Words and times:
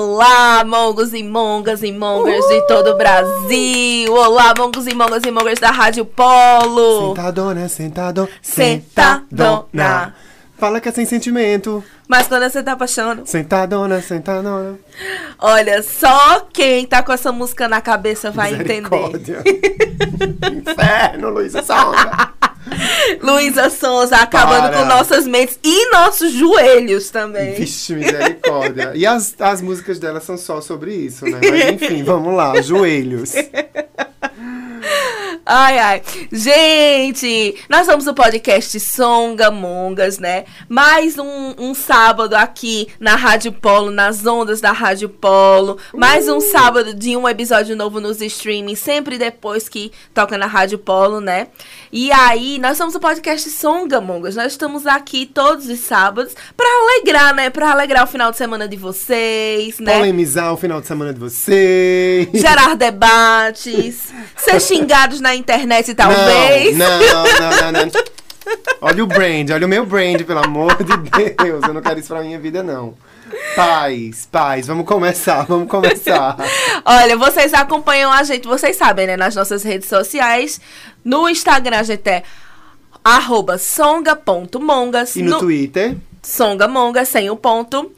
Olá, 0.00 0.62
mongos 0.64 1.12
e 1.12 1.24
mongas 1.24 1.82
e 1.82 1.90
mongers 1.90 2.46
de 2.46 2.64
todo 2.68 2.90
o 2.92 2.96
Brasil. 2.96 4.14
Olá, 4.14 4.54
mongos 4.56 4.86
e 4.86 4.94
mongas 4.94 5.24
e 5.24 5.30
mongers 5.32 5.58
da 5.58 5.72
Rádio 5.72 6.04
Polo. 6.04 7.08
Sentadona, 7.08 7.68
sentado, 7.68 8.28
Sentadona. 8.40 10.14
Fala 10.56 10.80
que 10.80 10.88
é 10.88 10.92
sem 10.92 11.04
sentimento. 11.04 11.82
Mas 12.06 12.28
quando 12.28 12.48
você 12.48 12.62
tá 12.62 12.72
apaixonado, 12.72 13.26
Sentadona, 13.26 14.00
sentadona. 14.00 14.78
olha, 15.36 15.82
só 15.82 16.46
quem 16.52 16.86
tá 16.86 17.02
com 17.02 17.12
essa 17.12 17.32
música 17.32 17.66
na 17.66 17.80
cabeça 17.80 18.30
vai 18.30 18.54
entender. 18.54 19.42
Inferno, 20.62 21.30
Luísa 21.30 21.60
Songa. 21.60 22.34
Luísa 23.22 23.70
Sonza 23.70 24.16
acabando 24.16 24.70
Para. 24.70 24.78
com 24.78 24.84
nossas 24.84 25.26
mentes 25.26 25.58
e 25.62 25.90
nossos 25.90 26.32
joelhos 26.32 27.10
também. 27.10 27.54
Vixe, 27.54 27.94
misericórdia. 27.94 28.92
E 28.94 29.06
as, 29.06 29.34
as 29.38 29.60
músicas 29.60 29.98
dela 29.98 30.20
são 30.20 30.36
só 30.36 30.60
sobre 30.60 30.94
isso, 30.94 31.24
né? 31.24 31.40
Mas 31.42 31.70
enfim, 31.70 32.02
vamos 32.02 32.34
lá, 32.34 32.60
joelhos. 32.60 33.32
Ai, 35.50 35.78
ai. 35.78 36.02
Gente, 36.30 37.56
nós 37.70 37.86
somos 37.86 38.06
o 38.06 38.12
podcast 38.12 38.78
Songamongas, 38.78 40.18
né? 40.18 40.44
Mais 40.68 41.16
um, 41.18 41.54
um 41.58 41.72
sábado 41.72 42.34
aqui 42.34 42.86
na 43.00 43.16
Rádio 43.16 43.50
Polo, 43.52 43.90
nas 43.90 44.26
ondas 44.26 44.60
da 44.60 44.72
Rádio 44.72 45.08
Polo. 45.08 45.78
Mais 45.94 46.28
um 46.28 46.38
sábado 46.38 46.92
de 46.92 47.16
um 47.16 47.26
episódio 47.26 47.74
novo 47.74 47.98
nos 47.98 48.20
streaming, 48.20 48.74
sempre 48.74 49.16
depois 49.16 49.70
que 49.70 49.90
toca 50.12 50.36
na 50.36 50.44
Rádio 50.44 50.78
Polo, 50.78 51.18
né? 51.18 51.46
E 51.90 52.12
aí, 52.12 52.58
nós 52.58 52.76
somos 52.76 52.94
o 52.94 53.00
podcast 53.00 53.48
Songamongas. 53.48 54.36
Nós 54.36 54.52
estamos 54.52 54.86
aqui 54.86 55.24
todos 55.24 55.68
os 55.68 55.80
sábados 55.80 56.34
pra 56.54 56.66
alegrar, 56.66 57.34
né? 57.34 57.48
Pra 57.48 57.70
alegrar 57.70 58.04
o 58.04 58.06
final 58.06 58.30
de 58.30 58.36
semana 58.36 58.68
de 58.68 58.76
vocês, 58.76 59.78
né? 59.78 59.96
Polemizar 59.96 60.52
o 60.52 60.56
final 60.56 60.82
de 60.82 60.86
semana 60.86 61.14
de 61.14 61.18
vocês. 61.20 62.28
Gerar 62.34 62.76
debates, 62.76 64.12
ser 64.36 64.60
xingados 64.60 65.20
na 65.20 65.34
internet, 65.34 65.94
talvez. 65.94 66.76
Não, 66.76 66.98
não, 66.98 67.24
não, 67.24 67.72
não, 67.72 67.72
não. 67.72 68.18
Olha 68.80 69.04
o 69.04 69.06
brand, 69.06 69.50
olha 69.50 69.66
o 69.66 69.68
meu 69.68 69.84
brand, 69.84 70.22
pelo 70.22 70.42
amor 70.42 70.74
de 70.82 70.96
Deus. 70.96 71.62
Eu 71.62 71.74
não 71.74 71.82
quero 71.82 72.00
isso 72.00 72.08
pra 72.08 72.22
minha 72.22 72.38
vida, 72.38 72.62
não. 72.62 72.94
Paz, 73.54 74.28
paz, 74.30 74.66
vamos 74.66 74.86
começar, 74.86 75.44
vamos 75.44 75.68
começar. 75.68 76.36
Olha, 76.84 77.16
vocês 77.16 77.52
acompanham 77.54 78.10
a 78.12 78.22
gente, 78.22 78.46
vocês 78.46 78.76
sabem, 78.76 79.06
né? 79.06 79.16
Nas 79.16 79.34
nossas 79.34 79.62
redes 79.62 79.88
sociais. 79.88 80.60
No 81.04 81.28
Instagram 81.28 81.78
a 81.78 81.82
gente 81.82 82.08
é 82.08 82.22
arroba 83.04 83.58
songa.mongas. 83.58 85.16
E 85.16 85.22
no, 85.22 85.38
Twitter? 85.38 85.96
Songamongas, 86.22 87.08
sem 87.08 87.30
o 87.30 87.36
ponto. 87.36 87.90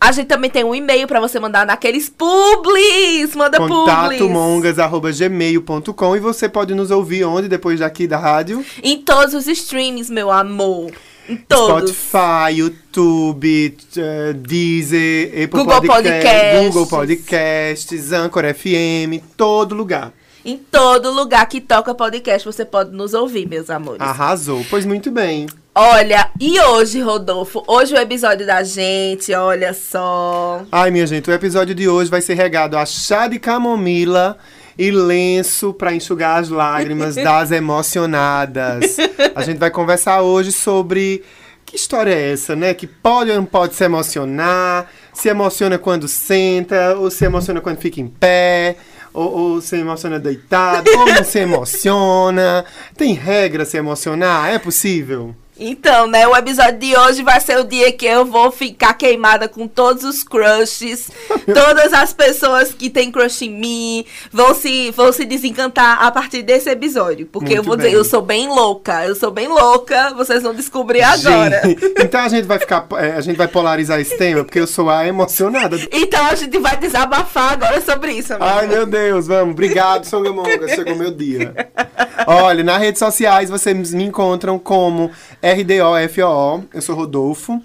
A 0.00 0.10
gente 0.10 0.26
também 0.26 0.50
tem 0.50 0.64
um 0.64 0.74
e-mail 0.74 1.06
pra 1.06 1.20
você 1.20 1.38
mandar 1.38 1.64
naqueles 1.64 2.08
publis. 2.08 3.36
Manda 3.36 3.58
publis. 3.58 4.20
contatomongas.gmail.com 4.20 6.16
e 6.16 6.20
você 6.20 6.48
pode 6.48 6.74
nos 6.74 6.90
ouvir 6.90 7.22
onde 7.24 7.46
depois 7.46 7.78
daqui 7.78 8.08
da 8.08 8.18
rádio? 8.18 8.64
Em 8.82 8.98
todos 9.00 9.32
os 9.32 9.46
streams, 9.46 10.10
meu 10.10 10.28
amor. 10.28 10.90
Em 11.28 11.36
todos. 11.36 11.90
Spotify, 11.90 12.56
YouTube, 12.56 13.76
eh, 13.96 14.32
Deezer, 14.34 15.28
Apple 15.28 15.46
Google 15.48 15.82
Podcasts. 15.82 16.64
Google 16.64 16.86
Podcasts, 16.86 18.12
Anchor 18.12 18.44
FM, 18.54 19.22
todo 19.36 19.74
lugar. 19.74 20.12
Em 20.44 20.56
todo 20.58 21.12
lugar 21.12 21.46
que 21.46 21.60
toca 21.60 21.94
podcast, 21.94 22.44
você 22.44 22.64
pode 22.64 22.90
nos 22.90 23.14
ouvir, 23.14 23.46
meus 23.46 23.70
amores. 23.70 24.00
Arrasou. 24.00 24.64
Pois 24.68 24.84
muito 24.84 25.08
bem. 25.10 25.46
Olha, 25.72 26.30
e 26.40 26.60
hoje, 26.60 27.00
Rodolfo? 27.00 27.62
Hoje 27.66 27.94
o 27.94 27.98
episódio 27.98 28.44
da 28.44 28.62
gente, 28.64 29.32
olha 29.32 29.72
só. 29.72 30.62
Ai, 30.70 30.90
minha 30.90 31.06
gente, 31.06 31.30
o 31.30 31.32
episódio 31.32 31.74
de 31.74 31.88
hoje 31.88 32.10
vai 32.10 32.20
ser 32.20 32.34
regado 32.34 32.76
a 32.76 32.84
chá 32.84 33.28
de 33.28 33.38
camomila 33.38 34.36
e 34.78 34.90
lenço 34.90 35.72
para 35.72 35.94
enxugar 35.94 36.40
as 36.40 36.48
lágrimas 36.48 37.14
das 37.16 37.50
emocionadas. 37.50 38.96
A 39.34 39.42
gente 39.42 39.58
vai 39.58 39.70
conversar 39.70 40.22
hoje 40.22 40.52
sobre 40.52 41.22
que 41.64 41.76
história 41.76 42.12
é 42.12 42.32
essa, 42.32 42.54
né? 42.54 42.74
Que 42.74 42.86
pode 42.86 43.30
ou 43.30 43.36
não 43.36 43.44
pode 43.44 43.74
se 43.74 43.84
emocionar, 43.84 44.90
se 45.12 45.28
emociona 45.28 45.78
quando 45.78 46.06
senta, 46.06 46.96
ou 46.96 47.10
se 47.10 47.24
emociona 47.24 47.60
quando 47.60 47.78
fica 47.78 48.00
em 48.00 48.08
pé. 48.08 48.76
Ou, 49.14 49.30
ou 49.30 49.60
se 49.60 49.76
emociona 49.76 50.18
deitado, 50.18 50.90
ou 50.90 51.06
não 51.06 51.22
se 51.22 51.38
emociona. 51.38 52.64
Tem 52.96 53.12
regra 53.12 53.66
se 53.66 53.76
emocionar? 53.76 54.48
É 54.50 54.58
possível? 54.58 55.34
Então, 55.58 56.06
né, 56.06 56.26
o 56.26 56.34
episódio 56.34 56.78
de 56.78 56.96
hoje 56.96 57.22
vai 57.22 57.38
ser 57.38 57.58
o 57.58 57.64
dia 57.64 57.92
que 57.92 58.06
eu 58.06 58.24
vou 58.24 58.50
ficar 58.50 58.94
queimada 58.94 59.46
com 59.48 59.68
todos 59.68 60.02
os 60.02 60.24
crushes. 60.24 61.10
todas 61.44 61.92
as 61.92 62.12
pessoas 62.12 62.72
que 62.72 62.88
têm 62.88 63.12
crush 63.12 63.42
em 63.42 63.50
mim 63.50 64.04
vão 64.32 64.54
se, 64.54 64.90
vão 64.92 65.12
se 65.12 65.26
desencantar 65.26 66.02
a 66.02 66.10
partir 66.10 66.42
desse 66.42 66.70
episódio. 66.70 67.26
Porque 67.26 67.54
Muito 67.54 67.58
eu 67.58 67.62
vou 67.62 67.76
bem. 67.76 67.86
dizer, 67.86 67.98
eu 67.98 68.04
sou 68.04 68.22
bem 68.22 68.48
louca. 68.48 69.04
Eu 69.04 69.14
sou 69.14 69.30
bem 69.30 69.46
louca. 69.46 70.14
Vocês 70.14 70.42
vão 70.42 70.54
descobrir 70.54 71.02
agora. 71.02 71.60
Gente, 71.64 71.94
então 71.98 72.20
a 72.22 72.28
gente 72.28 72.46
vai 72.46 72.58
ficar, 72.58 72.86
é, 72.96 73.12
a 73.12 73.20
gente 73.20 73.36
vai 73.36 73.48
polarizar 73.48 74.00
esse 74.00 74.16
tema, 74.16 74.44
porque 74.44 74.58
eu 74.58 74.66
sou 74.66 74.88
a 74.88 75.06
emocionada. 75.06 75.76
Então 75.92 76.24
a 76.26 76.34
gente 76.34 76.58
vai 76.58 76.78
desabafar 76.78 77.52
agora 77.52 77.80
sobre 77.82 78.12
isso, 78.12 78.32
amiga. 78.32 78.52
Ai, 78.52 78.66
meu 78.66 78.86
Deus, 78.86 79.26
vamos. 79.26 79.52
Obrigado, 79.52 80.06
Songamonga. 80.06 80.66
Chegou 80.68 80.96
meu 80.96 81.10
dia. 81.10 81.54
Olha, 82.26 82.64
nas 82.64 82.78
redes 82.78 82.98
sociais 82.98 83.50
vocês 83.50 83.92
me 83.92 84.04
encontram 84.04 84.58
como 84.58 85.10
RDOFOO. 85.42 86.64
Eu 86.72 86.80
sou 86.80 86.94
Rodolfo. 86.94 87.60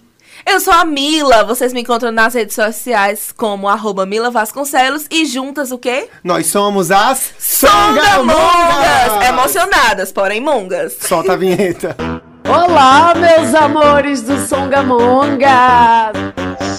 Eu 0.46 0.60
sou 0.60 0.74
a 0.74 0.84
Mila. 0.84 1.44
Vocês 1.44 1.72
me 1.72 1.82
encontram 1.82 2.12
nas 2.12 2.34
redes 2.34 2.56
sociais 2.56 3.32
como 3.36 3.68
arroba 3.68 4.04
Mila 4.06 4.32
Vasconcelos. 4.32 5.06
E 5.12 5.26
juntas 5.26 5.72
o 5.72 5.78
quê? 5.78 6.10
Nós 6.24 6.48
somos 6.48 6.90
as 6.90 7.34
Songamongas! 7.38 9.28
Emocionadas, 9.30 10.12
porém 10.12 10.42
mongas. 10.42 10.98
Solta 11.00 11.34
a 11.34 11.38
vinheta. 11.38 11.96
Olá, 12.50 13.14
meus 13.14 13.54
amores 13.54 14.24
do 14.24 14.40
Songamonga! 14.48 16.12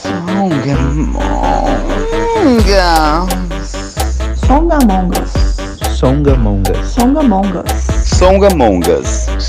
Songamongas. 0.02 1.38
Songamongas. 4.46 5.32
Songamongas. 5.98 6.86
Songamongas. 6.88 7.66
Songamongas. 8.04 9.26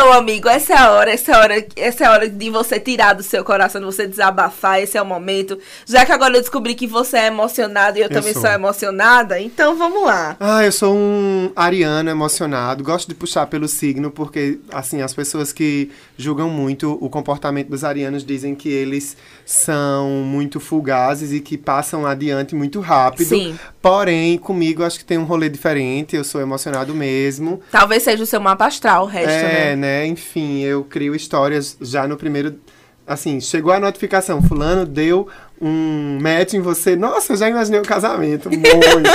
Então, 0.00 0.14
amigo, 0.14 0.48
essa 0.48 0.72
é 0.72 0.76
a 0.78 0.92
hora, 0.92 1.12
essa 1.12 1.30
é 1.30 1.34
a 1.34 1.40
hora, 1.40 1.66
essa 1.76 2.04
é 2.06 2.08
hora 2.08 2.26
de 2.26 2.48
você 2.48 2.80
tirar 2.80 3.12
do 3.12 3.22
seu 3.22 3.44
coração, 3.44 3.82
de 3.82 3.84
você 3.84 4.06
desabafar, 4.06 4.80
esse 4.80 4.96
é 4.96 5.02
o 5.02 5.04
momento. 5.04 5.58
Já 5.84 6.06
que 6.06 6.10
agora 6.10 6.34
eu 6.34 6.40
descobri 6.40 6.74
que 6.74 6.86
você 6.86 7.18
é 7.18 7.26
emocionado 7.26 7.98
e 7.98 8.00
eu, 8.00 8.08
também 8.08 8.32
sou. 8.32 8.40
sou 8.40 8.50
emocionada, 8.50 9.38
então 9.38 9.76
vamos 9.76 10.02
lá. 10.06 10.38
Ah, 10.40 10.64
eu 10.64 10.72
sou 10.72 10.96
um 10.96 11.52
ariano 11.54 12.08
emocionado. 12.08 12.82
Gosto 12.82 13.08
de 13.08 13.14
puxar 13.14 13.46
pelo 13.48 13.68
signo, 13.68 14.10
porque, 14.10 14.58
assim, 14.72 15.02
as 15.02 15.12
pessoas 15.12 15.52
que 15.52 15.90
julgam 16.20 16.48
muito 16.48 16.98
o 17.00 17.08
comportamento 17.08 17.68
dos 17.68 17.82
arianos 17.82 18.24
dizem 18.24 18.54
que 18.54 18.68
eles 18.68 19.16
são 19.44 20.08
muito 20.24 20.60
fugazes 20.60 21.32
e 21.32 21.40
que 21.40 21.56
passam 21.56 22.06
adiante 22.06 22.54
muito 22.54 22.80
rápido. 22.80 23.28
Sim. 23.28 23.58
Porém, 23.80 24.38
comigo 24.38 24.84
acho 24.84 24.98
que 24.98 25.04
tem 25.04 25.18
um 25.18 25.24
rolê 25.24 25.48
diferente. 25.48 26.14
Eu 26.14 26.24
sou 26.24 26.40
emocionado 26.40 26.94
mesmo. 26.94 27.60
Talvez 27.70 28.02
seja 28.02 28.22
o 28.22 28.26
seu 28.26 28.40
mapa 28.40 28.66
astral, 28.66 29.04
o 29.04 29.06
resto, 29.06 29.30
é, 29.30 29.74
né? 29.74 29.76
né? 29.76 30.06
Enfim, 30.06 30.60
eu 30.60 30.84
crio 30.84 31.14
histórias 31.14 31.76
já 31.80 32.06
no 32.06 32.16
primeiro. 32.16 32.60
Assim, 33.06 33.40
chegou 33.40 33.72
a 33.72 33.80
notificação, 33.80 34.40
fulano 34.40 34.86
deu 34.86 35.26
um 35.60 36.18
match 36.20 36.54
em 36.54 36.60
você. 36.60 36.96
Nossa, 36.96 37.32
eu 37.32 37.36
já 37.36 37.48
imaginei 37.48 37.80
o 37.80 37.84
casamento. 37.84 38.48
Muito, 38.48 38.64
muito. 38.70 39.10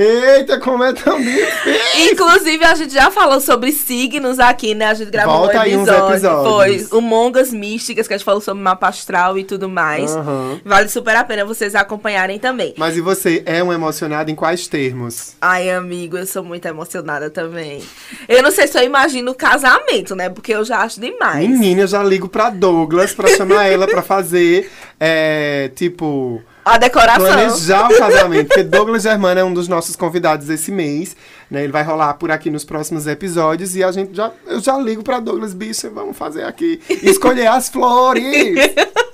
Eita, 0.00 0.60
como 0.60 0.84
é 0.84 0.92
tão 0.92 1.20
difícil! 1.20 2.12
Inclusive, 2.12 2.64
a 2.64 2.74
gente 2.76 2.94
já 2.94 3.10
falou 3.10 3.40
sobre 3.40 3.72
signos 3.72 4.38
aqui, 4.38 4.72
né? 4.72 4.86
A 4.86 4.94
gente 4.94 5.10
gravou 5.10 5.38
Volta 5.38 5.56
um 5.56 5.60
aí 5.60 5.76
uns 5.76 5.88
episódio. 5.88 6.12
episódios. 6.14 6.88
Foi 6.88 6.98
o 6.98 7.00
Mongas 7.00 7.52
Místicas, 7.52 8.06
que 8.06 8.14
a 8.14 8.16
gente 8.16 8.24
falou 8.24 8.40
sobre 8.40 8.62
mapa 8.62 8.86
astral 8.88 9.36
e 9.36 9.42
tudo 9.42 9.68
mais. 9.68 10.14
Aham. 10.14 10.60
Vale 10.64 10.88
super 10.88 11.16
a 11.16 11.24
pena 11.24 11.44
vocês 11.44 11.74
acompanharem 11.74 12.38
também. 12.38 12.74
Mas 12.76 12.96
e 12.96 13.00
você, 13.00 13.42
é 13.44 13.60
um 13.62 13.72
emocionado 13.72 14.30
em 14.30 14.36
quais 14.36 14.68
termos? 14.68 15.32
Ai, 15.40 15.68
amigo, 15.68 16.16
eu 16.16 16.26
sou 16.26 16.44
muito 16.44 16.66
emocionada 16.66 17.28
também. 17.28 17.82
Eu 18.28 18.40
não 18.40 18.52
sei 18.52 18.68
se 18.68 18.78
eu 18.78 18.84
imagino 18.84 19.34
casamento, 19.34 20.14
né? 20.14 20.28
Porque 20.28 20.54
eu 20.54 20.64
já 20.64 20.78
acho 20.78 21.00
demais. 21.00 21.48
Menina, 21.48 21.80
eu 21.80 21.88
já 21.88 22.04
ligo 22.04 22.28
pra 22.28 22.50
Douglas 22.50 23.12
pra 23.12 23.28
chamar 23.34 23.66
ela 23.66 23.88
pra 23.88 24.02
fazer, 24.02 24.70
é, 25.00 25.72
tipo, 25.74 26.40
A 26.68 26.78
decoração. 26.78 27.26
planejar 27.26 27.90
o 27.90 27.96
casamento. 27.96 28.48
Porque 28.48 28.62
Douglas 28.62 29.02
Germano 29.02 29.40
é 29.40 29.44
um 29.44 29.52
dos 29.52 29.68
nossos 29.68 29.96
convidados 29.96 30.48
esse 30.48 30.70
mês, 30.70 31.16
né? 31.50 31.64
Ele 31.64 31.72
vai 31.72 31.82
rolar 31.82 32.14
por 32.14 32.30
aqui 32.30 32.50
nos 32.50 32.64
próximos 32.64 33.06
episódios 33.06 33.74
e 33.74 33.82
a 33.82 33.90
gente 33.90 34.14
já, 34.14 34.30
eu 34.46 34.60
já 34.60 34.76
ligo 34.78 35.02
pra 35.02 35.20
Douglas, 35.20 35.54
bicho, 35.54 35.90
vamos 35.90 36.16
fazer 36.16 36.44
aqui, 36.44 36.80
escolher 37.02 37.46
as 37.46 37.68
flores. 37.68 38.24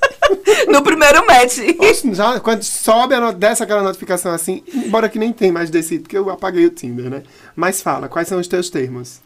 No 0.69 0.83
primeiro 0.83 1.25
match. 1.27 1.59
Oxe, 1.79 2.12
já, 2.15 2.41
quando 2.41 2.62
sobe, 2.62 3.15
a 3.15 3.31
desce 3.31 3.62
aquela 3.62 3.83
notificação 3.83 4.33
assim, 4.33 4.62
embora 4.73 5.09
que 5.09 5.19
nem 5.19 5.33
tem 5.33 5.53
mais 5.53 5.71
desse, 5.71 5.99
porque 5.99 6.17
eu 6.17 6.31
apaguei 6.31 6.67
o 6.67 6.71
Tinder, 6.71 7.11
né? 7.11 7.23
Mas 7.55 7.83
fala, 7.83 8.09
quais 8.09 8.27
são 8.29 8.39
os 8.39 8.49
teus 8.49 8.71
termos? 8.71 9.21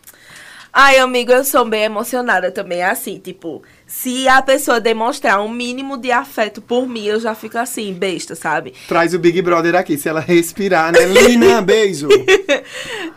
Ai, 0.80 0.98
amigo, 0.98 1.32
eu 1.32 1.42
sou 1.42 1.64
bem 1.64 1.82
emocionada 1.82 2.52
também. 2.52 2.84
Assim, 2.84 3.18
tipo, 3.18 3.64
se 3.84 4.28
a 4.28 4.40
pessoa 4.40 4.78
demonstrar 4.78 5.40
um 5.40 5.48
mínimo 5.48 5.96
de 5.96 6.12
afeto 6.12 6.62
por 6.62 6.88
mim, 6.88 7.04
eu 7.04 7.18
já 7.18 7.34
fico 7.34 7.58
assim, 7.58 7.92
besta, 7.92 8.36
sabe? 8.36 8.72
Traz 8.86 9.12
o 9.12 9.18
Big 9.18 9.42
Brother 9.42 9.74
aqui, 9.74 9.98
se 9.98 10.08
ela 10.08 10.20
respirar, 10.20 10.92
né? 10.92 11.04
Lina, 11.04 11.60
beijo! 11.66 12.06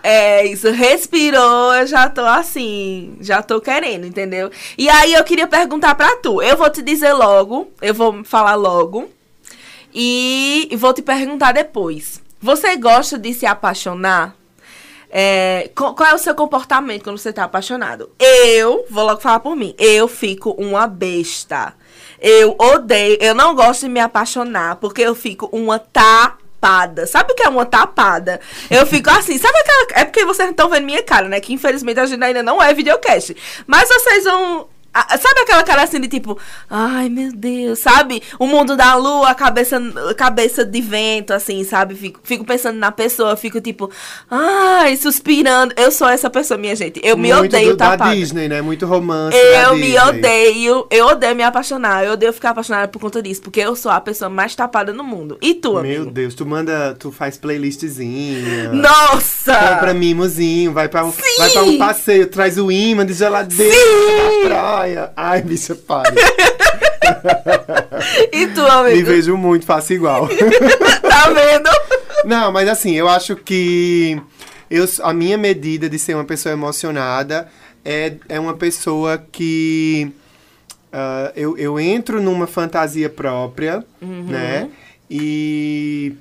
É, 0.02 0.44
isso, 0.48 0.72
respirou, 0.72 1.75
eu 1.75 1.86
já 1.86 2.10
tô 2.10 2.25
assim, 2.25 3.16
já 3.22 3.44
tô 3.44 3.62
querendo, 3.62 4.07
entendeu? 4.07 4.50
E 4.75 4.90
aí 4.90 5.14
eu 5.14 5.24
queria 5.24 5.46
perguntar 5.46 5.94
pra 5.94 6.16
tu. 6.16 6.42
Eu 6.42 6.57
vou 6.57 6.72
te 6.72 6.81
dizer 6.81 7.14
logo, 7.14 7.72
eu 7.80 7.94
vou 7.94 8.24
falar 8.24 8.56
logo. 8.56 9.07
E 9.94 10.68
vou 10.80 10.96
te 10.96 11.04
perguntar 11.04 11.52
depois. 11.52 12.19
Você 12.42 12.75
gosta 12.75 13.19
de 13.19 13.31
se 13.36 13.46
apaixonar? 13.46 14.41
É, 15.13 15.69
qual 15.75 15.94
é 16.10 16.16
o 16.16 16.18
seu 16.18 16.34
comportamento 16.34 17.04
quando 17.04 17.18
você 17.18 17.34
tá 17.34 17.44
apaixonado? 17.44 18.10
Eu, 18.18 18.86
vou 18.90 19.04
logo 19.04 19.19
falar 19.19 19.42
por 19.42 19.58
mim, 19.58 19.75
eu 19.78 20.08
fico 20.08 20.52
uma 20.52 20.88
besta. 20.88 21.74
Eu 22.19 22.56
odeio, 22.58 23.18
eu 23.19 23.36
não 23.36 23.54
gosto 23.54 23.81
de 23.81 23.90
me 23.90 24.00
apaixonar, 24.00 24.78
porque 24.78 25.02
eu 25.02 25.13
fico 25.13 25.50
uma 25.52 25.78
tapada. 25.80 27.06
Sabe 27.06 27.34
o 27.34 27.36
que 27.36 27.44
é 27.44 27.50
uma 27.50 27.66
tapada? 27.66 28.40
Eu 28.69 28.86
fico 28.86 29.10
assim, 29.12 29.38
sabe 29.38 29.58
aquela. 29.58 30.02
É 30.02 30.06
porque 30.06 30.24
vocês 30.24 30.48
não 30.48 30.52
estão 30.52 30.69
vendo 30.69 30.86
minha 30.86 31.04
cara, 31.04 31.28
né? 31.28 31.42
Que 31.42 31.52
infelizmente 31.52 32.00
a 32.00 32.06
gente 32.06 32.24
ainda 32.24 32.42
não 32.42 32.62
é 32.62 32.74
videocast. 32.74 33.36
Mas 33.68 33.90
vocês 33.90 34.24
vão. 34.24 34.69
Ah, 34.94 35.18
Sabe 35.18 35.42
aquela 35.42 35.64
cara 35.64 35.84
assim 35.84 36.00
de 36.02 36.08
tipo, 36.08 36.38
ai 36.70 37.10
meu 37.10 37.32
Deus, 37.34 37.80
sabe? 37.80 38.22
O 38.40 38.46
mundo 38.48 38.76
da 38.76 38.96
lua, 38.96 39.30
a 39.30 39.36
cabeça, 39.36 39.82
a 40.10 40.14
cabeça 40.14 40.66
de 40.66 40.82
vento, 40.82 41.32
assim, 41.34 41.64
sabe? 41.64 41.96
Fico, 41.96 42.20
fico 42.24 42.44
pensando 42.46 42.78
na 42.78 42.92
pessoa, 42.92 43.36
fico 43.36 43.62
tipo, 43.62 43.90
ai, 44.30 44.96
suspirando. 44.98 45.74
Eu 45.78 45.92
sou 45.92 46.08
essa 46.10 46.30
pessoa, 46.30 46.58
minha 46.58 46.76
gente. 46.76 47.00
Eu 47.04 47.18
me 47.18 47.32
Muito 47.34 47.46
odeio 47.56 47.72
do- 47.72 47.78
da 47.78 47.92
tapada. 47.92 48.16
Disney, 48.16 48.48
né? 48.48 48.62
Muito 48.62 48.86
romance 48.86 49.36
da 49.38 49.64
Eu 49.64 49.76
me 49.76 49.82
Disney. 49.92 50.00
odeio, 50.00 50.88
eu 50.90 51.06
odeio 51.08 51.36
me 51.36 51.44
apaixonar, 51.44 52.04
eu 52.06 52.14
odeio 52.14 52.34
ficar 52.34 52.50
apaixonada 52.52 52.88
por 52.88 53.00
conta 53.00 53.22
disso, 53.22 53.42
porque 53.42 53.60
eu 53.60 53.76
sou 53.76 53.92
a 53.92 54.02
pessoa 54.02 54.30
mais 54.30 54.56
tapada 54.56 54.92
no 54.94 55.04
mundo. 55.04 55.38
E 55.42 55.54
tu, 55.54 55.72
Meu 55.74 55.80
amigo? 55.80 56.12
Deus, 56.12 56.34
tu 56.36 56.46
manda, 56.46 56.96
tu 57.00 57.12
faz 57.12 57.38
playlistzinha. 57.38 58.72
Nossa! 58.74 59.54
Compra 59.56 59.94
mimozinho, 59.94 60.72
vai 60.74 60.88
pra, 60.90 61.06
um, 61.06 61.12
vai 61.38 61.50
pra 61.52 61.64
um 61.64 61.78
passeio, 61.78 62.28
traz 62.28 62.58
o 62.58 62.72
imã 62.72 63.06
de 63.06 63.14
geladeira 63.14 63.74
Sim! 63.74 64.50
da 64.50 64.81
praia. 64.81 65.12
Ai, 65.16 65.42
bicha, 65.42 65.75
pare. 65.75 66.16
E 68.31 68.48
tu, 68.48 68.62
Me 68.62 68.69
amigo? 68.69 69.07
vejo 69.07 69.38
muito, 69.38 69.66
faço 69.66 69.94
igual. 69.94 70.28
tá 71.01 71.30
vendo? 71.30 71.69
Não, 72.25 72.51
mas 72.51 72.68
assim, 72.68 72.94
eu 72.94 73.07
acho 73.07 73.36
que 73.36 74.19
eu, 74.69 74.88
a 75.04 75.13
minha 75.13 75.38
medida 75.38 75.89
de 75.89 76.00
ser 76.00 76.16
uma 76.16 76.24
pessoa 76.24 76.54
emocionada 76.54 77.48
é, 77.83 78.13
é 78.30 78.39
uma 78.39 78.56
pessoa 78.56 79.24
que 79.31 80.12
ah, 80.92 81.31
eu, 81.36 81.57
eu 81.57 81.80
entro 81.80 82.22
numa 82.22 82.48
fantasia 82.48 83.10
própria, 83.10 83.83
né? 84.01 84.69
E 85.10 86.16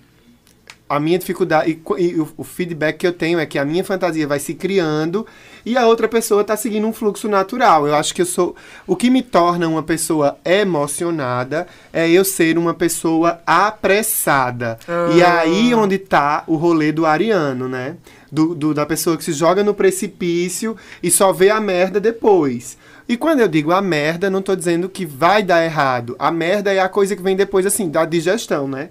a 0.88 0.98
minha 0.98 1.18
dificuldade 1.18 1.70
e, 1.70 2.02
e 2.02 2.20
o, 2.20 2.28
o 2.36 2.44
feedback 2.44 2.98
que 2.98 3.06
eu 3.06 3.12
tenho 3.12 3.38
é 3.38 3.46
que 3.46 3.58
a 3.58 3.64
minha 3.64 3.84
fantasia 3.84 4.26
vai 4.26 4.38
se 4.40 4.54
criando 4.54 5.26
e 5.64 5.76
a 5.76 5.86
outra 5.86 6.08
pessoa 6.08 6.44
tá 6.44 6.56
seguindo 6.56 6.86
um 6.86 6.92
fluxo 6.92 7.28
natural. 7.28 7.86
Eu 7.86 7.94
acho 7.94 8.14
que 8.14 8.22
eu 8.22 8.26
sou 8.26 8.54
o 8.86 8.96
que 8.96 9.10
me 9.10 9.22
torna 9.22 9.68
uma 9.68 9.82
pessoa 9.82 10.38
emocionada 10.44 11.66
é 11.92 12.08
eu 12.08 12.24
ser 12.24 12.58
uma 12.58 12.74
pessoa 12.74 13.40
apressada. 13.46 14.78
E 15.14 15.22
aí 15.22 15.74
onde 15.74 15.98
tá 15.98 16.44
o 16.46 16.56
rolê 16.56 16.92
do 16.92 17.06
ariano, 17.06 17.68
né? 17.68 17.96
Do, 18.32 18.54
do- 18.54 18.72
da 18.74 18.86
pessoa 18.86 19.16
que 19.16 19.24
se 19.24 19.32
joga 19.32 19.64
no 19.64 19.74
precipício 19.74 20.76
e 21.02 21.10
só 21.10 21.32
vê 21.32 21.50
a 21.50 21.60
merda 21.60 21.98
depois. 21.98 22.78
E 23.08 23.16
quando 23.16 23.40
eu 23.40 23.48
digo 23.48 23.72
a 23.72 23.82
merda, 23.82 24.30
não 24.30 24.40
tô 24.40 24.54
dizendo 24.54 24.88
que 24.88 25.04
vai 25.04 25.42
dar 25.42 25.64
errado. 25.64 26.14
A 26.16 26.30
merda 26.30 26.72
é 26.72 26.78
a 26.78 26.88
coisa 26.88 27.16
que 27.16 27.22
vem 27.22 27.34
depois, 27.34 27.66
assim, 27.66 27.88
da 27.90 28.04
digestão, 28.04 28.68
né? 28.68 28.88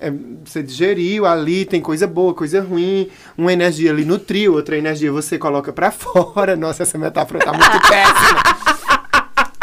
É, 0.00 0.12
você 0.44 0.60
digeriu 0.60 1.24
ali, 1.24 1.64
tem 1.64 1.80
coisa 1.80 2.04
boa, 2.04 2.34
coisa 2.34 2.60
ruim. 2.60 3.08
Uma 3.38 3.52
energia 3.52 3.92
ali 3.92 4.04
nutriu, 4.04 4.54
outra 4.54 4.76
energia 4.76 5.12
você 5.12 5.38
coloca 5.38 5.72
pra 5.72 5.92
fora. 5.94 6.56
Nossa, 6.56 6.82
essa 6.82 6.98
metáfora 6.98 7.38
tá 7.38 7.52
muito 7.52 7.78
péssima. 7.88 8.42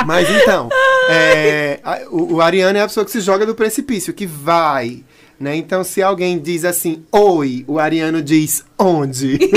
Mas 0.06 0.30
então, 0.30 0.70
é, 1.10 1.80
a- 1.84 2.00
o, 2.10 2.36
o 2.36 2.42
Ariano 2.42 2.78
é 2.78 2.82
a 2.82 2.88
pessoa 2.88 3.04
que 3.06 3.12
se 3.12 3.20
joga 3.20 3.46
do 3.46 3.54
precipício, 3.56 4.14
que 4.14 4.26
vai. 4.26 5.04
Né? 5.40 5.56
Então, 5.56 5.84
se 5.84 6.02
alguém 6.02 6.40
diz 6.40 6.66
assim, 6.66 7.04
oi, 7.12 7.64
o 7.68 7.78
Ariano 7.78 8.22
diz 8.22 8.66
onde? 8.78 9.38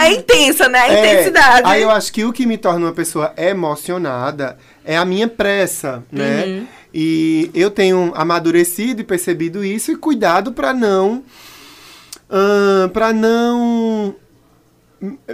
É 0.00 0.14
intensa, 0.14 0.68
né? 0.68 0.78
A 0.78 0.88
É, 0.88 0.98
intensidade. 0.98 1.62
Aí 1.64 1.82
eu 1.82 1.90
acho 1.90 2.12
que 2.12 2.24
o 2.24 2.32
que 2.32 2.46
me 2.46 2.56
torna 2.56 2.86
uma 2.86 2.92
pessoa 2.92 3.32
emocionada 3.36 4.56
é 4.84 4.96
a 4.96 5.04
minha 5.04 5.28
pressa, 5.28 6.02
né? 6.10 6.44
Uhum. 6.44 6.66
E 6.92 7.50
eu 7.54 7.70
tenho 7.70 8.12
amadurecido 8.16 9.02
e 9.02 9.04
percebido 9.04 9.64
isso 9.64 9.92
e 9.92 9.96
cuidado 9.96 10.52
pra 10.52 10.72
não. 10.72 11.22
para 12.92 13.12
não. 13.12 14.14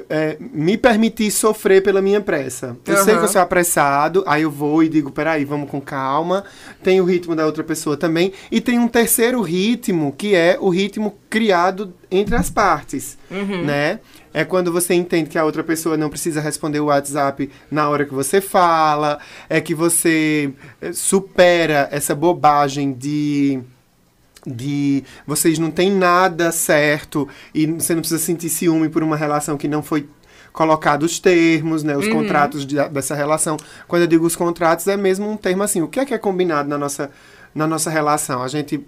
É, 0.09 0.37
me 0.41 0.77
permitir 0.79 1.31
sofrer 1.31 1.83
pela 1.83 2.01
minha 2.01 2.21
pressa. 2.21 2.77
Eu 2.87 2.97
sei 2.99 3.15
Aham. 3.15 3.21
que 3.21 3.25
eu 3.25 3.33
sou 3.33 3.41
apressado, 3.41 4.23
aí 4.27 4.43
eu 4.43 4.51
vou 4.51 4.83
e 4.83 4.89
digo, 4.89 5.11
peraí, 5.11 5.45
vamos 5.45 5.69
com 5.69 5.81
calma. 5.81 6.45
Tem 6.83 7.01
o 7.01 7.05
ritmo 7.05 7.35
da 7.35 7.45
outra 7.45 7.65
pessoa 7.65 7.97
também. 7.97 8.33
E 8.51 8.61
tem 8.61 8.79
um 8.79 8.89
terceiro 8.89 9.41
ritmo, 9.43 10.15
que 10.17 10.35
é 10.35 10.57
o 10.61 10.69
ritmo 10.69 11.19
criado 11.29 11.93
entre 12.11 12.37
as 12.37 12.49
partes, 12.49 13.19
né? 13.65 14.01
É 14.33 14.45
quando 14.45 14.71
você 14.71 14.95
entende 14.95 15.31
que 15.31 15.39
a 15.39 15.45
outra 15.45 15.65
pessoa 15.65 15.97
não 15.97 16.11
precisa 16.11 16.41
responder 16.41 16.79
o 16.79 16.87
WhatsApp 16.87 17.51
na 17.71 17.89
hora 17.89 18.05
que 18.05 18.13
você 18.13 18.41
fala, 18.41 19.19
é 19.49 19.63
que 19.63 19.75
você 19.75 20.53
eh, 20.81 20.93
supera 20.93 21.89
essa 21.91 22.15
bobagem 22.15 22.93
de 22.93 23.63
de 24.47 25.03
vocês 25.27 25.59
não 25.59 25.71
têm 25.71 25.91
nada 25.91 26.53
certo 26.53 27.29
e 27.55 27.67
você 27.67 27.95
não 27.95 28.01
precisa 28.01 28.23
sentir 28.23 28.49
ciúme 28.49 28.89
por 28.89 29.03
uma 29.03 29.17
relação 29.17 29.57
que 29.57 29.67
não 29.67 29.83
foi 29.83 30.09
colocado 30.53 31.03
os 31.03 31.19
termos, 31.19 31.83
né, 31.83 31.97
os 31.97 32.07
contratos 32.09 32.65
de- 32.65 32.89
dessa 32.89 33.15
relação. 33.15 33.57
Quando 33.87 34.03
eu 34.03 34.09
digo 34.09 34.25
os 34.25 34.37
contratos 34.37 34.87
é 34.89 34.97
mesmo 34.97 35.31
um 35.31 35.37
termo 35.37 35.63
assim, 35.63 35.83
o 35.83 35.89
que 35.89 36.01
é 36.01 36.05
que 36.07 36.15
é 36.15 36.19
combinado 36.19 36.69
na 36.69 36.79
nossa 36.79 37.11
na 37.55 37.67
nossa 37.67 37.89
relação? 37.91 38.43
A 38.43 38.49
gente 38.49 38.85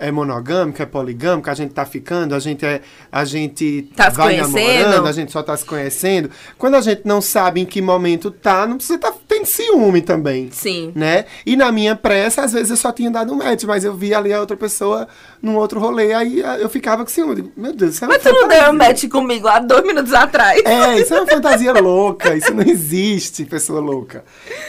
é 0.00 0.10
monogâmico, 0.10 0.82
é 0.82 0.86
poligâmico, 0.86 1.50
a 1.50 1.54
gente 1.54 1.74
tá 1.74 1.84
ficando, 1.84 2.34
a 2.34 2.38
gente 2.38 2.64
é 2.64 2.80
a 3.12 3.24
gente 3.24 3.90
Tá 3.94 4.10
se 4.10 4.16
vai 4.16 4.40
conhecendo. 4.40 4.78
namorando, 4.78 5.06
a 5.06 5.12
gente 5.12 5.30
só 5.30 5.42
tá 5.42 5.56
se 5.56 5.64
conhecendo. 5.64 6.30
Quando 6.58 6.76
a 6.76 6.80
gente 6.80 7.02
não 7.04 7.20
sabe 7.20 7.60
em 7.60 7.66
que 7.66 7.82
momento 7.82 8.30
tá, 8.30 8.66
não 8.66 8.76
precisa 8.76 8.96
estar 8.96 9.12
tá, 9.12 9.18
tem 9.28 9.44
ciúme 9.44 10.00
também 10.00 10.48
Sim. 10.50 10.92
né? 10.94 11.26
E 11.44 11.54
na 11.54 11.70
minha 11.70 11.94
pressa, 11.94 12.42
às 12.42 12.52
vezes 12.52 12.70
eu 12.70 12.76
só 12.76 12.90
tinha 12.90 13.10
dado 13.10 13.32
um 13.32 13.36
match, 13.36 13.64
mas 13.64 13.84
eu 13.84 13.94
vi 13.94 14.14
ali 14.14 14.32
a 14.32 14.40
outra 14.40 14.56
pessoa 14.56 15.06
num 15.42 15.56
outro 15.56 15.78
rolê, 15.78 16.14
aí 16.14 16.42
ah, 16.42 16.58
eu 16.58 16.70
ficava 16.70 17.04
com 17.04 17.10
ciúme. 17.10 17.34
Digo, 17.34 17.52
Meu 17.54 17.74
Deus, 17.74 17.94
isso 17.94 18.04
é 18.04 18.08
uma 18.08 18.14
Mas 18.14 18.22
tu 18.22 18.32
não 18.32 18.48
deu 18.48 18.70
um 18.70 18.72
match 18.72 19.06
comigo 19.08 19.46
há 19.48 19.58
dois 19.58 19.84
minutos 19.84 20.14
atrás. 20.14 20.62
É, 20.64 20.98
isso 20.98 21.12
é 21.12 21.20
uma 21.20 21.26
fantasia 21.26 21.72
louca, 21.74 22.34
isso 22.34 22.54
não 22.54 22.64
existe, 22.64 23.44
pessoa 23.44 23.80
louca. 23.80 24.24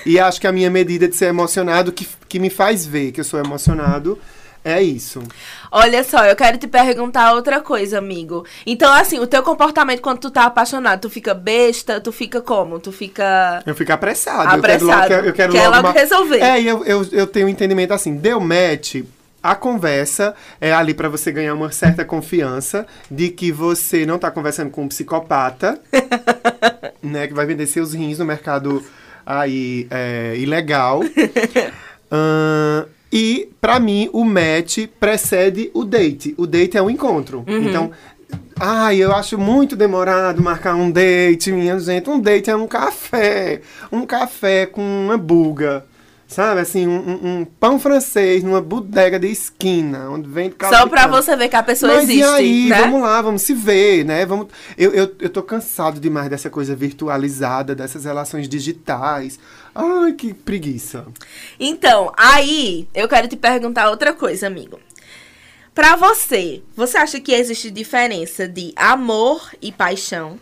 E 0.05 0.19
acho 0.19 0.41
que 0.41 0.47
a 0.47 0.51
minha 0.51 0.69
medida 0.69 1.07
de 1.07 1.15
ser 1.15 1.25
emocionado, 1.25 1.91
que, 1.91 2.07
que 2.27 2.39
me 2.39 2.49
faz 2.49 2.85
ver 2.85 3.11
que 3.11 3.21
eu 3.21 3.25
sou 3.25 3.39
emocionado, 3.39 4.19
é 4.63 4.81
isso. 4.81 5.21
Olha 5.71 6.03
só, 6.03 6.25
eu 6.25 6.35
quero 6.35 6.57
te 6.57 6.67
perguntar 6.67 7.33
outra 7.33 7.59
coisa, 7.61 7.97
amigo. 7.97 8.45
Então, 8.65 8.91
assim, 8.93 9.19
o 9.19 9.27
teu 9.27 9.41
comportamento 9.41 10.01
quando 10.01 10.19
tu 10.19 10.31
tá 10.31 10.45
apaixonado, 10.45 11.01
tu 11.01 11.09
fica 11.09 11.33
besta, 11.33 11.99
tu 11.99 12.11
fica 12.11 12.41
como? 12.41 12.79
Tu 12.79 12.91
fica. 12.91 13.63
Eu 13.65 13.75
fico 13.75 13.91
apressado. 13.91 14.49
Apressado. 14.49 14.85
Eu 14.85 15.07
quero 15.07 15.15
logo, 15.15 15.27
eu 15.27 15.33
quero 15.33 15.51
Quer 15.53 15.67
logo 15.67 15.87
logo 15.87 15.97
resolver. 15.97 16.41
É, 16.41 16.61
e 16.61 16.67
eu, 16.67 16.85
eu, 16.85 17.07
eu 17.11 17.27
tenho 17.27 17.47
um 17.47 17.49
entendimento 17.49 17.93
assim, 17.93 18.15
deu 18.15 18.39
match, 18.39 19.01
a 19.41 19.55
conversa 19.55 20.35
é 20.59 20.71
ali 20.71 20.93
pra 20.93 21.09
você 21.09 21.31
ganhar 21.31 21.55
uma 21.55 21.71
certa 21.71 22.05
confiança 22.05 22.85
de 23.09 23.29
que 23.29 23.51
você 23.51 24.05
não 24.05 24.19
tá 24.19 24.29
conversando 24.29 24.69
com 24.69 24.83
um 24.83 24.87
psicopata, 24.87 25.79
né? 27.01 27.27
Que 27.27 27.33
vai 27.33 27.45
vender 27.45 27.65
seus 27.65 27.93
rins 27.93 28.19
no 28.19 28.25
mercado 28.25 28.85
aí 29.25 29.87
é, 29.89 30.35
ilegal. 30.37 31.01
Ahn, 32.11 32.85
e 33.11 33.49
pra 33.59 33.79
mim 33.79 34.09
o 34.13 34.23
match 34.23 34.87
precede 34.99 35.69
o 35.73 35.83
date. 35.83 36.33
O 36.37 36.47
date 36.47 36.77
é 36.77 36.81
o 36.81 36.89
encontro. 36.89 37.43
Então, 37.67 37.91
ai, 38.59 38.97
eu 38.97 39.13
acho 39.13 39.37
muito 39.37 39.75
demorado 39.75 40.41
marcar 40.41 40.75
um 40.75 40.89
date, 40.89 41.51
minha 41.51 41.77
gente. 41.79 42.09
Um 42.09 42.19
date 42.19 42.49
é 42.49 42.55
um 42.55 42.67
café, 42.67 43.61
um 43.91 44.05
café 44.05 44.65
com 44.65 44.81
uma 44.81 45.17
buga. 45.17 45.85
Sabe, 46.31 46.61
assim, 46.61 46.87
um, 46.87 47.41
um- 47.41 47.45
pão 47.45 47.77
francês 47.77 48.41
numa 48.41 48.61
bodega 48.61 49.19
de 49.19 49.27
esquina, 49.27 50.09
onde 50.09 50.29
vem 50.29 50.49
Só 50.69 50.87
pra 50.87 51.05
você 51.05 51.35
ver 51.35 51.49
que 51.49 51.57
a 51.57 51.61
pessoa 51.61 51.93
Mas 51.93 52.03
existe, 52.03 52.21
e 52.21 52.23
aí, 52.23 52.69
né? 52.69 52.79
vamos 52.79 53.01
lá, 53.01 53.21
vamos 53.21 53.41
se 53.41 53.53
ver, 53.53 54.05
né? 54.05 54.25
Vamos... 54.25 54.47
Eu, 54.77 54.93
eu, 54.93 55.13
eu 55.19 55.29
tô 55.29 55.43
cansado 55.43 55.99
demais 55.99 56.29
dessa 56.29 56.49
coisa 56.49 56.73
virtualizada, 56.73 57.75
dessas 57.75 58.05
relações 58.05 58.47
digitais. 58.47 59.37
Ai, 59.75 60.13
que 60.13 60.33
preguiça. 60.33 61.05
Então, 61.59 62.13
aí 62.15 62.87
eu 62.95 63.09
quero 63.09 63.27
te 63.27 63.35
perguntar 63.35 63.89
outra 63.89 64.13
coisa, 64.13 64.47
amigo. 64.47 64.79
Pra 65.75 65.97
você, 65.97 66.63
você 66.73 66.97
acha 66.97 67.19
que 67.19 67.33
existe 67.33 67.69
diferença 67.69 68.47
de 68.47 68.71
amor 68.77 69.51
e 69.61 69.69
paixão? 69.69 70.39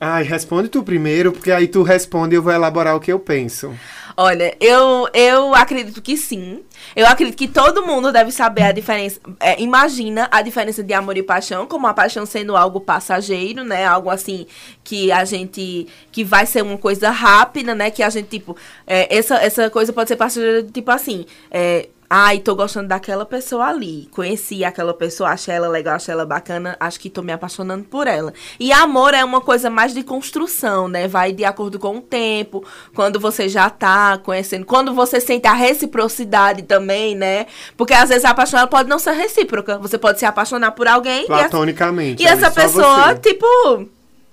Ai, 0.00 0.22
responde 0.22 0.68
tu 0.68 0.84
primeiro, 0.84 1.32
porque 1.32 1.50
aí 1.50 1.66
tu 1.66 1.82
responde 1.82 2.36
e 2.36 2.38
eu 2.38 2.42
vou 2.42 2.52
elaborar 2.52 2.94
o 2.94 3.00
que 3.00 3.12
eu 3.12 3.18
penso. 3.18 3.74
Olha, 4.20 4.52
eu, 4.58 5.08
eu 5.14 5.54
acredito 5.54 6.02
que 6.02 6.16
sim. 6.16 6.64
Eu 6.96 7.06
acredito 7.06 7.36
que 7.36 7.46
todo 7.46 7.86
mundo 7.86 8.10
deve 8.10 8.32
saber 8.32 8.62
a 8.62 8.72
diferença. 8.72 9.20
é, 9.38 9.62
imagina 9.62 10.28
a 10.32 10.42
diferença 10.42 10.82
de 10.82 10.92
amor 10.92 11.16
e 11.16 11.22
paixão, 11.22 11.68
como 11.68 11.86
a 11.86 11.94
paixão 11.94 12.26
sendo 12.26 12.56
algo 12.56 12.80
passageiro, 12.80 13.62
né? 13.62 13.86
Algo 13.86 14.10
assim 14.10 14.44
que 14.82 15.12
a 15.12 15.24
gente. 15.24 15.86
que 16.10 16.24
vai 16.24 16.46
ser 16.46 16.62
uma 16.62 16.76
coisa 16.76 17.10
rápida, 17.10 17.76
né? 17.76 17.92
Que 17.92 18.02
a 18.02 18.10
gente, 18.10 18.26
tipo. 18.28 18.56
é, 18.88 19.16
essa, 19.16 19.36
essa 19.36 19.70
coisa 19.70 19.92
pode 19.92 20.08
ser 20.08 20.16
passageira, 20.16 20.64
tipo 20.64 20.90
assim. 20.90 21.24
É, 21.48 21.88
Ai, 22.10 22.38
tô 22.38 22.54
gostando 22.54 22.88
daquela 22.88 23.26
pessoa 23.26 23.66
ali. 23.66 24.08
Conheci 24.12 24.64
aquela 24.64 24.94
pessoa, 24.94 25.28
achei 25.28 25.54
ela 25.54 25.68
legal, 25.68 25.96
achei 25.96 26.12
ela 26.14 26.24
bacana, 26.24 26.74
acho 26.80 26.98
que 26.98 27.10
tô 27.10 27.20
me 27.22 27.32
apaixonando 27.32 27.84
por 27.84 28.06
ela. 28.06 28.32
E 28.58 28.72
amor 28.72 29.12
é 29.12 29.22
uma 29.22 29.42
coisa 29.42 29.68
mais 29.68 29.92
de 29.92 30.02
construção, 30.02 30.88
né? 30.88 31.06
Vai 31.06 31.32
de 31.32 31.44
acordo 31.44 31.78
com 31.78 31.98
o 31.98 32.00
tempo, 32.00 32.64
quando 32.94 33.20
você 33.20 33.46
já 33.46 33.68
tá 33.68 34.16
conhecendo, 34.16 34.64
quando 34.64 34.94
você 34.94 35.20
sente 35.20 35.46
a 35.46 35.52
reciprocidade 35.52 36.62
também, 36.62 37.14
né? 37.14 37.46
Porque 37.76 37.92
às 37.92 38.08
vezes 38.08 38.24
a 38.24 38.32
paixão 38.32 38.66
pode 38.68 38.88
não 38.88 38.98
ser 38.98 39.12
recíproca. 39.12 39.76
Você 39.78 39.98
pode 39.98 40.18
se 40.18 40.24
apaixonar 40.24 40.70
por 40.72 40.88
alguém 40.88 41.20
e 41.20 41.24
essa, 41.24 41.50
Platonicamente. 41.50 42.22
e 42.22 42.26
aí 42.26 42.32
essa 42.32 42.50
só 42.50 42.60
pessoa, 42.62 43.06
você. 43.08 43.14
tipo, 43.16 43.88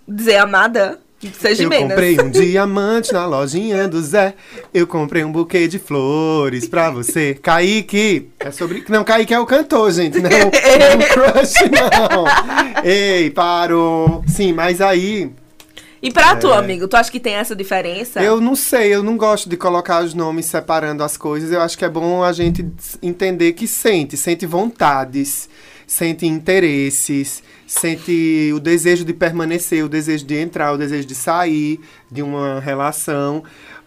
dizer 0.08 0.38
amada, 0.38 1.00
seja 1.34 1.64
Eu 1.64 1.70
comprei 1.70 2.20
um 2.20 2.30
diamante 2.32 3.14
na 3.14 3.26
lojinha 3.26 3.88
do 3.88 4.02
Zé. 4.02 4.34
Eu 4.74 4.86
comprei 4.86 5.24
um 5.24 5.32
buquê 5.32 5.68
de 5.68 5.80
flores 5.80 6.68
pra 6.68 6.90
você. 6.90 7.34
Kaique. 7.42 8.30
É 8.40 8.52
sobre. 8.52 8.84
Não, 8.90 9.04
Kaique 9.04 9.34
é 9.34 9.40
o 9.40 9.46
cantor, 9.46 9.92
gente. 9.92 10.20
Não, 10.20 10.30
não 10.30 10.38
é 10.38 10.96
um 10.96 11.00
crush, 11.00 11.56
não. 11.70 12.84
Ei, 12.84 13.30
parou. 13.32 14.24
Sim, 14.28 14.54
mas 14.54 14.82
aí. 14.82 15.32
E 16.02 16.12
pra 16.12 16.36
tu, 16.36 16.54
amigo, 16.54 16.88
tu 16.88 16.96
acha 16.96 17.12
que 17.12 17.20
tem 17.20 17.34
essa 17.34 17.56
diferença? 17.56 18.22
Eu 18.22 18.40
não 18.40 18.56
sei, 18.56 18.94
eu 18.94 19.02
não 19.02 19.18
gosto 19.18 19.50
de 19.50 19.58
colocar 19.58 20.04
os 20.04 20.14
nomes 20.14 20.46
separando 20.46 21.04
as 21.04 21.18
coisas. 21.18 21.52
Eu 21.52 21.60
acho 21.62 21.76
que 21.76 21.84
é 21.84 21.90
bom 21.90 22.24
a 22.24 22.32
gente 22.32 22.64
entender 23.02 23.54
que 23.54 23.68
sente, 23.68 24.16
sente 24.16 24.46
vontades, 24.46 25.50
sente 25.88 26.26
interesses, 26.26 27.44
sente 27.68 28.52
o 28.54 28.60
desejo 28.60 29.04
de 29.06 29.14
permanecer, 29.14 29.84
o 29.84 29.90
desejo 29.90 30.26
de 30.26 30.36
entrar, 30.36 30.74
o 30.74 30.78
desejo 30.78 31.08
de 31.08 31.16
sair 31.16 31.80
de 32.12 32.22
uma 32.22 32.60
relação. 32.60 33.44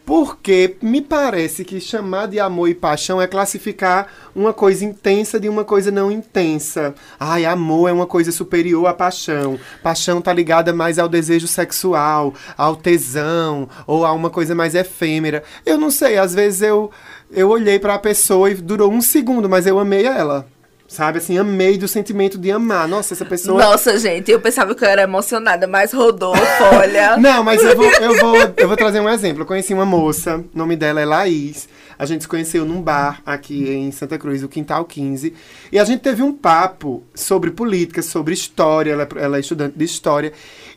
Porque 0.08 0.78
me 0.80 1.02
parece 1.02 1.66
que 1.66 1.78
chamar 1.78 2.28
de 2.28 2.40
amor 2.40 2.70
e 2.70 2.74
paixão 2.74 3.20
é 3.20 3.26
classificar 3.26 4.08
uma 4.34 4.54
coisa 4.54 4.82
intensa 4.82 5.38
de 5.38 5.50
uma 5.50 5.66
coisa 5.66 5.90
não 5.90 6.10
intensa. 6.10 6.94
Ai, 7.20 7.44
amor 7.44 7.90
é 7.90 7.92
uma 7.92 8.06
coisa 8.06 8.32
superior 8.32 8.86
à 8.86 8.94
paixão. 8.94 9.60
Paixão 9.82 10.22
tá 10.22 10.32
ligada 10.32 10.72
mais 10.72 10.98
ao 10.98 11.10
desejo 11.10 11.46
sexual, 11.46 12.32
ao 12.56 12.74
tesão, 12.74 13.68
ou 13.86 14.06
a 14.06 14.12
uma 14.14 14.30
coisa 14.30 14.54
mais 14.54 14.74
efêmera. 14.74 15.42
Eu 15.66 15.76
não 15.76 15.90
sei, 15.90 16.16
às 16.16 16.32
vezes 16.32 16.62
eu, 16.62 16.90
eu 17.30 17.50
olhei 17.50 17.78
pra 17.78 17.98
pessoa 17.98 18.50
e 18.50 18.54
durou 18.54 18.90
um 18.90 19.02
segundo, 19.02 19.46
mas 19.46 19.66
eu 19.66 19.78
amei 19.78 20.06
ela. 20.06 20.48
Sabe 20.88 21.18
assim, 21.18 21.36
amei 21.36 21.76
do 21.76 21.86
sentimento 21.86 22.38
de 22.38 22.50
amar. 22.50 22.88
Nossa, 22.88 23.12
essa 23.12 23.24
pessoa. 23.26 23.62
Nossa, 23.62 23.98
gente, 23.98 24.30
eu 24.30 24.40
pensava 24.40 24.74
que 24.74 24.82
eu 24.82 24.88
era 24.88 25.02
emocionada, 25.02 25.66
mas 25.66 25.92
Rodolfo, 25.92 26.40
olha. 26.74 27.18
Não, 27.20 27.44
mas 27.44 27.62
eu 27.62 27.76
vou, 27.76 27.84
eu, 27.92 28.16
vou, 28.16 28.36
eu 28.56 28.66
vou 28.68 28.74
trazer 28.76 28.98
um 28.98 29.08
exemplo. 29.08 29.42
Eu 29.42 29.46
conheci 29.46 29.74
uma 29.74 29.84
moça, 29.84 30.38
o 30.38 30.44
nome 30.58 30.76
dela 30.76 30.98
é 30.98 31.04
Laís. 31.04 31.68
A 31.98 32.06
gente 32.06 32.22
se 32.22 32.28
conheceu 32.28 32.64
num 32.64 32.80
bar 32.80 33.20
aqui 33.26 33.68
em 33.68 33.92
Santa 33.92 34.16
Cruz, 34.16 34.42
o 34.42 34.48
Quintal 34.48 34.82
15. 34.86 35.34
E 35.70 35.78
a 35.78 35.84
gente 35.84 36.00
teve 36.00 36.22
um 36.22 36.32
papo 36.32 37.02
sobre 37.14 37.50
política, 37.50 38.00
sobre 38.00 38.32
história. 38.32 38.92
Ela, 38.92 39.02
é- 39.02 39.22
ela 39.24 39.36
é 39.36 39.40
estudante 39.40 39.76
de 39.76 39.84
história. 39.84 40.32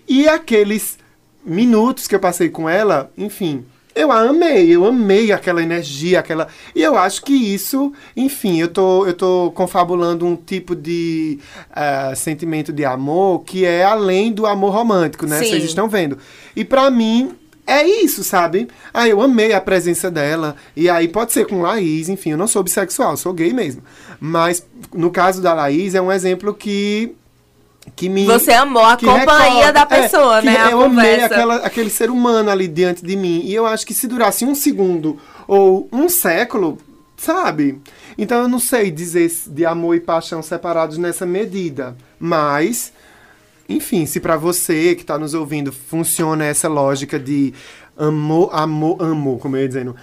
E 0.09 0.27
aqueles 0.27 0.97
minutos 1.45 2.05
que 2.05 2.13
eu 2.15 2.19
passei 2.19 2.49
com 2.49 2.67
ela, 2.67 3.09
enfim, 3.17 3.65
eu 3.93 4.11
a 4.11 4.21
amei, 4.21 4.69
eu 4.69 4.85
amei 4.85 5.31
aquela 5.31 5.61
energia, 5.61 6.19
aquela. 6.19 6.47
E 6.75 6.81
eu 6.81 6.97
acho 6.97 7.23
que 7.23 7.33
isso, 7.33 7.91
enfim, 8.15 8.59
eu 8.59 8.67
tô, 8.67 9.05
eu 9.05 9.13
tô 9.13 9.51
confabulando 9.53 10.25
um 10.25 10.35
tipo 10.35 10.75
de 10.75 11.39
ah, 11.71 12.13
sentimento 12.15 12.71
de 12.71 12.85
amor 12.85 13.43
que 13.43 13.65
é 13.65 13.83
além 13.83 14.31
do 14.31 14.45
amor 14.45 14.73
romântico, 14.73 15.25
né? 15.25 15.39
Sim. 15.39 15.49
Vocês 15.49 15.63
estão 15.65 15.89
vendo. 15.89 16.17
E 16.55 16.63
pra 16.63 16.89
mim. 16.89 17.35
É 17.67 17.87
isso, 17.87 18.23
sabe? 18.23 18.67
Ah, 18.91 19.07
eu 19.07 19.21
amei 19.21 19.53
a 19.53 19.61
presença 19.61 20.09
dela. 20.09 20.55
E 20.75 20.89
aí 20.89 21.07
pode 21.07 21.31
ser 21.31 21.45
com 21.45 21.61
Laís, 21.61 22.09
enfim, 22.09 22.31
eu 22.31 22.37
não 22.37 22.47
sou 22.47 22.63
bissexual, 22.63 23.15
sou 23.15 23.31
gay 23.33 23.53
mesmo. 23.53 23.83
Mas 24.19 24.65
no 24.93 25.11
caso 25.11 25.41
da 25.41 25.53
Laís, 25.53 25.95
é 25.95 26.01
um 26.01 26.11
exemplo 26.11 26.53
que. 26.53 27.15
Que 27.95 28.07
me. 28.09 28.25
Você 28.25 28.51
amou 28.51 28.83
a 28.83 28.95
companhia 28.97 29.67
recorda- 29.67 29.71
da 29.73 29.85
pessoa, 29.85 30.39
é, 30.39 30.41
né? 30.43 30.69
Eu 30.71 30.81
amei 30.83 31.21
aquela, 31.23 31.55
aquele 31.57 31.89
ser 31.89 32.09
humano 32.09 32.49
ali 32.49 32.67
diante 32.67 33.03
de 33.05 33.15
mim. 33.15 33.41
E 33.43 33.53
eu 33.53 33.65
acho 33.65 33.85
que 33.85 33.93
se 33.93 34.07
durasse 34.07 34.45
um 34.45 34.53
segundo 34.55 35.17
ou 35.47 35.87
um 35.91 36.07
século, 36.07 36.77
sabe? 37.17 37.81
Então 38.17 38.41
eu 38.43 38.47
não 38.47 38.59
sei 38.59 38.91
dizer 38.91 39.31
de 39.47 39.65
amor 39.65 39.95
e 39.95 39.99
paixão 39.99 40.41
separados 40.41 40.97
nessa 40.97 41.25
medida. 41.25 41.95
Mas, 42.19 42.93
enfim, 43.67 44.05
se 44.05 44.19
pra 44.19 44.37
você 44.37 44.95
que 44.95 45.03
tá 45.03 45.17
nos 45.17 45.33
ouvindo 45.33 45.71
funciona 45.71 46.45
essa 46.45 46.67
lógica 46.67 47.19
de 47.19 47.53
amor, 47.97 48.49
amor, 48.53 49.01
amor, 49.01 49.39
como 49.39 49.55
eu 49.57 49.61
ia 49.61 49.67
dizendo, 49.67 49.95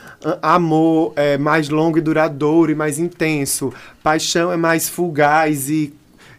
amor 0.43 1.13
é 1.17 1.39
mais 1.39 1.69
longo 1.69 1.99
e 1.99 2.01
duradouro 2.01 2.71
e 2.71 2.75
mais 2.75 2.99
intenso, 2.99 3.73
paixão 4.03 4.53
é 4.53 4.57
mais 4.57 4.89
fugaz 4.89 5.69
e, 5.71 5.93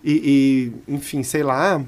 e, 0.03 0.71
e, 0.87 0.93
enfim, 0.93 1.23
sei 1.23 1.43
lá. 1.43 1.81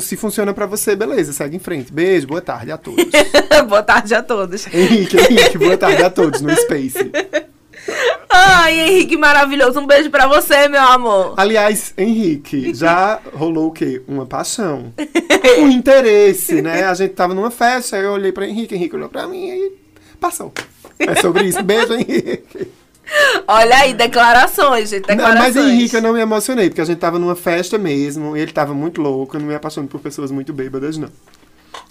Se 0.00 0.16
funciona 0.16 0.54
pra 0.54 0.64
você, 0.64 0.96
beleza, 0.96 1.32
segue 1.32 1.56
em 1.56 1.58
frente. 1.58 1.92
Beijo, 1.92 2.26
boa 2.26 2.40
tarde 2.40 2.72
a 2.72 2.78
todos. 2.78 3.04
Boa 3.68 3.82
tarde 3.82 4.14
a 4.14 4.22
todos. 4.22 4.66
Henrique, 4.72 5.16
Henrique, 5.18 5.58
boa 5.58 5.76
tarde 5.76 6.02
a 6.02 6.10
todos 6.10 6.40
no 6.40 6.50
Space. 6.56 6.98
Ai, 8.28 8.80
Henrique 8.80 9.16
maravilhoso. 9.16 9.78
Um 9.80 9.86
beijo 9.86 10.10
pra 10.10 10.26
você, 10.26 10.66
meu 10.68 10.80
amor. 10.80 11.34
Aliás, 11.36 11.92
Henrique, 11.96 12.72
já 12.74 13.20
rolou 13.34 13.68
o 13.68 13.70
quê? 13.70 14.02
Uma 14.08 14.24
paixão. 14.24 14.92
Um 15.58 15.68
interesse, 15.68 16.62
né? 16.62 16.84
A 16.84 16.94
gente 16.94 17.12
tava 17.14 17.34
numa 17.34 17.50
festa, 17.50 17.98
eu 17.98 18.12
olhei 18.12 18.32
pra 18.32 18.46
Henrique, 18.46 18.74
Henrique 18.74 18.96
olhou 18.96 19.08
pra 19.08 19.26
mim 19.26 19.48
e 19.48 19.72
passou. 20.18 20.52
É 20.98 21.14
sobre 21.16 21.44
isso. 21.44 21.62
Beijo, 21.62 21.92
Henrique. 21.92 22.68
Olha 23.46 23.76
aí, 23.76 23.94
declarações, 23.94 24.90
gente. 24.90 25.08
Não, 25.08 25.16
Declarações. 25.16 25.54
mas 25.54 25.66
Henrique, 25.66 25.96
eu 25.96 26.02
não 26.02 26.12
me 26.12 26.20
emocionei, 26.20 26.68
porque 26.68 26.80
a 26.80 26.84
gente 26.84 26.98
tava 26.98 27.18
numa 27.18 27.36
festa 27.36 27.76
mesmo, 27.78 28.36
e 28.36 28.40
ele 28.40 28.52
tava 28.52 28.72
muito 28.72 29.00
louco, 29.00 29.36
eu 29.36 29.40
não 29.40 29.48
me 29.48 29.54
apaixono 29.54 29.88
por 29.88 30.00
pessoas 30.00 30.30
muito 30.30 30.52
bêbadas, 30.52 30.96
não. 30.96 31.08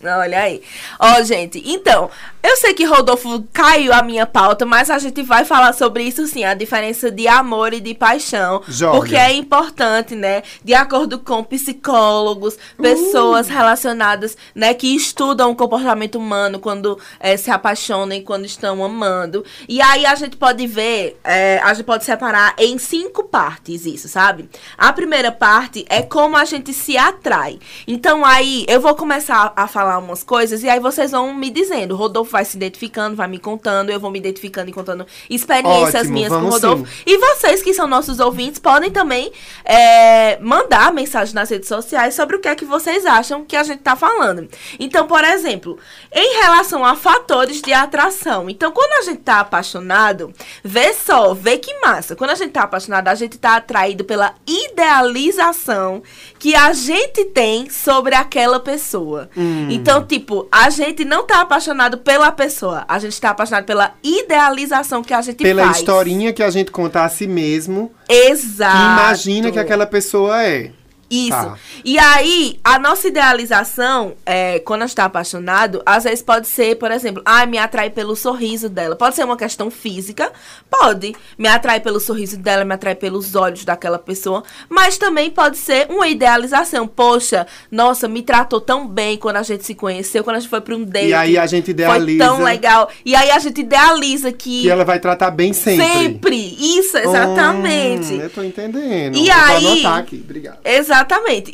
Olha 0.04 0.40
aí. 0.40 0.62
Ó, 1.00 1.22
gente, 1.24 1.62
então, 1.66 2.10
eu 2.44 2.58
sei 2.58 2.74
que 2.74 2.84
Rodolfo 2.84 3.44
caiu 3.54 3.94
a 3.94 4.02
minha 4.02 4.26
pauta, 4.26 4.66
mas 4.66 4.90
a 4.90 4.98
gente 4.98 5.22
vai 5.22 5.46
falar 5.46 5.74
sobre 5.74 6.04
isso 6.04 6.26
sim, 6.26 6.44
a 6.44 6.56
diferença 6.56 7.12
de 7.12 7.28
amor 7.28 7.72
e 7.72 7.80
de 7.80 7.94
paixão. 7.94 8.64
Joga. 8.68 8.98
Porque 8.98 9.16
é 9.16 9.32
importante, 9.34 10.16
né? 10.16 10.42
De 10.64 10.74
acordo 10.74 11.20
com 11.20 11.44
psicólogos, 11.44 12.58
pessoas 12.82 13.48
relacionadas, 13.48 14.36
né, 14.56 14.74
que 14.74 14.96
estudam 14.96 15.52
o 15.52 15.56
comportamento 15.56 16.18
humano 16.18 16.60
quando 16.60 17.00
eh, 17.20 17.38
se 17.38 17.52
apaixonam 17.52 18.18
e 18.18 18.22
quando 18.22 18.46
estão 18.46 18.84
amando. 18.84 19.46
E 19.70 19.80
aí 19.82 20.06
a 20.06 20.16
gente 20.16 20.36
pode 20.36 20.66
ver, 20.66 21.20
eh, 21.24 21.60
a 21.64 21.74
gente 21.74 21.86
pode 21.86 22.04
separar 22.04 22.56
em 22.58 22.78
cinco 22.80 23.24
partes 23.24 23.86
isso, 23.86 24.08
sabe? 24.08 24.50
A 24.78 24.92
primeira 24.92 25.32
parte 25.32 25.86
é 25.90 26.02
como 26.02 26.36
a 26.36 26.46
gente 26.46 26.74
se 26.74 26.98
atrai. 26.98 27.60
Então 27.88 28.26
aí 28.26 28.66
eu 28.68 28.82
vou 28.82 28.96
começar 28.96 29.54
a 29.56 29.68
falar 29.72 29.98
umas 29.98 30.24
coisas 30.24 30.64
e 30.64 30.70
aí 30.70 30.80
vocês 30.80 31.12
vão 31.12 31.34
me 31.34 31.50
dizendo. 31.50 31.94
O 31.94 31.98
Rodolfo 31.98 32.32
vai 32.32 32.46
se 32.46 32.58
identificando, 32.58 33.16
vai 33.16 33.28
me 33.28 33.40
contando, 33.40 33.90
eu 33.90 34.00
vou 34.00 34.12
me 34.12 34.20
identificando 34.20 34.70
e 34.70 34.74
contando 34.74 35.06
experiências 35.30 36.04
Ótimo, 36.04 36.14
minhas 36.14 36.32
com 36.32 36.40
o 36.40 36.50
Rodolfo. 36.50 36.86
sim. 36.86 37.04
E 37.06 37.18
vocês 37.18 37.62
que 37.62 37.74
são 37.74 37.88
nossos 37.88 38.20
ouvintes 38.20 38.60
podem 38.60 38.92
também 38.92 39.32
é, 39.64 40.38
mandar 40.40 40.94
mensagem 40.94 41.34
nas 41.34 41.50
redes 41.50 41.68
sociais 41.68 42.14
sobre 42.14 42.36
o 42.36 42.40
que 42.40 42.48
é 42.48 42.56
que 42.56 42.66
vocês 42.66 43.06
acham 43.06 43.46
que 43.46 43.56
a 43.56 43.64
gente 43.64 43.82
tá 43.82 43.96
falando. 43.96 44.48
Então, 44.80 45.08
por 45.08 45.24
exemplo, 45.24 45.78
em 46.12 46.42
relação 46.42 46.86
a 46.86 46.96
fatores 46.96 47.62
de 47.62 47.74
atração. 47.74 48.50
Então, 48.50 48.72
quando 48.72 48.94
a 48.94 49.02
gente 49.04 49.22
tá 49.22 49.40
apaixonado, 49.40 50.34
vê 50.64 50.94
só, 50.94 51.34
vê 51.34 51.58
que 51.58 51.74
massa. 51.80 52.16
Quando 52.16 52.32
a 52.32 52.36
gente 52.36 52.52
tá 52.52 52.64
apaixonado, 52.64 53.08
a 53.08 53.16
gente 53.16 53.38
tá 53.38 53.56
atraído 53.56 54.04
pela 54.04 54.34
idealização 54.46 56.04
que 56.40 56.56
a 56.56 56.74
gente 56.74 57.26
tem 57.26 57.70
sobre 57.70 58.16
aquela 58.16 58.60
pessoa. 58.60 59.30
Hum. 59.36 59.61
Então, 59.70 60.04
tipo, 60.06 60.48
a 60.52 60.70
gente 60.70 61.04
não 61.06 61.26
tá 61.26 61.42
apaixonado 61.42 61.98
pela 61.98 62.32
pessoa, 62.32 62.84
a 62.88 62.98
gente 63.00 63.20
tá 63.20 63.30
apaixonado 63.30 63.66
pela 63.66 63.94
idealização 64.04 65.04
que 65.04 65.14
a 65.14 65.22
gente 65.22 65.44
Pela 65.44 65.66
faz. 65.66 65.78
historinha 65.80 66.34
que 66.34 66.42
a 66.44 66.50
gente 66.50 66.72
conta 66.72 67.04
a 67.04 67.10
si 67.10 67.28
mesmo, 67.28 67.92
Exato. 68.10 68.78
imagina 68.78 69.52
que 69.52 69.60
aquela 69.60 69.86
pessoa 69.86 70.44
é. 70.44 70.72
Isso. 71.12 71.30
Tá. 71.30 71.56
E 71.84 72.00
aí, 72.00 72.58
a 72.64 72.80
nossa 72.80 73.10
idealização, 73.10 74.14
é, 74.26 74.60
quando 74.60 74.84
a 74.84 74.88
gente 74.88 74.96
tá 74.96 75.06
apaixonado, 75.06 75.82
às 75.86 76.06
vezes 76.06 76.22
pode 76.22 76.48
ser, 76.48 76.76
por 76.78 76.90
exemplo, 76.90 77.22
ah, 77.26 77.46
me 77.46 77.58
atrai 77.58 77.90
pelo 77.90 78.16
sorriso 78.16 78.70
dela. 78.70 78.96
Pode 78.96 79.16
ser 79.16 79.26
uma 79.26 79.36
questão 79.36 79.70
física, 79.70 80.32
pode. 80.70 81.14
Me 81.38 81.50
atrai 81.50 81.82
pelo 81.82 82.00
sorriso 82.00 82.38
dela, 82.38 82.64
me 82.64 82.74
atrai 82.74 82.96
pelos 82.96 83.36
olhos 83.36 83.66
daquela 83.66 84.00
pessoa. 84.00 84.42
Mas 84.70 84.98
também 84.98 85.30
pode 85.30 85.58
ser 85.58 85.88
uma 85.90 86.08
idealização. 86.08 86.88
Poxa, 86.88 87.46
nossa, 87.70 88.08
me 88.08 88.22
tratou 88.22 88.62
tão 88.62 88.88
bem 88.88 89.18
quando 89.18 89.36
a 89.38 89.44
gente 89.44 89.66
se 89.66 89.76
conheceu, 89.76 90.24
quando 90.24 90.38
a 90.38 90.40
gente 90.40 90.50
foi 90.50 90.62
pra 90.62 90.76
um 90.76 90.84
date. 90.84 91.10
E 91.10 91.14
aí 91.14 91.38
a 91.38 91.46
gente 91.46 91.66
Foi 91.66 91.72
idealiza 91.74 92.24
tão 92.26 92.42
legal. 92.42 92.90
E 93.06 93.16
aí 93.16 93.32
a 93.32 93.40
gente 93.40 93.60
idealiza 93.62 94.32
que. 94.32 94.62
que 94.62 94.70
ela 94.70 94.86
vai 94.86 95.00
tratar 95.00 95.32
bem 95.32 95.52
sempre. 95.52 95.86
Sempre. 95.86 96.58
Isso, 96.80 96.98
exatamente. 96.98 98.14
Hum, 98.14 98.22
eu 98.22 98.30
tô 98.30 98.44
entendendo. 98.44 99.16
E 99.18 99.28
Eu 99.28 99.36
Vou 99.36 99.44
aí- 99.56 99.66
anotar 99.66 99.98
aqui, 99.98 100.22
obrigado. 100.24 100.60
Exatamente. 100.64 101.01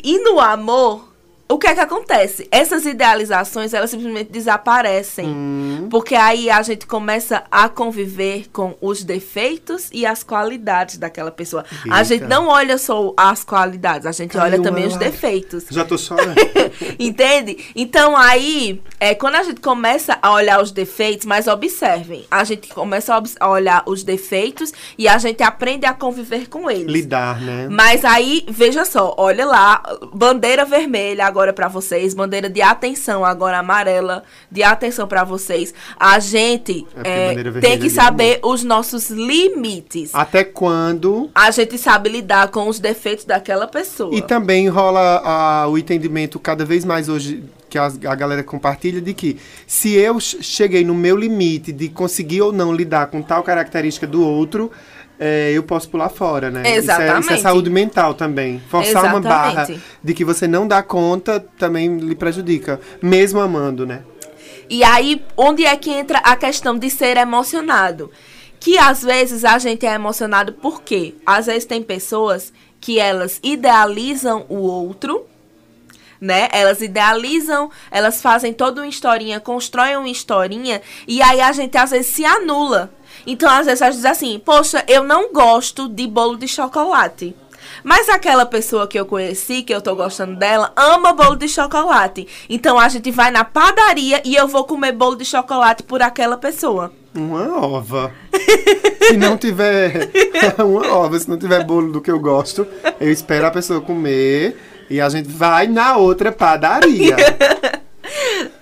E 0.04 0.18
no 0.18 0.40
amor, 0.40 1.08
o 1.48 1.58
que 1.58 1.66
é 1.66 1.74
que 1.74 1.80
acontece? 1.80 2.46
Essas 2.50 2.84
idealizações, 2.84 3.72
elas 3.72 3.88
simplesmente 3.88 4.30
desaparecem. 4.30 5.26
Hum. 5.26 5.88
Porque 5.90 6.14
aí 6.14 6.50
a 6.50 6.60
gente 6.60 6.86
começa 6.86 7.42
a 7.50 7.70
conviver 7.70 8.48
com 8.52 8.76
os 8.82 9.02
defeitos 9.02 9.88
e 9.90 10.04
as 10.04 10.22
qualidades 10.22 10.98
daquela 10.98 11.30
pessoa. 11.30 11.64
A 11.90 11.98
Eita. 12.00 12.04
gente 12.04 12.24
não 12.24 12.48
olha 12.48 12.76
só 12.76 13.14
as 13.16 13.44
qualidades, 13.44 14.06
a 14.06 14.12
gente 14.12 14.32
Caiu 14.32 14.44
olha 14.44 14.62
também 14.62 14.86
os 14.86 14.96
defeitos. 14.96 15.64
Já 15.70 15.86
tô 15.86 15.96
chorando. 15.96 16.36
Entende? 17.00 17.72
Então 17.74 18.14
aí, 18.14 18.82
é, 19.00 19.14
quando 19.14 19.36
a 19.36 19.42
gente 19.42 19.60
começa 19.62 20.18
a 20.20 20.32
olhar 20.32 20.60
os 20.60 20.70
defeitos, 20.70 21.24
mas 21.24 21.46
observem, 21.46 22.26
a 22.30 22.44
gente 22.44 22.68
começa 22.68 23.16
a, 23.16 23.22
a 23.40 23.48
olhar 23.48 23.82
os 23.86 24.02
defeitos 24.02 24.72
e 24.98 25.08
a 25.08 25.16
gente 25.16 25.42
aprende 25.42 25.86
a 25.86 25.94
conviver 25.94 26.48
com 26.48 26.70
eles. 26.70 26.92
Lidar, 26.92 27.40
né? 27.40 27.68
Mas 27.70 28.04
aí, 28.04 28.44
veja 28.48 28.84
só, 28.84 29.14
olha 29.16 29.46
lá, 29.46 29.82
bandeira 30.12 30.66
vermelha 30.66 31.24
agora 31.24 31.37
pra 31.52 31.68
vocês, 31.68 32.12
bandeira 32.14 32.48
de 32.50 32.60
atenção 32.60 33.24
agora 33.24 33.58
amarela, 33.58 34.22
de 34.50 34.62
atenção 34.62 35.06
pra 35.06 35.24
vocês. 35.24 35.72
A 35.98 36.18
gente 36.18 36.86
É 37.04 37.32
é, 37.34 37.50
tem 37.60 37.78
que 37.78 37.86
é 37.86 37.90
saber 37.90 38.40
os 38.42 38.64
nossos 38.64 39.10
limites. 39.10 40.10
Até 40.14 40.44
quando 40.44 41.30
A 41.34 41.50
gente 41.50 41.78
sabe 41.78 42.08
lidar 42.10 42.48
com 42.48 42.68
os 42.68 42.78
defeitos 42.78 43.24
daquela 43.24 43.66
pessoa. 43.66 44.14
E 44.14 44.20
também 44.22 44.68
rola 44.68 45.22
ah, 45.24 45.66
o 45.68 45.78
entendimento 45.78 46.38
cada 46.38 46.64
vez 46.64 46.84
mais 46.84 47.08
hoje 47.08 47.42
que 47.70 47.76
as- 47.78 47.98
a, 48.02 48.14
galera 48.14 48.42
compartilha 48.42 48.98
de 49.00 49.12
que 49.12 49.36
se 49.66 49.92
eu 49.94 50.18
ch- 50.18 50.38
cheguei 50.40 50.82
no 50.84 50.94
meu 50.94 51.14
limite 51.16 51.70
de 51.70 51.88
conseguir 51.90 52.40
ou 52.40 52.50
não 52.50 52.72
lidar 52.72 53.08
com 53.08 53.20
tal 53.20 53.42
característica 53.42 54.06
do 54.06 54.24
outro, 54.24 54.70
eh, 55.18 55.52
eu 55.54 55.62
posso 55.62 55.88
pular 55.88 56.08
fora, 56.08 56.50
né? 56.50 56.60
Isso 56.62 56.68
é- 56.68 56.78
Isso 56.78 56.90
é, 56.90 56.94
Exatamente. 57.06 57.40
saúde 57.42 57.70
mental 57.70 58.14
também. 58.14 58.60
Forçar 58.68 59.04
uma 59.06 59.20
barra 59.20 59.50
Exatamente. 59.62 59.82
de 60.02 60.14
que 60.14 60.24
você 60.24 60.46
não 60.46 60.66
dá 60.66 60.82
conta 60.82 61.40
também 61.58 61.96
lhe 61.98 62.14
prejudica, 62.14 62.80
mesmo 63.02 63.40
amando, 63.40 63.86
né? 63.86 64.02
E 64.70 64.84
aí, 64.84 65.22
onde 65.36 65.64
é 65.64 65.74
que 65.76 65.90
entra 65.90 66.18
a 66.18 66.36
questão 66.36 66.78
de 66.78 66.90
ser 66.90 67.16
emocionado? 67.16 68.10
Que 68.60 68.76
às 68.76 69.02
vezes 69.02 69.44
a 69.44 69.58
gente 69.58 69.86
é 69.86 69.94
emocionado 69.94 70.52
por 70.52 70.82
quê? 70.82 71.14
Às 71.24 71.46
vezes 71.46 71.64
tem 71.64 71.82
pessoas 71.82 72.52
que 72.80 72.98
elas 72.98 73.40
idealizam 73.42 74.44
o 74.48 74.56
outro, 74.58 75.24
né? 76.20 76.48
Elas 76.52 76.80
idealizam, 76.82 77.70
elas 77.90 78.20
fazem 78.20 78.52
toda 78.52 78.80
uma 78.82 78.88
historinha, 78.88 79.40
constroem 79.40 79.96
uma 79.96 80.08
historinha, 80.08 80.82
e 81.06 81.22
aí 81.22 81.40
a 81.40 81.52
gente 81.52 81.76
às 81.78 81.90
vezes 81.90 82.12
se 82.12 82.24
anula. 82.24 82.90
Então, 83.26 83.50
às 83.50 83.66
vezes 83.66 83.82
a 83.82 83.90
gente 83.90 83.96
diz 83.96 84.04
assim, 84.04 84.38
poxa, 84.38 84.84
eu 84.88 85.04
não 85.04 85.32
gosto 85.32 85.88
de 85.88 86.06
bolo 86.06 86.36
de 86.36 86.48
chocolate. 86.48 87.34
Mas 87.82 88.08
aquela 88.08 88.46
pessoa 88.46 88.86
que 88.86 88.98
eu 88.98 89.06
conheci, 89.06 89.62
que 89.62 89.74
eu 89.74 89.80
tô 89.80 89.94
gostando 89.94 90.36
dela, 90.36 90.72
ama 90.76 91.12
bolo 91.12 91.36
de 91.36 91.48
chocolate. 91.48 92.26
Então 92.48 92.78
a 92.78 92.88
gente 92.88 93.10
vai 93.10 93.30
na 93.30 93.44
padaria 93.44 94.22
e 94.24 94.34
eu 94.34 94.48
vou 94.48 94.64
comer 94.64 94.92
bolo 94.92 95.16
de 95.16 95.24
chocolate 95.24 95.82
por 95.82 96.02
aquela 96.02 96.36
pessoa. 96.36 96.92
Uma 97.14 97.58
ova. 97.58 98.12
se 99.02 99.16
não 99.16 99.36
tiver 99.36 100.10
uma 100.58 100.92
ova, 100.92 101.18
se 101.18 101.28
não 101.28 101.38
tiver 101.38 101.64
bolo 101.64 101.92
do 101.92 102.00
que 102.00 102.10
eu 102.10 102.18
gosto, 102.18 102.66
eu 103.00 103.10
espero 103.10 103.46
a 103.46 103.50
pessoa 103.50 103.80
comer 103.80 104.56
e 104.90 105.00
a 105.00 105.08
gente 105.08 105.28
vai 105.28 105.66
na 105.66 105.96
outra 105.96 106.32
padaria. 106.32 107.16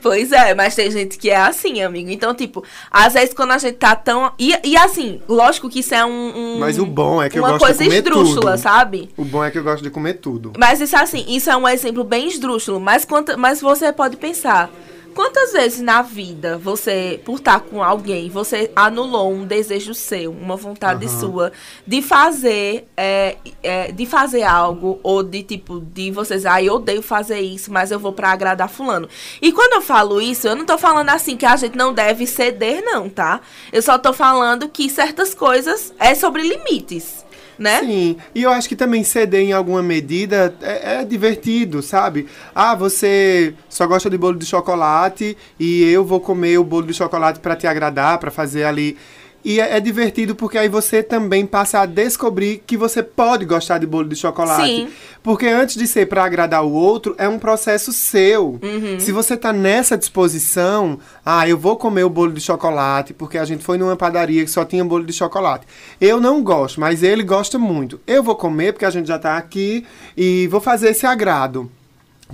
Pois 0.07 0.31
é, 0.31 0.55
mas 0.55 0.75
tem 0.75 0.89
gente 0.91 1.19
que 1.19 1.29
é 1.31 1.37
assim, 1.37 1.83
amigo. 1.83 2.09
Então, 2.11 2.33
tipo, 2.35 2.63
às 2.91 3.15
vezes 3.15 3.35
quando 3.35 3.51
a 3.51 3.59
gente 3.59 3.75
tá 3.77 3.97
tão. 3.97 4.33
E, 4.39 4.55
e 4.63 4.77
assim, 4.77 5.21
lógico 5.29 5.69
que 5.69 5.81
isso 5.81 5.95
é 5.95 6.05
um. 6.05 6.11
um- 6.37 6.59
Mas 6.61 6.79
o 6.79 6.87
bom 6.87 7.21
é 7.23 7.29
que 7.29 7.39
eu 7.39 7.43
uma 7.43 7.51
gosto 7.53 7.61
de 7.61 7.67
coisa 7.67 7.85
comer 7.85 7.97
esdrúxula, 7.97 8.53
tudo. 8.53 8.63
sabe? 8.63 9.11
O 9.17 9.25
bom 9.25 9.45
é 9.45 9.51
que 9.51 9.59
eu 9.59 9.65
gosto 9.65 9.83
de 9.83 9.91
comer 9.91 10.15
tudo. 10.15 10.53
Mas 10.57 10.81
isso 10.81 10.97
assim, 10.97 11.25
isso 11.29 11.51
é 11.51 11.57
um 11.57 11.69
exemplo 11.69 12.05
bem 12.05 12.29
esdrúxulo. 12.29 12.79
Mas, 12.81 13.05
quanta, 13.05 13.37
mas 13.37 13.61
você 13.61 13.93
pode 13.93 14.17
pensar. 14.17 14.71
Quantas 15.17 15.55
vezes 15.55 15.81
na 15.81 16.03
vida 16.03 16.59
você, 16.59 17.19
por 17.25 17.37
estar 17.37 17.61
com 17.61 17.83
alguém, 17.83 18.29
você 18.29 18.71
anulou 18.77 19.33
um 19.33 19.47
desejo 19.47 19.95
seu, 19.95 20.31
uma 20.31 20.57
vontade 20.57 21.07
Aham. 21.07 21.19
sua 21.19 21.53
de 21.87 22.03
fazer, 22.03 22.87
é, 22.95 23.39
é, 23.63 23.91
de 23.93 24.05
fazer 24.05 24.43
algo 24.43 25.01
ou 25.03 25.23
de 25.23 25.43
tipo 25.43 25.81
de 25.81 26.11
vocês, 26.11 26.45
ah, 26.45 26.63
eu 26.63 26.75
odeio 26.75 27.01
fazer 27.01 27.41
isso, 27.41 27.73
mas 27.73 27.91
eu 27.91 27.99
vou 27.99 28.13
pra 28.13 28.31
agradar 28.31 28.69
fulano. 28.69 29.09
E 29.41 29.53
quando 29.53 29.73
eu 29.73 29.81
falo 29.81 30.21
isso, 30.21 30.49
eu 30.49 30.55
não 30.55 30.67
tô 30.67 30.77
falando 30.77 31.09
assim 31.09 31.35
que 31.35 31.47
a 31.47 31.57
gente 31.57 31.79
não 31.79 31.95
deve 31.95 32.27
ceder, 32.27 32.85
não, 32.85 33.09
tá? 33.09 33.41
Eu 33.73 33.81
só 33.81 33.97
tô 33.97 34.13
falando 34.13 34.69
que 34.69 34.91
certas 34.91 35.33
coisas 35.33 35.95
é 35.99 36.15
sobre 36.15 36.43
limites, 36.43 37.25
né? 37.59 37.81
Sim, 37.81 38.17
e 38.35 38.43
eu 38.43 38.51
acho 38.51 38.69
que 38.69 38.77
também 38.77 39.03
ceder 39.03 39.41
em 39.41 39.53
alguma 39.53 39.83
medida 39.83 40.55
é, 40.61 41.01
é 41.01 41.05
divertido, 41.05 41.83
sabe? 41.83 42.27
Ah, 42.55 42.75
você 42.75 43.55
só 43.69 43.87
gosta 43.87 44.11
de 44.11 44.19
bolo 44.19 44.39
de 44.39 44.47
chocolate 44.47 45.37
e 45.59 45.83
eu 45.85 46.05
vou 46.05 46.21
comer 46.21 46.59
o 46.59 46.65
bolo 46.65 46.87
de 46.87 46.95
chocolate 46.95 47.41
pra 47.41 47.57
te 47.57 47.67
agradar, 47.67 48.19
pra 48.19 48.31
fazer 48.31 48.65
ali. 48.65 48.97
E 49.45 49.61
é, 49.61 49.77
é 49.77 49.81
divertido 49.81 50.35
porque 50.35 50.59
aí 50.59 50.69
você 50.69 51.03
também 51.03 51.47
passa 51.47 51.81
a 51.81 51.87
descobrir 51.87 52.63
que 52.67 52.77
você 52.77 53.03
pode 53.03 53.45
gostar 53.45 53.79
de 53.79 53.87
bolo 53.87 54.09
de 54.09 54.17
chocolate. 54.17 54.67
Sim. 54.67 54.89
Porque 55.23 55.47
antes 55.47 55.77
de 55.77 55.87
ser 55.87 56.07
pra 56.07 56.25
agradar 56.25 56.65
o 56.65 56.73
outro, 56.73 57.15
é 57.19 57.29
um 57.29 57.39
processo 57.39 57.93
seu. 57.93 58.59
Uhum. 58.63 58.99
Se 58.99 59.13
você 59.13 59.37
tá 59.37 59.53
nessa 59.53 59.97
disposição, 59.97 60.99
ah, 61.25 61.49
eu 61.49 61.59
vou 61.59 61.77
comer 61.77 62.05
o 62.05 62.11
bolo 62.11 62.33
de 62.33 62.41
chocolate, 62.41 63.13
porque 63.13 63.39
a 63.39 63.45
gente 63.45 63.65
foi 63.65 63.79
numa 63.79 63.97
padaria 63.97 64.45
que 64.45 64.51
só 64.51 64.65
tinha 64.65 64.85
bolo 64.85 65.05
de 65.05 65.13
chocolate. 65.13 65.67
Eu 66.01 66.21
não 66.21 66.43
gosto, 66.43 66.81
mas 66.81 67.03
ele 67.03 67.23
gosta 67.23 67.59
muito. 67.59 68.01
Eu 68.07 68.23
vou 68.23 68.37
comer 68.37 68.73
porque 68.73 68.85
a 68.85 68.91
gente 68.91 69.07
já 69.07 69.19
tá 69.19 69.37
aqui 69.37 69.85
e 70.17 70.47
vou 70.49 70.61
fazer 70.61 70.91
esse 70.91 71.07
agrado. 71.07 71.71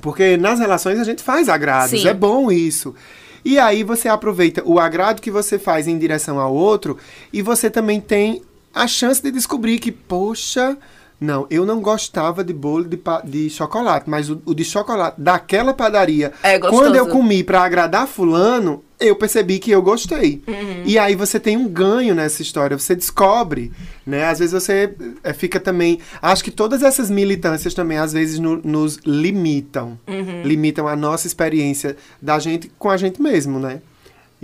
Porque 0.01 0.37
nas 0.37 0.59
relações 0.59 0.99
a 0.99 1.05
gente 1.05 1.23
faz 1.23 1.49
agrados, 1.49 2.01
Sim. 2.01 2.09
é 2.09 2.15
bom 2.15 2.51
isso. 2.51 2.95
E 3.44 3.59
aí 3.59 3.83
você 3.83 4.09
aproveita 4.09 4.62
o 4.64 4.78
agrado 4.78 5.20
que 5.20 5.31
você 5.31 5.59
faz 5.59 5.88
em 5.88 5.98
direção 5.98 6.38
ao 6.38 6.55
outro 6.55 6.96
e 7.33 7.42
você 7.42 7.68
também 7.68 8.00
tem 8.00 8.42
a 8.74 8.87
chance 8.87 9.22
de 9.22 9.31
descobrir 9.31 9.78
que, 9.78 9.92
poxa, 9.92 10.76
não, 11.22 11.46
eu 11.48 11.64
não 11.64 11.81
gostava 11.81 12.42
de 12.42 12.52
bolo 12.52 12.85
de, 12.85 13.00
de 13.24 13.48
chocolate, 13.48 14.11
mas 14.11 14.28
o, 14.28 14.42
o 14.44 14.55
de 14.55 14.64
chocolate 14.64 15.20
daquela 15.20 15.72
padaria, 15.72 16.33
É 16.42 16.59
quando 16.59 16.96
eu 16.96 17.07
comi 17.07 17.44
pra 17.44 17.62
agradar 17.62 18.09
fulano, 18.09 18.83
eu 18.98 19.14
percebi 19.14 19.59
que 19.59 19.70
eu 19.70 19.81
gostei. 19.83 20.42
Uhum. 20.48 20.62
E 20.85 20.99
aí 20.99 21.14
você 21.14 21.38
tem 21.40 21.57
um 21.57 21.68
ganho 21.68 22.14
nessa 22.14 22.42
história, 22.42 22.79
você 22.79 22.95
descobre, 22.95 23.73
né? 24.07 24.25
Às 24.25 24.38
vezes 24.38 24.53
você 24.53 24.95
eh, 25.23 25.33
fica 25.33 25.59
também, 25.61 25.99
acho 26.21 26.42
que 26.45 26.51
todas 26.51 26.83
essas 26.83 27.11
militâncias 27.11 27.75
também 27.75 27.99
às 27.99 28.12
vezes 28.12 28.38
no- 28.38 28.61
nos 28.64 28.99
limitam, 29.05 29.99
Uhum. 30.07 30.42
limitam 30.45 30.88
a 30.88 30.97
nossa 30.97 31.27
experiência 31.27 31.97
da 32.21 32.38
gente 32.38 32.71
com 32.79 32.90
a 32.90 32.97
gente 32.97 33.21
mesmo, 33.23 33.59
né? 33.59 33.81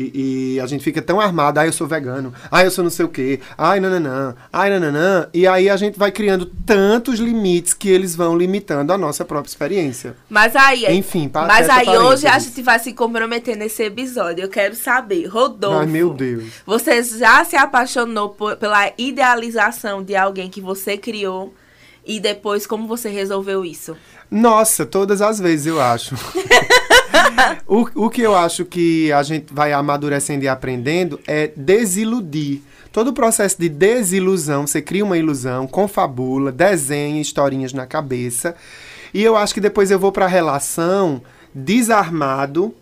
E, 0.01 0.55
e 0.55 0.61
a 0.61 0.67
gente 0.67 0.85
fica 0.85 1.03
tão 1.03 1.21
armado, 1.21 1.59
ah, 1.59 1.67
eu 1.67 1.73
sou 1.73 1.85
vegano, 1.89 2.33
ah, 2.53 2.63
eu 2.63 2.71
sou 2.71 2.85
não 2.85 2.91
sei 2.91 3.05
o 3.05 3.09
quê, 3.09 3.41
ai, 3.59 3.81
nananã, 3.81 4.37
ai, 4.53 4.71
nananã. 4.71 5.29
E 5.35 5.45
aí 5.45 5.69
a 5.69 5.77
gente 5.77 5.99
vai 5.99 6.13
criando 6.13 6.47
tantos 6.47 7.19
limites 7.19 7.75
que 7.75 7.89
eles 7.89 8.15
vão 8.15 8.37
limitando 8.39 8.93
a 8.93 8.97
nossa 8.99 9.25
própria 9.25 9.51
experiência. 9.51 10.15
Mas 10.31 10.55
aí, 10.55 10.87
Enfim, 10.97 11.29
mas 11.35 11.69
aí 11.69 11.89
hoje 11.89 12.29
a 12.29 12.39
gente 12.39 12.63
vai 12.63 12.79
se 12.79 12.93
comprometer 12.93 13.57
nesse 13.57 13.83
episódio. 13.83 14.45
Eu 14.45 14.49
quero 14.49 14.77
saber, 14.77 15.27
Rodolfo. 15.27 15.79
Ai, 15.81 15.87
meu 15.87 16.15
Deus. 16.15 16.45
Você 16.65 17.03
já 17.03 17.45
se 17.45 17.57
apaixonou 17.57 18.29
por- 18.29 18.57
pela 18.57 18.93
idealização 18.97 20.01
de 20.03 20.15
alguém 20.15 20.49
que 20.49 20.61
você 20.61 20.97
criou? 20.97 21.53
E 22.07 22.21
depois, 22.21 22.67
como 22.67 22.87
você 22.87 23.09
resolveu 23.09 23.65
isso? 23.65 23.97
Nossa, 24.31 24.87
todas 24.87 25.21
as 25.21 25.41
vezes 25.41 25.67
eu 25.67 25.81
acho. 25.81 26.15
o, 27.67 27.89
o 28.07 28.11
que 28.11 28.23
eu 28.23 28.37
acho 28.37 28.65
que 28.65 29.13
a 29.13 29.23
gente 29.23 29.53
vai 29.53 29.73
amadurecendo 29.73 30.45
e 30.45 30.49
aprendendo 30.49 31.21
é 31.27 31.51
desiludir. 31.57 32.63
Todo 32.93 33.09
o 33.09 33.13
processo 33.13 33.57
de 33.59 33.69
desilusão, 33.69 34.67
você 34.67 34.81
cria 34.81 35.05
uma 35.05 35.19
ilusão, 35.19 35.67
confabula, 35.67 36.51
desenha 36.51 37.21
historinhas 37.21 37.73
na 37.73 37.87
cabeça. 37.87 38.57
E 39.13 39.23
eu 39.23 39.37
acho 39.37 39.55
que 39.55 39.61
depois 39.61 39.91
eu 39.91 39.99
vou 39.99 40.11
para 40.11 40.25
a 40.25 40.29
relação 40.29 41.23
desarmado 41.55 42.75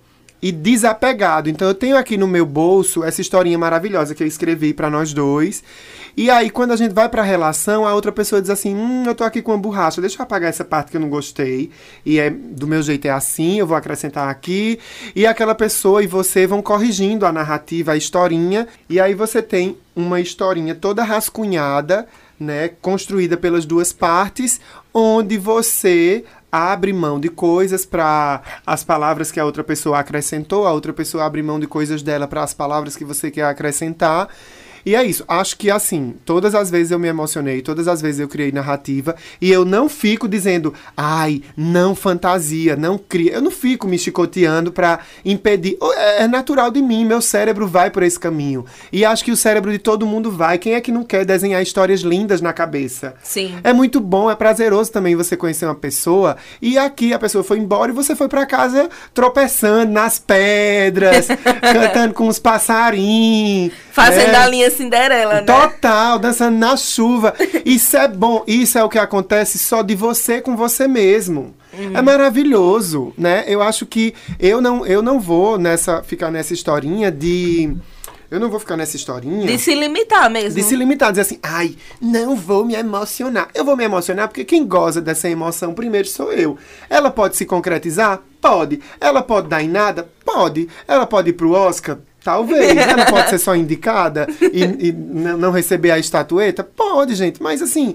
e 0.47 0.53
desapegado. 0.53 1.51
Então 1.51 1.67
eu 1.67 1.75
tenho 1.75 1.97
aqui 1.97 2.17
no 2.17 2.29
meu 2.29 2.47
bolso 2.47 3.03
essa 3.03 3.21
historinha 3.21 3.59
maravilhosa 3.59 4.15
que 4.15 4.23
eu 4.23 4.27
escrevi 4.29 4.73
para 4.73 4.89
nós 4.89 5.13
dois. 5.13 5.61
E 6.17 6.31
aí 6.31 6.51
quando 6.51 6.71
a 6.71 6.77
gente 6.77 6.95
vai 6.95 7.09
para 7.09 7.21
a 7.21 7.25
relação, 7.25 7.85
a 7.85 7.93
outra 7.93 8.13
pessoa 8.13 8.41
diz 8.41 8.49
assim: 8.49 8.73
"Hum, 8.73 9.03
eu 9.05 9.15
tô 9.15 9.25
aqui 9.25 9.43
com 9.43 9.51
uma 9.51 9.59
borracha, 9.59 10.01
deixa 10.01 10.19
eu 10.19 10.23
apagar 10.23 10.49
essa 10.49 10.65
parte 10.65 10.93
que 10.93 10.97
eu 10.97 11.01
não 11.01 11.09
gostei". 11.09 11.73
E 12.05 12.21
é 12.21 12.31
do 12.31 12.69
meu 12.69 12.81
jeito 12.81 13.07
é 13.07 13.11
assim, 13.11 13.59
eu 13.59 13.67
vou 13.67 13.77
acrescentar 13.77 14.29
aqui. 14.29 14.79
E 15.17 15.27
aquela 15.27 15.55
pessoa 15.55 16.01
e 16.01 16.07
você 16.07 16.47
vão 16.47 16.63
corrigindo 16.63 17.27
a 17.27 17.33
narrativa, 17.33 17.91
a 17.91 17.97
historinha, 17.97 18.69
e 18.89 19.01
aí 19.01 19.15
você 19.15 19.43
tem 19.43 19.77
uma 19.97 20.21
historinha 20.21 20.77
toda 20.77 21.03
rascunhada, 21.03 22.07
né, 22.39 22.69
construída 22.81 23.37
pelas 23.37 23.65
duas 23.67 23.93
partes, 23.93 24.61
onde 24.95 25.39
você 25.39 26.25
abre 26.51 26.93
mão 26.93 27.19
de 27.19 27.29
coisas 27.29 27.85
para 27.85 28.43
as 28.67 28.85
palavras 28.85 29.31
que 29.31 29.41
a 29.41 29.45
outra 29.45 29.65
pessoa 29.65 29.99
acrescentou, 29.99 30.67
a 30.67 30.73
outra 30.73 30.93
pessoa 30.93 31.25
abre 31.25 31.43
mão 31.43 31.61
de 31.61 31.67
coisas 31.67 32.03
dela 32.03 32.27
para 32.27 32.43
as 32.43 32.55
palavras 32.55 32.97
que 32.97 33.05
você 33.05 33.31
quer 33.31 33.45
acrescentar. 33.45 34.29
E 34.87 34.94
é 34.94 35.05
isso. 35.05 35.25
Acho 35.27 35.59
que 35.59 35.70
assim, 35.70 36.14
todas 36.25 36.55
as 36.55 36.70
vezes 36.70 36.92
eu 36.92 36.99
me 36.99 37.09
emocionei, 37.09 37.61
todas 37.61 37.88
as 37.88 38.01
vezes 38.01 38.20
eu 38.20 38.29
criei 38.29 38.53
narrativa 38.53 39.16
e 39.40 39.51
eu 39.51 39.64
não 39.64 39.88
fico 39.88 40.29
dizendo, 40.29 40.72
ai, 40.96 41.42
não 41.57 41.94
fantasia, 41.94 42.77
não 42.77 42.96
cria. 42.96 43.33
Eu 43.33 43.42
não 43.42 43.51
fico 43.51 43.88
me 43.88 43.99
chicoteando 43.99 44.70
pra 44.70 45.01
impedir. 45.25 45.77
É 45.96 46.27
é 46.27 46.29
natural 46.29 46.70
de 46.70 46.83
mim, 46.83 47.05
meu 47.05 47.20
cérebro 47.20 47.66
vai 47.66 47.90
por 47.90 48.03
esse 48.03 48.18
caminho. 48.18 48.64
E 48.92 49.05
acho 49.05 49.25
que 49.25 49.31
o 49.31 49.37
cérebro 49.37 49.70
de 49.70 49.79
todo 49.79 50.07
mundo 50.07 50.31
vai. 50.31 50.59
Quem 50.59 50.75
é 50.75 50.81
que 50.81 50.92
não 50.92 51.05
quer 51.05 51.25
desenhar 51.25 51.62
histórias 51.62 52.01
lindas 52.01 52.40
na 52.40 52.53
cabeça? 52.53 53.14
Sim. 53.22 53.57
É 53.62 53.72
muito 53.72 54.01
bom, 54.01 54.31
é 54.31 54.35
prazeroso 54.35 54.90
também 54.90 55.14
você 55.14 55.37
conhecer 55.37 55.66
uma 55.66 55.75
pessoa 55.75 56.37
e 56.61 56.77
aqui 56.77 57.12
a 57.12 57.18
pessoa 57.18 57.44
foi 57.44 57.59
embora 57.59 57.92
e 57.92 57.94
você 57.94 58.16
foi 58.16 58.29
pra 58.29 58.46
casa 58.46 58.88
tropeçando 59.14 59.92
nas 59.92 60.18
pedras, 60.18 61.29
cantando 61.72 62.14
com 62.14 62.29
os 62.29 62.38
passarinhos. 62.38 63.72
Fazendo 63.92 64.33
né? 64.33 64.38
a 64.38 64.49
linha 64.49 64.70
Cinderela, 64.77 65.41
né? 65.41 65.43
Total, 65.43 66.19
dançando 66.19 66.57
na 66.59 66.77
chuva. 66.77 67.35
Isso 67.65 67.97
é 67.97 68.07
bom, 68.09 68.45
isso 68.47 68.79
é 68.79 68.85
o 68.85 68.89
que 68.89 68.99
acontece 68.99 69.59
só 69.59 69.83
de 69.83 69.95
você 69.95 70.41
com 70.41 70.57
você 70.57 70.87
mesmo. 70.87 71.55
Uhum. 71.77 71.97
É 71.97 72.03
maravilhoso, 72.03 73.12
né? 73.19 73.45
Eu 73.47 73.61
acho 73.62 73.85
que 73.85 74.15
eu 74.39 74.61
não, 74.61 74.87
eu 74.87 75.03
não 75.03 75.21
vou 75.21 75.59
nessa 75.59 76.03
ficar 76.03 76.31
nessa 76.31 76.55
historinha 76.55 77.11
de 77.11 77.77
eu 78.31 78.41
não 78.41 78.51
vou 78.51 78.59
ficar 78.59 78.77
nessa 78.77 78.97
historinha 78.97 79.47
De 79.47 79.59
se 79.59 79.75
limitar 79.75 80.29
mesmo. 80.29 80.61
de 80.61 80.62
se 80.67 80.75
limitar, 80.75 81.11
dizer 81.11 81.23
assim, 81.23 81.39
ai, 81.43 81.77
não 82.01 82.35
vou 82.35 82.65
me 82.65 82.75
emocionar. 82.75 83.49
Eu 83.55 83.65
vou 83.65 83.77
me 83.77 83.85
emocionar 83.85 84.29
porque 84.29 84.45
quem 84.45 84.67
goza 84.67 85.01
dessa 85.01 85.29
emoção 85.29 85.73
primeiro 85.75 86.09
sou 86.09 86.33
eu. 86.33 86.59
Ela 86.91 87.11
pode 87.11 87.37
se 87.37 87.45
concretizar? 87.47 88.21
Pode. 88.41 88.81
Ela 89.01 89.23
pode 89.23 89.49
dar 89.49 89.62
em 89.62 89.69
nada? 89.69 90.09
Pode. 90.25 90.69
Ela 90.89 91.07
pode 91.07 91.31
ir 91.31 91.35
pro 91.35 91.53
Oscar? 91.53 91.99
Talvez. 92.27 92.77
Ela 92.77 93.07
pode 93.07 93.31
ser 93.31 93.39
só 93.39 93.55
indicada 93.55 94.27
e, 94.53 94.89
e 94.89 94.93
não 94.93 95.53
receber 95.53 95.93
a 95.93 95.99
estatueta? 95.99 96.65
Pode, 96.65 97.15
gente. 97.15 97.41
Mas 97.41 97.62
assim, 97.62 97.95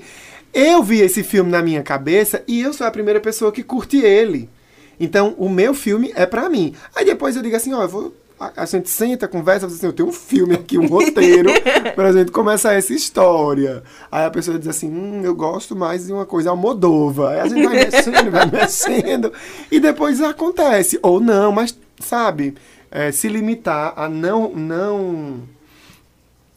eu 0.53 0.81
vi 0.81 1.01
esse 1.01 1.21
filme 1.21 1.51
na 1.51 1.61
minha 1.61 1.83
cabeça 1.83 2.41
e 2.47 2.61
eu 2.61 2.71
sou 2.71 2.87
a 2.87 2.91
primeira 2.91 3.19
pessoa 3.19 3.51
que 3.51 3.61
curte 3.61 3.97
ele. 3.97 4.49
Então, 4.97 5.35
o 5.37 5.49
meu 5.49 5.73
filme 5.73 6.13
é 6.15 6.25
pra 6.25 6.49
mim. 6.49 6.73
Aí 6.95 7.03
depois 7.03 7.35
eu 7.35 7.41
digo 7.41 7.57
assim, 7.57 7.73
ó, 7.73 7.83
eu 7.83 7.89
vou. 7.89 8.13
A, 8.55 8.65
gente 8.65 8.89
senta, 8.89 9.27
conversa, 9.27 9.67
assim, 9.67 9.85
eu 9.85 9.93
tenho 9.93 10.09
um 10.09 10.13
filme 10.13 10.55
aqui, 10.55 10.75
um 10.75 10.87
roteiro, 10.87 11.51
pra 11.93 12.11
gente 12.11 12.31
começar 12.31 12.73
essa 12.73 12.91
história. 12.91 13.83
Aí 14.11 14.25
a 14.25 14.31
pessoa 14.31 14.57
diz 14.57 14.67
assim, 14.67 14.89
hum, 14.89 15.21
eu 15.23 15.35
gosto 15.35 15.75
mais 15.75 16.07
de 16.07 16.13
uma 16.13 16.25
coisa 16.25 16.49
Almodova. 16.49 17.31
Aí 17.31 17.39
a 17.41 17.47
gente 17.47 17.63
vai 17.63 17.75
mexendo, 17.85 18.31
vai 18.31 18.49
mexendo, 18.49 19.33
e 19.69 19.79
depois 19.79 20.21
acontece. 20.21 20.97
Ou 21.03 21.19
não, 21.19 21.51
mas, 21.51 21.77
sabe, 21.99 22.55
é, 22.91 23.11
se 23.11 23.27
limitar 23.29 23.93
a 23.95 24.07
não, 24.09 24.49
não 24.53 25.43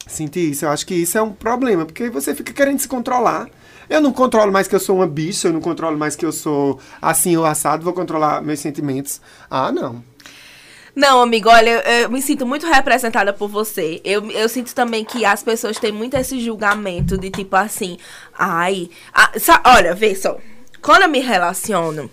sentir 0.07 0.51
isso. 0.51 0.65
Eu 0.65 0.69
acho 0.69 0.85
que 0.85 0.93
isso 0.95 1.17
é 1.17 1.21
um 1.21 1.31
problema, 1.31 1.85
porque 1.85 2.09
você 2.09 2.35
fica 2.35 2.53
querendo 2.53 2.79
se 2.79 2.87
controlar. 2.87 3.49
Eu 3.89 4.01
não 4.01 4.11
controlo 4.11 4.51
mais 4.51 4.67
que 4.67 4.75
eu 4.75 4.79
sou 4.79 4.97
uma 4.97 5.07
bicha, 5.07 5.47
eu 5.47 5.53
não 5.53 5.61
controlo 5.61 5.97
mais 5.97 6.15
que 6.15 6.25
eu 6.25 6.31
sou 6.31 6.79
assim 7.01 7.37
ou 7.37 7.45
assado, 7.45 7.83
vou 7.83 7.93
controlar 7.93 8.41
meus 8.41 8.59
sentimentos. 8.59 9.21
Ah, 9.49 9.71
não. 9.71 10.03
Não, 10.95 11.21
amigo, 11.21 11.49
olha, 11.49 11.69
eu, 11.83 12.03
eu 12.03 12.09
me 12.09 12.21
sinto 12.21 12.45
muito 12.45 12.65
representada 12.65 13.33
por 13.33 13.49
você. 13.49 14.01
Eu, 14.03 14.31
eu 14.31 14.47
sinto 14.47 14.73
também 14.73 15.03
que 15.03 15.25
as 15.25 15.43
pessoas 15.43 15.77
têm 15.77 15.91
muito 15.91 16.15
esse 16.15 16.39
julgamento 16.39 17.17
de 17.17 17.29
tipo 17.29 17.55
assim, 17.55 17.97
ai. 18.37 18.89
ah, 19.13 19.31
sa- 19.37 19.61
olha, 19.65 19.93
vê 19.93 20.15
só. 20.15 20.37
Quando 20.81 21.03
eu 21.03 21.09
me 21.09 21.19
relaciono, 21.19 22.09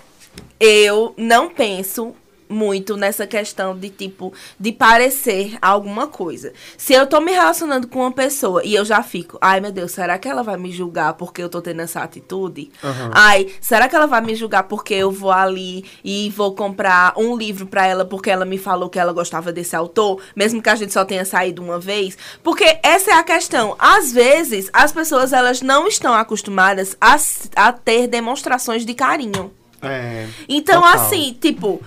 eu 0.58 1.14
não 1.16 1.48
penso 1.48 2.14
muito 2.52 2.96
nessa 2.96 3.26
questão 3.26 3.76
de 3.76 3.90
tipo 3.90 4.32
de 4.58 4.70
parecer 4.70 5.56
alguma 5.60 6.06
coisa. 6.06 6.52
Se 6.76 6.92
eu 6.92 7.06
tô 7.06 7.20
me 7.20 7.32
relacionando 7.32 7.88
com 7.88 8.00
uma 8.00 8.12
pessoa 8.12 8.62
e 8.64 8.74
eu 8.74 8.84
já 8.84 9.02
fico, 9.02 9.38
ai 9.40 9.60
meu 9.60 9.72
Deus, 9.72 9.92
será 9.92 10.18
que 10.18 10.28
ela 10.28 10.42
vai 10.42 10.56
me 10.56 10.70
julgar 10.70 11.14
porque 11.14 11.42
eu 11.42 11.48
tô 11.48 11.60
tendo 11.60 11.80
essa 11.80 12.00
atitude? 12.00 12.70
Ai, 13.12 13.48
será 13.60 13.88
que 13.88 13.96
ela 13.96 14.06
vai 14.06 14.20
me 14.20 14.34
julgar 14.34 14.64
porque 14.64 14.94
eu 14.94 15.10
vou 15.10 15.32
ali 15.32 15.84
e 16.04 16.30
vou 16.30 16.54
comprar 16.54 17.14
um 17.16 17.36
livro 17.36 17.66
pra 17.66 17.86
ela 17.86 18.04
porque 18.04 18.30
ela 18.30 18.44
me 18.44 18.58
falou 18.58 18.88
que 18.88 18.98
ela 18.98 19.12
gostava 19.12 19.52
desse 19.52 19.74
autor, 19.74 20.20
mesmo 20.36 20.62
que 20.62 20.68
a 20.68 20.74
gente 20.74 20.92
só 20.92 21.04
tenha 21.04 21.24
saído 21.24 21.62
uma 21.62 21.78
vez? 21.78 22.16
Porque 22.42 22.78
essa 22.82 23.12
é 23.12 23.14
a 23.14 23.22
questão. 23.22 23.74
Às 23.78 24.12
vezes, 24.12 24.68
as 24.72 24.92
pessoas 24.92 25.32
elas 25.32 25.62
não 25.62 25.86
estão 25.86 26.12
acostumadas 26.12 26.96
a, 27.00 27.16
a 27.56 27.72
ter 27.72 28.06
demonstrações 28.06 28.84
de 28.84 28.94
carinho. 28.94 29.52
É. 29.82 30.28
Então, 30.48 30.82
total. 30.82 30.94
assim, 30.94 31.36
tipo, 31.40 31.82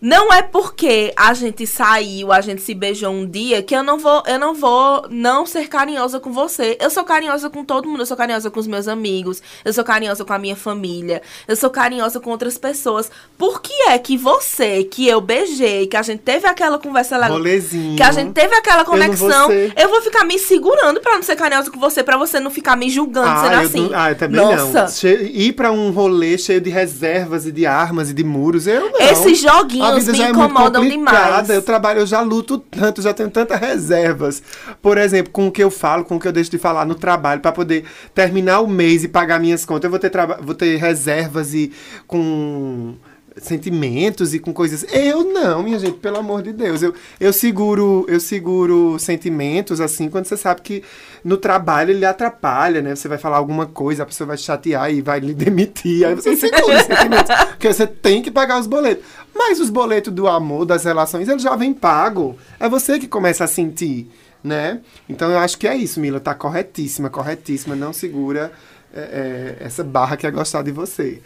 não 0.00 0.32
é 0.32 0.42
porque 0.42 1.12
a 1.16 1.32
gente 1.34 1.66
saiu, 1.66 2.30
a 2.30 2.40
gente 2.40 2.60
se 2.60 2.74
beijou 2.74 3.10
um 3.10 3.26
dia 3.26 3.62
que 3.62 3.74
eu 3.74 3.82
não 3.82 3.98
vou, 3.98 4.22
eu 4.26 4.38
não 4.38 4.54
vou 4.54 5.06
não 5.10 5.46
ser 5.46 5.68
carinhosa 5.68 6.20
com 6.20 6.30
você. 6.32 6.76
Eu 6.80 6.90
sou 6.90 7.02
carinhosa 7.02 7.48
com 7.48 7.64
todo 7.64 7.88
mundo, 7.88 8.00
eu 8.00 8.06
sou 8.06 8.16
carinhosa 8.16 8.50
com 8.50 8.60
os 8.60 8.66
meus 8.66 8.86
amigos, 8.88 9.42
eu 9.64 9.72
sou 9.72 9.82
carinhosa 9.82 10.24
com 10.24 10.32
a 10.32 10.38
minha 10.38 10.54
família, 10.56 11.22
eu 11.48 11.56
sou 11.56 11.70
carinhosa 11.70 12.20
com 12.20 12.30
outras 12.30 12.58
pessoas. 12.58 13.10
Por 13.38 13.60
que 13.62 13.72
é 13.88 13.98
que 13.98 14.16
você, 14.16 14.84
que 14.84 15.08
eu 15.08 15.20
beijei, 15.20 15.86
que 15.86 15.96
a 15.96 16.02
gente 16.02 16.20
teve 16.20 16.46
aquela 16.46 16.78
conversa 16.78 17.16
Rolezinho. 17.26 17.96
que 17.96 18.02
a 18.02 18.12
gente 18.12 18.32
teve 18.32 18.54
aquela 18.54 18.82
Eu 18.82 18.86
conexão, 18.86 19.48
ser. 19.48 19.72
eu 19.76 19.88
vou 19.88 20.02
ficar 20.02 20.24
me 20.24 20.38
segurando 20.38 21.00
pra 21.00 21.14
não 21.14 21.22
ser 21.22 21.36
carinhosa 21.36 21.70
com 21.70 21.80
você, 21.80 22.02
pra 22.04 22.18
você 22.18 22.38
não 22.38 22.50
ficar 22.50 22.76
me 22.76 22.90
julgando, 22.90 23.28
Ah, 23.28 23.42
sendo 23.44 23.52
eu, 23.54 23.60
assim. 23.60 23.88
não- 23.90 23.98
ah, 23.98 24.10
eu 24.10 24.18
também 24.18 24.40
Nossa, 24.40 24.82
não. 24.82 24.88
Che- 24.88 25.30
ir 25.32 25.52
pra 25.54 25.72
um 25.72 25.90
rolê 25.90 26.36
cheio 26.36 26.60
de 26.60 26.68
reservas 26.70 27.46
e 27.46 27.52
de 27.52 27.64
armas 27.64 28.10
e 28.10 28.14
de 28.14 28.22
muros, 28.22 28.66
eu 28.66 28.90
não. 28.90 29.00
Esses 29.00 29.38
joguinhos 29.40 29.85
A 29.88 29.98
vida 29.98 30.12
me 30.12 30.18
já 30.18 30.24
é 30.28 30.32
muito 30.32 30.44
incomodam 30.50 30.82
complicada. 30.82 31.18
demais. 31.18 31.50
Eu 31.50 31.62
trabalho, 31.62 32.00
eu 32.00 32.06
já 32.06 32.20
luto 32.20 32.58
tanto, 32.58 33.02
já 33.02 33.12
tenho 33.12 33.30
tantas 33.30 33.58
reservas. 33.60 34.42
Por 34.80 34.98
exemplo, 34.98 35.32
com 35.32 35.46
o 35.46 35.52
que 35.52 35.62
eu 35.62 35.70
falo, 35.70 36.04
com 36.04 36.16
o 36.16 36.20
que 36.20 36.28
eu 36.28 36.32
deixo 36.32 36.50
de 36.50 36.58
falar 36.58 36.84
no 36.84 36.94
trabalho, 36.94 37.40
pra 37.40 37.52
poder 37.52 37.84
terminar 38.14 38.60
o 38.60 38.66
mês 38.66 39.04
e 39.04 39.08
pagar 39.08 39.40
minhas 39.40 39.64
contas. 39.64 39.84
Eu 39.84 39.90
vou 39.90 39.98
ter, 39.98 40.10
vou 40.40 40.54
ter 40.54 40.76
reservas 40.76 41.54
e 41.54 41.72
com 42.06 42.94
sentimentos 43.36 44.34
e 44.34 44.38
com 44.38 44.52
coisas. 44.52 44.84
Eu 44.92 45.24
não, 45.24 45.62
minha 45.62 45.78
gente, 45.78 45.98
pelo 45.98 46.18
amor 46.18 46.42
de 46.42 46.52
Deus. 46.52 46.82
Eu, 46.82 46.94
eu 47.20 47.32
seguro, 47.32 48.04
eu 48.08 48.18
seguro 48.18 48.98
sentimentos 48.98 49.80
assim 49.80 50.08
quando 50.08 50.24
você 50.24 50.36
sabe 50.36 50.62
que 50.62 50.82
no 51.22 51.36
trabalho 51.36 51.90
ele 51.90 52.04
atrapalha, 52.04 52.80
né? 52.80 52.94
Você 52.94 53.08
vai 53.08 53.18
falar 53.18 53.36
alguma 53.36 53.66
coisa, 53.66 54.02
a 54.02 54.06
pessoa 54.06 54.28
vai 54.28 54.36
te 54.36 54.44
chatear 54.44 54.90
e 54.90 55.02
vai 55.02 55.20
lhe 55.20 55.34
demitir. 55.34 56.06
Aí 56.06 56.14
você 56.14 56.34
segura 56.36 56.78
os 56.78 56.86
sentimentos, 56.86 57.34
porque 57.50 57.72
você 57.72 57.86
tem 57.86 58.22
que 58.22 58.30
pagar 58.30 58.58
os 58.58 58.66
boletos. 58.66 59.04
Mas 59.36 59.60
os 59.60 59.70
boletos 59.70 60.12
do 60.12 60.26
amor, 60.26 60.64
das 60.64 60.84
relações, 60.84 61.28
ele 61.28 61.38
já 61.38 61.54
vem 61.56 61.72
pago. 61.74 62.36
É 62.58 62.68
você 62.68 62.98
que 62.98 63.06
começa 63.06 63.44
a 63.44 63.46
sentir, 63.46 64.08
né? 64.42 64.80
Então 65.08 65.30
eu 65.30 65.38
acho 65.38 65.58
que 65.58 65.68
é 65.68 65.76
isso, 65.76 66.00
Mila, 66.00 66.18
tá 66.20 66.34
corretíssima, 66.34 67.10
corretíssima, 67.10 67.76
não 67.76 67.92
segura 67.92 68.50
é, 68.94 69.56
é, 69.60 69.64
essa 69.66 69.84
barra 69.84 70.16
que 70.16 70.26
é 70.26 70.30
gostar 70.30 70.62
de 70.62 70.70
você. 70.72 71.20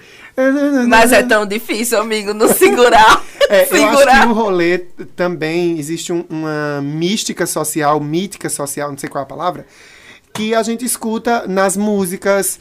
Mas 0.89 1.13
é 1.13 1.23
tão 1.23 1.47
difícil, 1.47 2.01
amigo, 2.01 2.35
não 2.35 2.49
segurar. 2.49 3.23
É, 3.51 3.63
eu 3.63 3.85
acho 3.85 3.97
Segurar. 3.99 4.21
que 4.21 4.27
no 4.29 4.33
rolê 4.33 4.79
também 5.17 5.77
existe 5.77 6.13
um- 6.13 6.25
uma 6.31 6.81
mística 6.81 7.45
social, 7.47 7.99
mítica 7.99 8.49
social, 8.49 8.93
não 8.93 8.97
sei 8.97 9.09
qual 9.09 9.23
é 9.23 9.25
a 9.25 9.29
palavra, 9.29 9.67
que 10.33 10.55
a 10.55 10.63
gente 10.63 10.85
escuta 10.85 11.49
nas 11.49 11.77
músicas, 11.77 12.61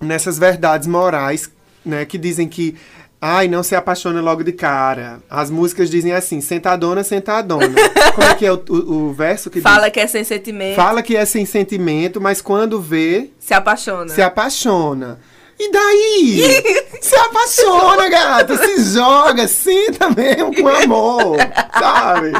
nessas 0.00 0.40
verdades 0.40 0.88
morais, 0.88 1.48
né, 1.86 2.04
que 2.04 2.18
dizem 2.18 2.48
que 2.48 2.74
ai, 3.24 3.46
não 3.46 3.62
se 3.62 3.76
apaixona 3.76 4.20
logo 4.20 4.42
de 4.42 4.50
cara. 4.52 5.20
As 5.30 5.48
músicas 5.48 5.88
dizem 5.88 6.12
assim, 6.12 6.40
sentadona, 6.40 7.04
sentadona. 7.04 7.68
Como 8.16 8.26
é 8.26 8.34
que 8.34 8.44
é 8.44 8.52
o, 8.52 8.60
o- 8.68 8.92
o 9.08 9.12
verso 9.12 9.48
que 9.48 9.60
Fala 9.60 9.84
diz? 9.84 9.92
que 9.92 10.00
é 10.00 10.06
sem 10.08 10.24
sentimento, 10.24 10.74
Fala 10.74 11.02
que 11.02 11.16
é 11.16 11.24
sem 11.24 11.46
sentimento, 11.46 12.20
mas 12.20 12.42
quando 12.42 12.80
vê, 12.80 13.30
se 13.38 13.54
apaixona. 13.54 14.08
se 14.12 14.20
apaixona. 14.20 15.20
E 15.58 15.70
daí? 15.70 16.62
se 17.00 17.14
apaixona, 17.14 18.08
gata. 18.08 18.56
Se 18.56 18.94
joga, 18.94 19.46
senta 19.46 20.10
mesmo 20.10 20.52
com 20.60 20.66
amor. 20.66 21.36
Sabe? 21.78 22.32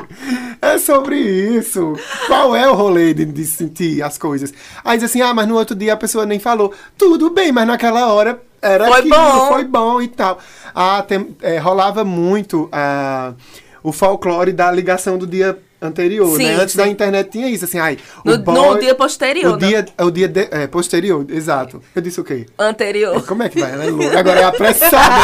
É 0.61 0.77
sobre 0.79 1.16
isso. 1.21 1.92
Qual 2.27 2.57
é 2.57 2.68
o 2.68 2.75
rolê 2.75 3.14
de, 3.14 3.25
de 3.25 3.45
sentir 3.45 4.03
as 4.03 4.18
coisas? 4.18 4.53
Aí 4.85 4.99
diz 4.99 5.09
assim, 5.09 5.21
ah, 5.21 5.33
mas 5.33 5.47
no 5.47 5.55
outro 5.57 5.77
dia 5.77 5.92
a 5.92 5.97
pessoa 5.97 6.27
nem 6.27 6.40
falou. 6.40 6.73
Tudo 6.99 7.31
bem, 7.31 7.53
mas 7.53 7.66
naquela 7.66 8.12
hora 8.12 8.42
era 8.62 8.87
Foi 8.87 8.98
aquilo, 9.01 9.16
bom. 9.16 9.48
foi 9.48 9.64
bom 9.64 10.01
e 10.01 10.09
tal. 10.09 10.38
Ah, 10.75 11.03
tem- 11.07 11.37
é, 11.42 11.59
rolava 11.59 12.05
muito 12.05 12.68
ah, 12.72 13.35
o 13.83 13.92
folclore 13.92 14.53
da 14.53 14.70
ligação 14.70 15.18
do 15.18 15.27
dia 15.27 15.59
anterior, 15.83 16.37
Sim, 16.37 16.45
né? 16.47 16.55
Antes 16.55 16.73
sim. 16.73 16.79
da 16.79 16.87
internet 16.88 17.31
tinha 17.31 17.49
isso, 17.49 17.64
assim, 17.64 17.79
ai, 17.79 17.99
No, 18.25 18.38
boy, 18.38 18.55
no 18.55 18.79
dia 18.81 18.95
posterior, 18.95 19.55
o 19.55 19.57
né? 19.59 19.66
dia, 19.68 19.87
o 20.01 20.11
dia 20.11 20.29
de- 20.29 20.49
é, 20.51 20.66
posterior, 20.66 21.27
exato. 21.29 21.83
Eu 21.95 22.01
disse 22.01 22.21
o 22.21 22.25
quê? 22.25 22.47
anterior. 22.59 23.25
Como 23.27 23.42
é 23.42 23.49
que 23.49 23.59
vai? 23.61 23.73
Ela 23.73 23.85
é 23.85 23.90
louca. 23.90 24.18
Agora 24.18 24.40
é 24.40 24.45
apressada, 24.45 25.14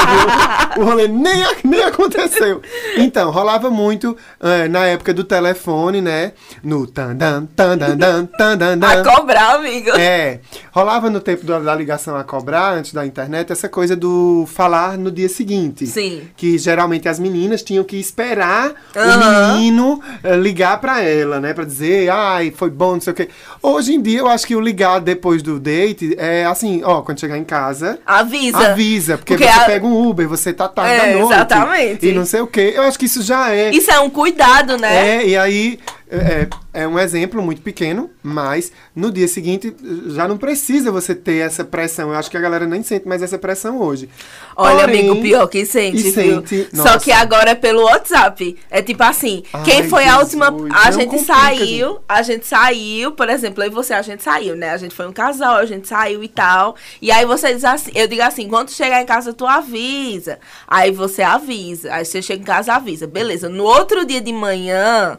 viu? 0.75 0.83
O 0.83 0.87
rolê 0.87 1.09
nem, 1.09 1.45
nem 1.65 1.83
aconteceu. 1.83 2.61
Então, 2.97 3.31
rolava 3.31 3.71
muito 3.71 4.17
eh, 4.41 4.69
na 4.69 4.85
época 4.87 5.15
do 5.15 5.25
telefone, 5.25 6.01
né? 6.01 6.33
No 6.63 6.87
tandan, 6.87 7.47
tandan, 7.57 8.27
tandan, 8.27 8.79
A 8.87 9.03
cobrar, 9.05 9.55
amigo. 9.57 9.91
É, 9.99 10.41
rolava 10.73 11.09
no 11.11 11.21
tempo 11.21 11.45
da, 11.47 11.59
da 11.59 11.75
ligação 11.75 12.17
a 12.17 12.25
cobrar, 12.25 12.73
antes 12.75 12.93
da 12.93 13.07
internet, 13.07 13.53
essa 13.53 13.69
coisa 13.69 13.95
do 13.97 14.45
falar 14.47 14.97
no 14.99 15.11
dia 15.11 15.29
seguinte. 15.29 15.87
Sim. 15.87 16.23
Que 16.37 16.59
geralmente 16.59 17.09
as 17.09 17.19
meninas 17.19 17.63
tinham 17.63 17.85
que 17.85 17.97
esperar 17.97 18.73
Aham. 18.97 19.51
o 19.51 19.53
menino 19.55 20.03
eh, 20.23 20.37
ligar 20.49 20.81
pra 20.81 21.03
ela, 21.03 21.39
né? 21.41 21.53
Pra 21.53 21.65
dizer, 21.65 22.09
ai, 22.11 22.51
foi 22.55 22.71
bom, 22.71 22.93
não 22.95 23.01
sei 23.01 23.13
o 23.13 23.17
quê. 23.17 23.29
Hoje 23.63 23.93
em 23.95 24.01
dia, 24.01 24.21
eu 24.21 24.27
acho 24.27 24.47
que 24.47 24.57
o 24.57 24.61
ligar 24.61 24.99
depois 25.01 25.43
do 25.43 25.61
date 25.61 26.15
é 26.19 26.45
assim, 26.47 26.81
ó, 26.85 27.03
quando 27.03 27.21
chegar 27.21 27.37
em 27.37 27.45
casa. 27.45 27.99
Avisa. 28.07 28.59
Avisa, 28.71 29.19
porque, 29.19 29.35
Porque 29.37 29.51
você 29.53 29.59
a- 29.61 29.65
pega 29.65 29.87
um 29.87 30.09
Uber, 30.09 30.27
você 30.29 30.53
tá 30.53 30.67
tarde 30.69 30.93
É, 30.95 30.99
da 31.13 31.19
noite. 31.19 31.33
exatamente. 31.35 32.07
E 32.09 32.13
não 32.13 32.25
sei 32.25 32.41
o 32.41 32.47
quê. 32.47 32.73
Eu 32.75 32.83
acho 32.83 32.99
que 32.99 33.05
isso 33.05 33.23
já 33.23 33.51
é. 33.55 33.71
Isso 33.71 33.91
é 33.91 34.01
um 34.01 34.09
cuidado, 34.11 34.79
né? 34.79 35.19
É, 35.23 35.27
e 35.27 35.37
aí 35.37 35.79
é, 36.11 36.49
é 36.73 36.89
um 36.89 36.99
exemplo 36.99 37.43
muito 37.43 37.61
pequeno, 37.61 38.11
mas 38.23 38.73
no 38.95 39.13
dia 39.13 39.29
seguinte 39.29 39.75
já 40.09 40.27
não 40.27 40.39
precisa 40.39 40.91
você 40.91 41.15
ter 41.15 41.39
essa 41.39 41.65
pressão. 41.65 42.11
Eu 42.11 42.17
acho 42.17 42.31
que 42.31 42.37
a 42.37 42.41
galera 42.41 42.67
nem 42.67 42.83
sente 42.83 43.07
mais 43.07 43.23
essa 43.23 43.39
pressão 43.39 43.81
hoje. 43.81 44.09
Olha, 44.57 44.81
Porém, 44.81 45.11
amigo, 45.11 45.23
pior 45.23 45.47
que 45.47 45.67
sente, 45.67 46.03
viu? 46.03 46.13
sente, 46.13 46.69
Só 46.75 46.99
que 46.99 47.13
agora 47.13 47.51
é 47.51 47.55
pelo 47.55 47.83
WhatsApp. 47.83 48.57
É 48.71 48.81
tipo 48.83 49.03
assim, 49.03 49.43
Ai, 49.53 49.63
quem 49.65 49.89
foi 49.89 50.05
a 50.05 50.19
Jesus, 50.19 50.35
última. 50.35 50.79
A 50.79 50.91
gente 50.91 51.11
complica, 51.11 51.35
saiu, 51.35 51.99
a 52.09 52.23
gente 52.23 52.47
saiu, 52.47 53.13
por 53.13 53.29
exemplo, 53.29 53.63
eu 53.63 53.67
e 53.67 53.71
você, 53.71 53.93
a 53.93 54.03
gente 54.03 54.23
saiu, 54.23 54.57
né? 54.57 54.71
A 54.71 54.77
gente 54.77 54.95
foi 54.95 55.07
um 55.07 55.13
casal, 55.13 55.57
a 55.57 55.67
gente 55.67 55.87
saiu 55.87 56.23
e 56.25 56.29
tal. 56.29 56.75
E 57.03 57.11
aí 57.11 57.25
você 57.27 57.53
diz 57.55 57.65
assim, 57.65 57.91
eu 57.95 58.09
digo 58.09 58.23
assim, 58.23 58.49
quando 58.49 58.71
chegar 58.71 59.03
em 59.03 59.07
casa, 59.07 59.33
tu 59.33 59.47
avisa. 59.47 60.39
Aí 60.67 60.91
você 60.91 61.23
avisa. 61.23 61.93
Aí 61.93 62.05
você 62.05 62.23
chega 62.23 62.43
em 62.43 62.47
casa, 62.47 62.75
avisa. 62.75 63.07
Beleza. 63.07 63.49
No 63.49 63.65
outro 63.65 64.05
dia 64.05 64.21
de 64.21 64.33
manhã, 64.33 65.19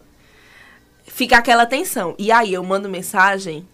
fica 1.20 1.38
aquela 1.38 1.66
tensão. 1.66 2.16
E 2.18 2.32
aí 2.32 2.54
eu 2.54 2.64
mando 2.64 2.88
mensagem. 2.88 3.68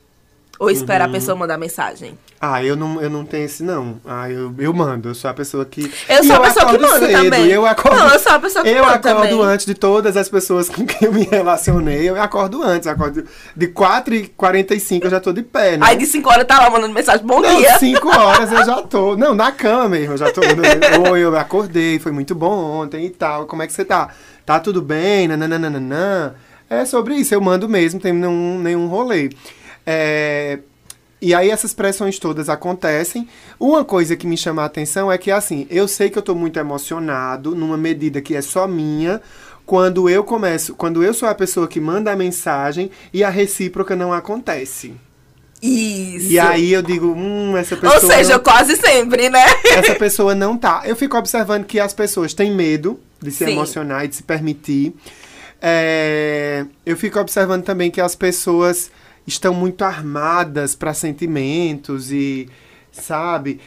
Ou 0.57 0.71
espera 0.71 1.03
Uhum. 1.03 1.09
a 1.09 1.13
pessoa 1.13 1.35
mandar 1.35 1.57
mensagem? 1.57 2.17
Ah, 2.39 2.63
eu 2.63 2.75
não, 2.77 3.01
eu 3.01 3.09
não 3.09 3.25
tenho 3.25 3.43
esse, 3.45 3.61
não. 3.61 3.99
Ah, 4.05 4.29
eu, 4.31 4.53
eu 4.57 4.73
mando. 4.73 5.09
Eu 5.09 5.13
sou 5.15 5.29
a 5.29 5.33
pessoa 5.33 5.65
que. 5.65 5.91
Eu 6.07 6.23
sou 6.23 6.35
a 6.37 6.39
pessoa 6.39 6.65
que 6.71 6.77
manda 6.77 6.99
cedo, 7.07 7.11
também. 7.23 7.47
Eu 7.47 7.65
acordo, 7.65 7.97
Não, 7.97 8.07
eu 8.07 8.19
sou 8.19 8.31
a 8.31 8.39
pessoa 8.39 8.63
que 8.63 8.69
eu 8.71 8.75
manda 8.83 8.95
acordo 8.95 9.19
também. 9.29 9.41
antes 9.41 9.65
de 9.65 9.73
todas 9.75 10.15
as 10.17 10.29
pessoas 10.29 10.69
com 10.69 10.85
quem 10.85 11.07
eu 11.07 11.13
me 11.13 11.23
relacionei. 11.25 12.09
Eu 12.09 12.19
acordo 12.21 12.63
antes. 12.63 12.87
Eu 12.87 12.93
acordo 12.93 13.25
de 13.55 13.67
4h45 13.67 15.03
eu 15.03 15.09
já 15.09 15.19
tô 15.19 15.33
de 15.33 15.43
pé, 15.43 15.77
né? 15.77 15.85
Aí 15.85 15.97
de 15.97 16.05
5 16.05 16.29
horas 16.29 16.45
tá 16.47 16.57
lá 16.59 16.69
mandando 16.69 16.93
mensagem, 16.93 17.25
bom 17.25 17.41
Não, 17.41 17.57
dia. 17.57 17.77
5 17.77 18.07
horas 18.07 18.51
eu 18.51 18.65
já 18.65 18.81
tô. 18.81 19.15
Não, 19.17 19.35
na 19.35 19.51
cama 19.51 19.89
mesmo, 19.89 20.13
eu 20.13 20.17
já 20.17 20.31
tô. 20.31 20.41
Oi, 21.11 21.19
eu 21.19 21.37
acordei, 21.37 21.99
foi 21.99 22.11
muito 22.13 22.33
bom 22.33 22.81
ontem 22.81 23.05
e 23.05 23.09
tal. 23.09 23.45
Como 23.45 23.61
é 23.61 23.67
que 23.67 23.73
você 23.73 23.83
tá? 23.83 24.09
Tá 24.45 24.59
tudo 24.59 24.81
bem? 24.81 25.27
Nananana. 25.27 26.35
É 26.69 26.85
sobre 26.85 27.15
isso, 27.15 27.33
eu 27.33 27.41
mando 27.41 27.69
mesmo, 27.69 27.99
tem 27.99 28.13
nenhum, 28.13 28.59
nenhum 28.59 28.87
rolê. 28.87 29.29
É, 29.85 30.59
E 31.21 31.33
aí 31.33 31.49
essas 31.49 31.73
pressões 31.73 32.19
todas 32.19 32.49
acontecem. 32.49 33.27
Uma 33.59 33.83
coisa 33.85 34.15
que 34.15 34.27
me 34.27 34.37
chama 34.37 34.61
a 34.63 34.65
atenção 34.65 35.11
é 35.11 35.17
que, 35.17 35.31
assim, 35.31 35.65
eu 35.69 35.87
sei 35.87 36.09
que 36.09 36.17
eu 36.17 36.21
tô 36.21 36.35
muito 36.35 36.59
emocionado, 36.59 37.55
numa 37.55 37.77
medida 37.77 38.21
que 38.21 38.35
é 38.35 38.41
só 38.41 38.67
minha, 38.67 39.21
quando 39.65 40.09
eu 40.09 40.23
começo, 40.23 40.75
quando 40.75 41.03
eu 41.03 41.13
sou 41.13 41.27
a 41.27 41.33
pessoa 41.33 41.67
que 41.67 41.79
manda 41.79 42.11
a 42.11 42.15
mensagem 42.15 42.91
e 43.13 43.23
a 43.23 43.29
recíproca 43.29 43.95
não 43.95 44.13
acontece. 44.13 44.93
Isso. 45.61 46.31
E 46.31 46.37
aí 46.37 46.73
eu 46.73 46.81
digo, 46.83 47.07
hum, 47.07 47.57
essa 47.57 47.75
pessoa. 47.75 47.99
Ou 47.99 48.07
seja, 48.07 48.37
quase 48.37 48.75
sempre, 48.75 49.29
né? 49.29 49.43
essa 49.65 49.95
pessoa 49.95 50.35
não 50.35 50.55
tá. 50.57 50.83
Eu 50.85 50.95
fico 50.95 51.17
observando 51.17 51.65
que 51.65 51.79
as 51.79 51.93
pessoas 51.93 52.33
têm 52.33 52.51
medo 52.51 52.99
de 53.19 53.31
se 53.31 53.45
Sim. 53.45 53.53
emocionar 53.53 54.05
e 54.05 54.07
de 54.09 54.17
se 54.17 54.23
permitir. 54.23 54.93
É, 55.61 56.65
eu 56.85 56.95
fico 56.95 57.19
observando 57.19 57.63
também 57.63 57.89
que 57.89 58.01
as 58.01 58.15
pessoas 58.15 58.91
estão 59.25 59.53
muito 59.53 59.83
armadas 59.83 60.75
para 60.75 60.93
sentimentos 60.93 62.11
e, 62.11 62.49
sabe? 62.91 63.59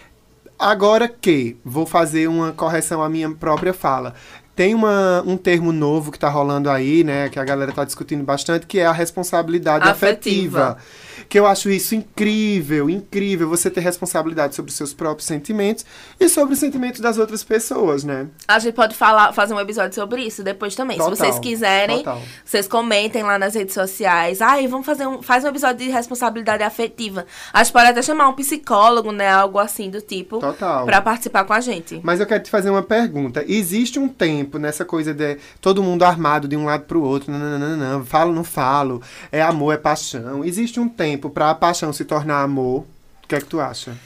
Agora 0.59 1.09
que 1.09 1.57
vou 1.65 1.87
fazer 1.87 2.29
uma 2.29 2.53
correção 2.53 3.03
à 3.03 3.09
minha 3.09 3.31
própria 3.31 3.73
fala. 3.73 4.15
Tem 4.55 4.75
uma, 4.75 5.23
um 5.25 5.37
termo 5.37 5.73
novo 5.73 6.11
que 6.11 6.19
tá 6.19 6.29
rolando 6.29 6.69
aí, 6.69 7.05
né? 7.05 7.29
Que 7.29 7.39
a 7.39 7.45
galera 7.45 7.71
tá 7.71 7.85
discutindo 7.85 8.25
bastante, 8.25 8.67
que 8.67 8.81
é 8.81 8.87
a 8.87 8.93
responsabilidade 8.93 9.89
Afetiva. 9.89 10.71
afetiva. 10.71 11.08
Que 11.29 11.39
eu 11.39 11.47
acho 11.47 11.71
isso 11.71 11.95
incrível, 11.95 12.89
incrível. 12.91 13.49
Você 13.49 13.71
ter 13.71 13.81
responsabilidade 13.81 14.55
sobre 14.55 14.71
os 14.71 14.77
seus 14.77 14.93
próprios 14.93 15.27
sentimentos 15.27 15.85
e 16.19 16.29
sobre 16.29 16.55
os 16.55 16.61
sentimentos 16.61 17.01
das 17.01 17.19
outras 17.19 17.43
pessoas, 17.45 18.05
né? 18.05 18.27
A 18.47 18.59
gente 18.59 18.75
pode 18.75 18.95
falar, 18.95 19.33
fazer 19.33 19.55
um 19.55 19.61
episódio 19.61 19.95
sobre 19.95 20.23
isso 20.23 20.43
depois 20.43 20.75
também. 20.75 20.99
Total, 20.99 21.15
Se 21.15 21.23
vocês 21.23 21.39
quiserem, 21.39 21.99
total. 21.99 22.23
vocês 22.45 22.69
comentem 22.69 23.23
lá 23.23 23.39
nas 23.39 23.55
redes 23.55 23.75
sociais. 23.75 24.41
Ai, 24.41 24.67
vamos 24.67 24.87
fazer 24.87 25.07
um, 25.07 25.23
faz 25.23 25.45
um 25.45 25.49
episódio 25.49 25.85
de 25.87 25.91
responsabilidade 25.91 26.63
afetiva. 26.63 27.27
A 27.53 27.63
gente 27.63 27.73
pode 27.73 27.87
até 27.87 28.03
chamar 28.03 28.29
um 28.29 28.35
psicólogo, 28.35 29.13
né? 29.13 29.29
Algo 29.29 29.59
assim 29.59 29.91
do 29.91 30.01
tipo. 30.01 30.39
Total. 30.39 30.85
Pra 30.85 31.01
participar 31.01 31.45
com 31.45 31.53
a 31.53 31.61
gente. 31.61 32.01
Mas 32.03 32.21
eu 32.21 32.27
quero 32.27 32.43
te 32.43 32.51
fazer 32.51 32.71
uma 32.71 32.83
pergunta. 32.83 33.45
Existe 33.47 33.99
um 33.99 34.09
tempo 34.09 34.59
nessa 34.59 34.85
coisa 34.85 35.15
de 35.15 35.39
todo 35.61 35.83
mundo 35.83 36.05
armado 36.05 36.49
de 36.49 36.57
um 36.57 36.65
lado 36.65 36.85
pro 36.85 37.03
outro, 37.03 37.33
não, 37.33 37.39
não, 37.39 37.59
não, 37.59 37.77
não, 37.77 37.99
não, 37.99 38.05
falo, 38.05 38.33
não 38.33 38.45
falo, 38.45 39.03
é 39.31 39.41
amor, 39.43 39.75
é 39.75 39.77
paixão. 39.77 40.45
Existe 40.45 40.79
um 40.81 40.89
tempo 40.89 41.08
pra 41.17 41.51
a 41.51 41.55
paixão 41.55 41.93
se 41.93 42.05
tornar 42.05 42.43
amor. 42.43 42.85
O 43.25 43.29
que 43.29 43.35
é 43.35 43.39
que 43.41 43.47
tu 43.47 43.61
acha? 43.61 43.97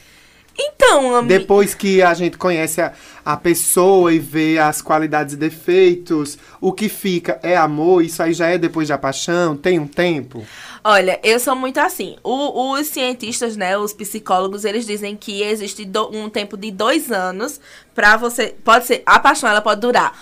Então, 0.55 1.15
ami... 1.15 1.27
Depois 1.27 1.73
que 1.73 2.03
a 2.03 2.13
gente 2.13 2.37
conhece 2.37 2.79
a, 2.79 2.93
a 3.25 3.35
pessoa 3.35 4.13
e 4.13 4.19
vê 4.19 4.59
as 4.59 4.83
qualidades 4.83 5.33
e 5.33 5.37
defeitos, 5.37 6.37
o 6.61 6.71
que 6.71 6.87
fica 6.87 7.39
é 7.41 7.57
amor, 7.57 8.03
isso 8.03 8.21
aí 8.21 8.33
já 8.33 8.47
é 8.49 8.57
depois 8.59 8.87
da 8.89 8.97
paixão, 8.97 9.57
tem 9.57 9.79
um 9.79 9.87
tempo? 9.87 10.45
Olha, 10.83 11.19
eu 11.23 11.39
sou 11.39 11.55
muito 11.55 11.79
assim. 11.79 12.17
O- 12.23 12.73
os 12.73 12.85
cientistas, 12.87 13.57
né, 13.57 13.75
os 13.75 13.93
psicólogos, 13.93 14.63
eles 14.63 14.85
dizem 14.85 15.15
que 15.15 15.41
existe 15.41 15.85
do- 15.85 16.15
um 16.15 16.29
tempo 16.29 16.55
de 16.55 16.69
dois 16.69 17.11
anos 17.11 17.59
pra 17.95 18.15
você. 18.15 18.53
Pode 18.63 18.85
ser. 18.85 19.01
A 19.07 19.17
paixão, 19.17 19.49
ela 19.49 19.61
pode 19.61 19.81
durar 19.81 20.13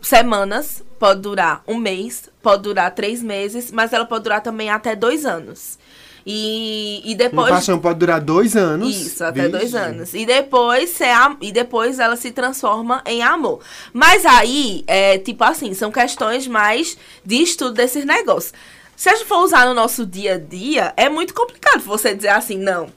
semanas, 0.00 0.82
pode 0.98 1.22
durar 1.22 1.62
um 1.66 1.76
mês, 1.76 2.28
pode 2.42 2.62
durar 2.62 2.94
três 2.94 3.20
meses, 3.22 3.72
mas 3.72 3.92
ela 3.92 4.04
pode 4.04 4.22
durar 4.24 4.42
também 4.42 4.70
até 4.70 4.94
dois 4.94 5.24
anos. 5.26 5.78
E, 6.26 7.00
e 7.04 7.08
Uma 7.12 7.16
depois. 7.16 7.50
paixão 7.50 7.78
pode 7.78 7.98
durar 7.98 8.20
dois 8.20 8.56
anos. 8.56 8.94
Isso, 8.96 9.24
até 9.24 9.40
Vixe. 9.42 9.50
dois 9.52 9.74
anos. 9.74 10.14
E 10.14 10.26
depois, 10.26 11.00
am- 11.00 11.36
e 11.40 11.50
depois 11.52 11.98
ela 11.98 12.16
se 12.16 12.30
transforma 12.30 13.02
em 13.06 13.22
amor. 13.22 13.60
Mas 13.92 14.24
aí, 14.26 14.84
é 14.86 15.18
tipo 15.18 15.42
assim, 15.44 15.72
são 15.74 15.90
questões 15.90 16.46
mais 16.46 16.96
de 17.24 17.36
estudo 17.42 17.72
desses 17.74 18.04
negócios. 18.04 18.52
Se 18.96 19.08
a 19.08 19.14
gente 19.16 19.26
for 19.26 19.38
usar 19.42 19.64
no 19.66 19.72
nosso 19.74 20.04
dia 20.04 20.34
a 20.34 20.38
dia, 20.38 20.92
é 20.96 21.08
muito 21.08 21.32
complicado 21.32 21.80
você 21.80 22.14
dizer 22.14 22.28
assim, 22.28 22.58
não. 22.58 22.88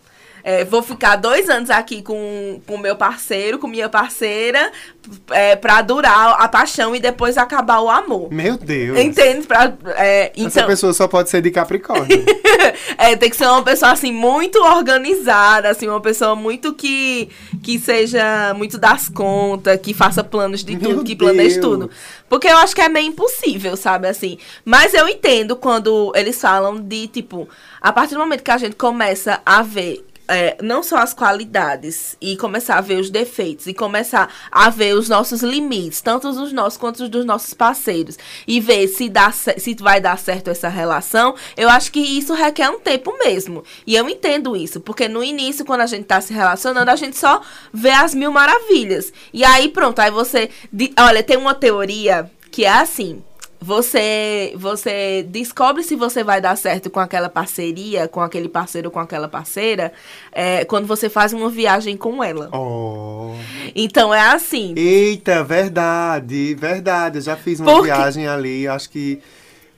É, 0.43 0.65
vou 0.65 0.83
ficar 0.83 1.15
dois 1.15 1.49
anos 1.49 1.69
aqui 1.69 2.01
com 2.01 2.59
o 2.67 2.77
meu 2.77 2.97
parceiro, 2.97 3.57
com 3.57 3.65
minha 3.65 3.87
parceira, 3.87 4.71
é, 5.31 5.55
pra 5.55 5.81
durar 5.81 6.35
a 6.37 6.47
paixão 6.49 6.93
e 6.93 6.99
depois 6.99 7.37
acabar 7.37 7.79
o 7.79 7.89
amor. 7.89 8.29
Meu 8.29 8.57
Deus. 8.57 8.99
Entende? 8.99 9.47
Pra, 9.47 9.73
é, 9.95 10.33
Essa 10.35 10.47
então, 10.47 10.67
pessoa 10.67 10.91
só 10.91 11.07
pode 11.07 11.29
ser 11.29 11.41
de 11.41 11.49
Capricórnio. 11.49 12.25
é, 12.97 13.15
tem 13.15 13.29
que 13.29 13.37
ser 13.37 13.47
uma 13.47 13.63
pessoa, 13.63 13.93
assim, 13.93 14.11
muito 14.11 14.59
organizada, 14.61 15.69
assim, 15.69 15.87
uma 15.87 16.01
pessoa 16.01 16.35
muito 16.35 16.73
que, 16.73 17.29
que 17.61 17.79
seja 17.79 18.53
muito 18.53 18.77
das 18.77 19.07
contas, 19.07 19.79
que 19.79 19.93
faça 19.93 20.25
planos 20.25 20.61
de 20.61 20.75
Meu 20.75 20.89
tudo, 20.89 21.03
que 21.05 21.15
planeje 21.15 21.59
Deus. 21.59 21.65
tudo. 21.65 21.89
Porque 22.27 22.47
eu 22.47 22.57
acho 22.57 22.75
que 22.75 22.81
é 22.81 22.89
meio 22.89 23.07
impossível, 23.07 23.77
sabe, 23.77 24.09
assim. 24.09 24.37
Mas 24.65 24.93
eu 24.93 25.07
entendo 25.07 25.55
quando 25.55 26.11
eles 26.15 26.39
falam 26.41 26.81
de, 26.81 27.07
tipo, 27.07 27.47
a 27.79 27.93
partir 27.93 28.15
do 28.15 28.19
momento 28.19 28.43
que 28.43 28.51
a 28.51 28.57
gente 28.57 28.75
começa 28.75 29.41
a 29.45 29.61
ver 29.61 30.05
é, 30.27 30.57
não 30.61 30.81
só 30.81 30.97
as 30.97 31.13
qualidades 31.13 32.15
e 32.21 32.37
começar 32.37 32.77
a 32.77 32.81
ver 32.81 32.99
os 32.99 33.09
defeitos 33.09 33.67
e 33.67 33.73
começar 33.73 34.29
a 34.51 34.69
ver 34.69 34.95
os 34.95 35.09
nossos 35.09 35.41
limites, 35.41 36.01
tanto 36.01 36.29
os 36.29 36.53
nossos 36.53 36.77
quanto 36.77 37.03
os 37.03 37.09
dos 37.09 37.25
nossos 37.25 37.53
parceiros, 37.53 38.17
e 38.47 38.59
ver 38.59 38.87
se, 38.87 39.09
dá, 39.09 39.31
se 39.31 39.75
vai 39.79 39.99
dar 39.99 40.17
certo 40.17 40.49
essa 40.49 40.69
relação, 40.69 41.35
eu 41.57 41.69
acho 41.69 41.91
que 41.91 41.99
isso 41.99 42.33
requer 42.33 42.69
um 42.69 42.79
tempo 42.79 43.13
mesmo. 43.23 43.63
E 43.85 43.95
eu 43.95 44.07
entendo 44.09 44.55
isso, 44.55 44.79
porque 44.79 45.07
no 45.07 45.23
início, 45.23 45.65
quando 45.65 45.81
a 45.81 45.87
gente 45.87 46.05
tá 46.05 46.21
se 46.21 46.33
relacionando, 46.33 46.89
a 46.89 46.95
gente 46.95 47.17
só 47.17 47.41
vê 47.73 47.91
as 47.91 48.13
mil 48.13 48.31
maravilhas. 48.31 49.11
E 49.33 49.43
aí, 49.43 49.69
pronto, 49.69 49.99
aí 49.99 50.11
você. 50.11 50.49
Olha, 50.99 51.23
tem 51.23 51.37
uma 51.37 51.53
teoria 51.53 52.29
que 52.51 52.65
é 52.65 52.69
assim. 52.69 53.21
Você, 53.63 54.51
você 54.57 55.25
descobre 55.29 55.83
se 55.83 55.95
você 55.95 56.21
vai 56.21 56.41
dar 56.41 56.57
certo 56.57 56.89
com 56.89 56.99
aquela 56.99 57.29
parceria, 57.29 58.09
com 58.09 58.19
aquele 58.19 58.49
parceiro, 58.49 58.91
com 58.91 58.99
aquela 58.99 59.29
parceira, 59.29 59.93
é, 60.33 60.65
quando 60.65 60.85
você 60.85 61.09
faz 61.09 61.31
uma 61.31 61.49
viagem 61.49 61.95
com 61.95 62.21
ela. 62.21 62.49
oh. 62.51 63.35
Então 63.73 64.13
é 64.13 64.19
assim. 64.19 64.73
Eita, 64.75 65.45
verdade, 65.45 66.53
verdade. 66.55 67.19
Eu 67.19 67.21
já 67.21 67.37
fiz 67.37 67.61
uma 67.61 67.71
Por 67.71 67.83
quê? 67.83 67.93
viagem 67.93 68.27
ali, 68.27 68.67
acho 68.67 68.89
que. 68.89 69.21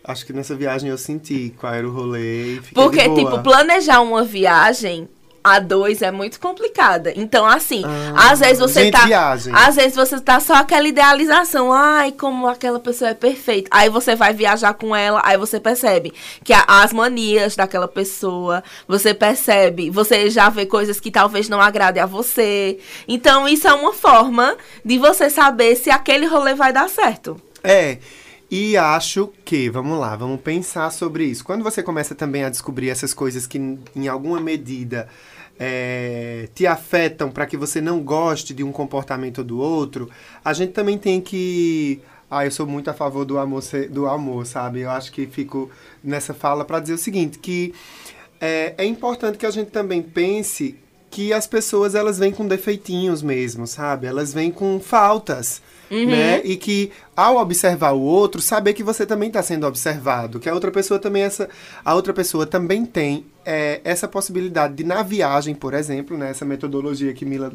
Acho 0.04 0.26
que 0.26 0.34
nessa 0.34 0.56
viagem 0.56 0.90
eu 0.90 0.98
senti 0.98 1.54
qual 1.60 1.74
era 1.74 1.88
o 1.88 1.92
rolê. 1.92 2.60
Porque, 2.74 3.02
tipo, 3.10 3.42
planejar 3.44 4.02
uma 4.02 4.24
viagem 4.24 5.08
a 5.46 5.60
dois 5.60 6.02
é 6.02 6.10
muito 6.12 6.40
complicada. 6.40 7.14
Então, 7.16 7.46
assim, 7.46 7.84
Ah, 8.16 8.32
às 8.32 8.40
vezes 8.40 8.60
você 8.60 8.90
tá. 8.90 9.06
viagem. 9.06 9.54
Às 9.56 9.76
vezes 9.76 9.96
você 9.96 10.20
tá 10.20 10.40
só 10.40 10.56
aquela 10.56 10.88
idealização. 10.88 11.72
Ai, 11.72 12.12
como 12.12 12.48
aquela 12.48 12.80
pessoa 12.80 13.12
é 13.12 13.14
perfeita. 13.14 13.70
Aí 13.72 13.90
você 13.90 14.16
vai 14.16 14.34
viajar 14.34 14.74
com 14.74 14.96
ela, 14.96 15.22
aí 15.24 15.38
você 15.38 15.60
percebe 15.60 16.12
que 16.44 16.52
a- 16.52 16.66
as 16.68 16.92
manias 16.92 17.56
daquela 17.56 17.88
pessoa, 17.88 18.64
você 18.88 19.14
percebe, 19.14 19.90
você 19.92 20.30
já 20.30 20.50
vê 20.50 20.66
coisas 20.66 21.00
que 21.00 21.12
talvez 21.12 21.48
não 21.48 21.62
agradem 21.62 22.02
a 22.02 22.06
você. 22.08 22.80
Então, 23.08 23.48
isso 23.48 23.68
é 23.68 23.74
uma 23.74 23.94
forma 23.94 24.58
de 24.84 24.98
você 24.98 25.30
saber 25.30 25.76
se 25.76 25.92
aquele 25.92 26.26
rolê 26.26 26.56
vai 26.56 26.74
dar 26.74 26.90
certo. 26.90 27.40
É. 27.64 28.00
E 28.50 28.78
acho 28.78 29.32
que, 29.44 29.70
vamos 29.72 30.00
lá, 30.00 30.16
vamos 30.16 30.40
pensar 30.40 30.92
sobre 30.92 31.26
isso. 31.26 31.44
Quando 31.44 31.64
você 31.64 31.82
começa 31.82 32.14
também 32.14 32.44
a 32.44 32.50
descobrir 32.50 32.90
essas 32.90 33.12
coisas 33.14 33.48
que, 33.48 33.58
em 33.58 34.08
alguma 34.08 34.40
medida, 34.40 35.08
é, 35.60 36.50
te 36.54 36.68
afetam 36.68 37.30
para 37.30 37.46
que 37.46 37.58
você 37.58 37.80
não 37.82 38.02
goste 38.02 38.54
de 38.54 38.64
um 38.64 38.72
comportamento 38.72 39.44
do 39.44 39.60
outro, 39.60 40.10
a 40.44 40.54
gente 40.54 40.74
também 40.74 40.98
tem 40.98 41.22
que. 41.22 42.02
Ah, 42.30 42.46
eu 42.46 42.52
sou 42.52 42.66
muito 42.66 42.90
a 42.90 42.94
favor 42.94 43.24
do 43.24 43.38
amor, 43.38 43.62
do 43.90 44.08
amor, 44.08 44.46
sabe? 44.46 44.82
Eu 44.82 44.90
acho 44.90 45.12
que 45.12 45.28
fico 45.28 45.70
nessa 46.04 46.34
fala 46.34 46.66
para 46.66 46.80
dizer 46.80 46.94
o 46.94 46.98
seguinte, 46.98 47.38
que 47.38 47.74
é, 48.42 48.74
é 48.78 48.86
importante 48.86 49.38
que 49.38 49.46
a 49.46 49.52
gente 49.52 49.72
também 49.72 50.02
pense 50.02 50.76
que 51.10 51.32
as 51.32 51.48
pessoas 51.48 51.96
elas 51.96 52.20
vêm 52.20 52.32
com 52.32 52.46
defeitinhos 52.46 53.22
mesmo, 53.22 53.66
sabe? 53.66 54.08
Elas 54.08 54.34
vêm 54.34 54.52
com 54.52 54.80
faltas, 54.80 55.62
né? 55.90 56.42
E 56.44 56.56
que 56.58 56.92
ao 57.16 57.38
observar 57.38 57.92
o 57.92 58.02
outro, 58.02 58.42
saber 58.42 58.74
que 58.74 58.84
você 58.84 59.06
também 59.06 59.28
está 59.28 59.42
sendo 59.42 59.66
observado, 59.68 60.40
que 60.40 60.50
a 60.50 60.54
outra 60.54 60.72
pessoa 60.72 61.00
também 61.00 61.24
essa 61.24 61.50
a 61.84 61.94
outra 61.94 62.14
pessoa 62.14 62.46
também 62.46 62.86
tem 62.86 63.26
é, 63.46 63.82
essa 63.84 64.08
possibilidade 64.08 64.74
de 64.74 64.84
na 64.84 65.04
viagem, 65.04 65.54
por 65.54 65.74
exemplo, 65.74 66.18
né? 66.18 66.32
Essa 66.32 66.46
metodologia 66.46 67.14
que 67.14 67.26
Mila 67.26 67.54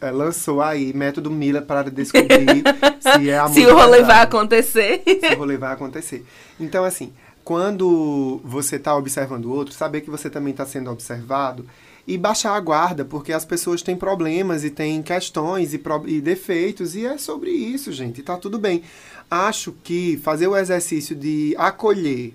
é, 0.00 0.10
lançou 0.10 0.62
aí, 0.62 0.92
método 0.92 1.30
Mila 1.30 1.60
para 1.62 1.90
descobrir 1.90 2.62
se 3.00 3.30
é 3.30 3.38
amor 3.38 3.54
se 3.54 3.66
o 3.66 3.74
rolê 3.74 4.02
vai 4.02 4.22
acontecer. 4.22 5.02
esse 5.06 5.34
rolê 5.34 5.56
vai 5.56 5.72
acontecer. 5.72 6.24
Então, 6.58 6.84
assim, 6.84 7.12
quando 7.44 8.40
você 8.42 8.76
está 8.76 8.96
observando 8.96 9.46
o 9.46 9.52
outro, 9.52 9.74
saber 9.74 10.00
que 10.00 10.10
você 10.10 10.30
também 10.30 10.52
está 10.52 10.64
sendo 10.64 10.90
observado 10.90 11.66
e 12.06 12.18
baixar 12.18 12.54
a 12.54 12.60
guarda, 12.60 13.04
porque 13.04 13.32
as 13.32 13.44
pessoas 13.44 13.80
têm 13.82 13.96
problemas 13.96 14.62
e 14.64 14.70
têm 14.70 15.02
questões 15.02 15.72
e, 15.72 15.78
pro- 15.78 16.06
e 16.08 16.20
defeitos, 16.20 16.94
e 16.94 17.06
é 17.06 17.16
sobre 17.18 17.50
isso, 17.50 17.90
gente, 17.92 18.22
tá 18.22 18.36
tudo 18.36 18.58
bem. 18.58 18.82
Acho 19.30 19.72
que 19.82 20.18
fazer 20.22 20.46
o 20.46 20.56
exercício 20.56 21.16
de 21.16 21.54
acolher 21.58 22.34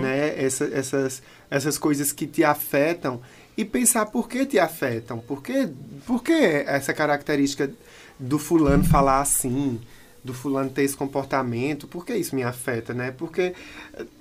né, 0.00 0.34
essa- 0.42 0.64
essas, 0.72 1.22
essas 1.50 1.76
coisas 1.78 2.12
que 2.12 2.26
te 2.26 2.44
afetam 2.44 3.20
e 3.56 3.64
pensar 3.64 4.06
por 4.06 4.28
que 4.28 4.46
te 4.46 4.58
afetam, 4.58 5.18
por 5.18 5.42
que, 5.42 5.68
por 6.06 6.22
que 6.22 6.32
essa 6.32 6.92
característica 6.94 7.70
do 8.18 8.38
fulano 8.38 8.84
falar 8.84 9.20
assim, 9.20 9.80
do 10.24 10.32
fulano 10.34 10.68
ter 10.70 10.82
esse 10.82 10.96
comportamento, 10.96 11.86
por 11.86 12.04
que 12.04 12.14
isso 12.14 12.34
me 12.36 12.42
afeta, 12.42 12.92
né? 12.94 13.12
Porque 13.16 13.54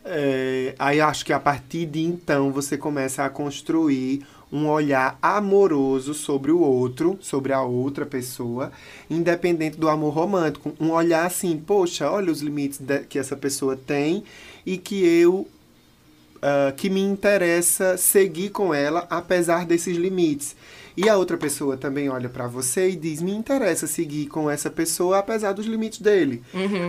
é, 0.06 0.76
aí 0.80 1.00
acho 1.02 1.26
que 1.26 1.34
a 1.34 1.40
partir 1.40 1.86
de 1.86 2.02
então 2.02 2.52
você 2.52 2.78
começa 2.78 3.24
a 3.26 3.30
construir 3.30 4.26
um 4.52 4.68
olhar 4.68 5.18
amoroso 5.22 6.14
sobre 6.14 6.52
o 6.52 6.60
outro, 6.60 7.18
sobre 7.22 7.54
a 7.54 7.62
outra 7.62 8.06
pessoa, 8.06 8.72
independente 9.10 9.78
do 9.78 9.90
amor 9.90 10.14
romântico. 10.14 10.74
Um 10.80 10.92
olhar 10.92 11.26
assim, 11.26 11.58
poxa, 11.58 12.10
olha 12.10 12.32
os 12.32 12.42
limites 12.42 12.80
que 13.10 13.20
essa 13.20 13.36
pessoa 13.36 13.76
tem 13.76 14.24
e 14.66 14.78
que 14.78 15.06
eu 15.06 15.48
ah, 16.42 16.72
que 16.76 16.90
me 16.90 17.02
interessa 17.02 17.98
seguir 17.98 18.50
com 18.50 18.74
ela 18.74 19.06
apesar 19.10 19.66
desses 19.66 19.98
limites. 19.98 20.56
E 20.96 21.08
a 21.08 21.16
outra 21.16 21.38
pessoa 21.38 21.78
também 21.78 22.10
olha 22.10 22.28
pra 22.28 22.48
você 22.48 22.90
e 22.90 22.96
diz: 22.96 23.22
me 23.22 23.32
interessa 23.32 23.86
seguir 23.86 24.28
com 24.28 24.50
essa 24.50 24.70
pessoa 24.70 25.20
apesar 25.20 25.54
dos 25.54 25.66
limites 25.66 26.02
dele. 26.02 26.42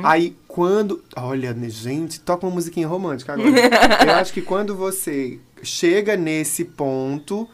Aí 0.02 0.34
quando. 0.46 1.02
Olha, 1.14 1.54
gente, 1.68 2.20
toca 2.20 2.46
uma 2.46 2.54
musiquinha 2.54 2.88
romântica 2.88 3.34
agora. 3.34 3.50
Eu 4.06 4.14
acho 4.14 4.32
que 4.32 4.40
quando 4.40 4.74
você 4.74 5.38
chega 5.62 6.16
nesse 6.16 6.64
ponto, 6.64 7.48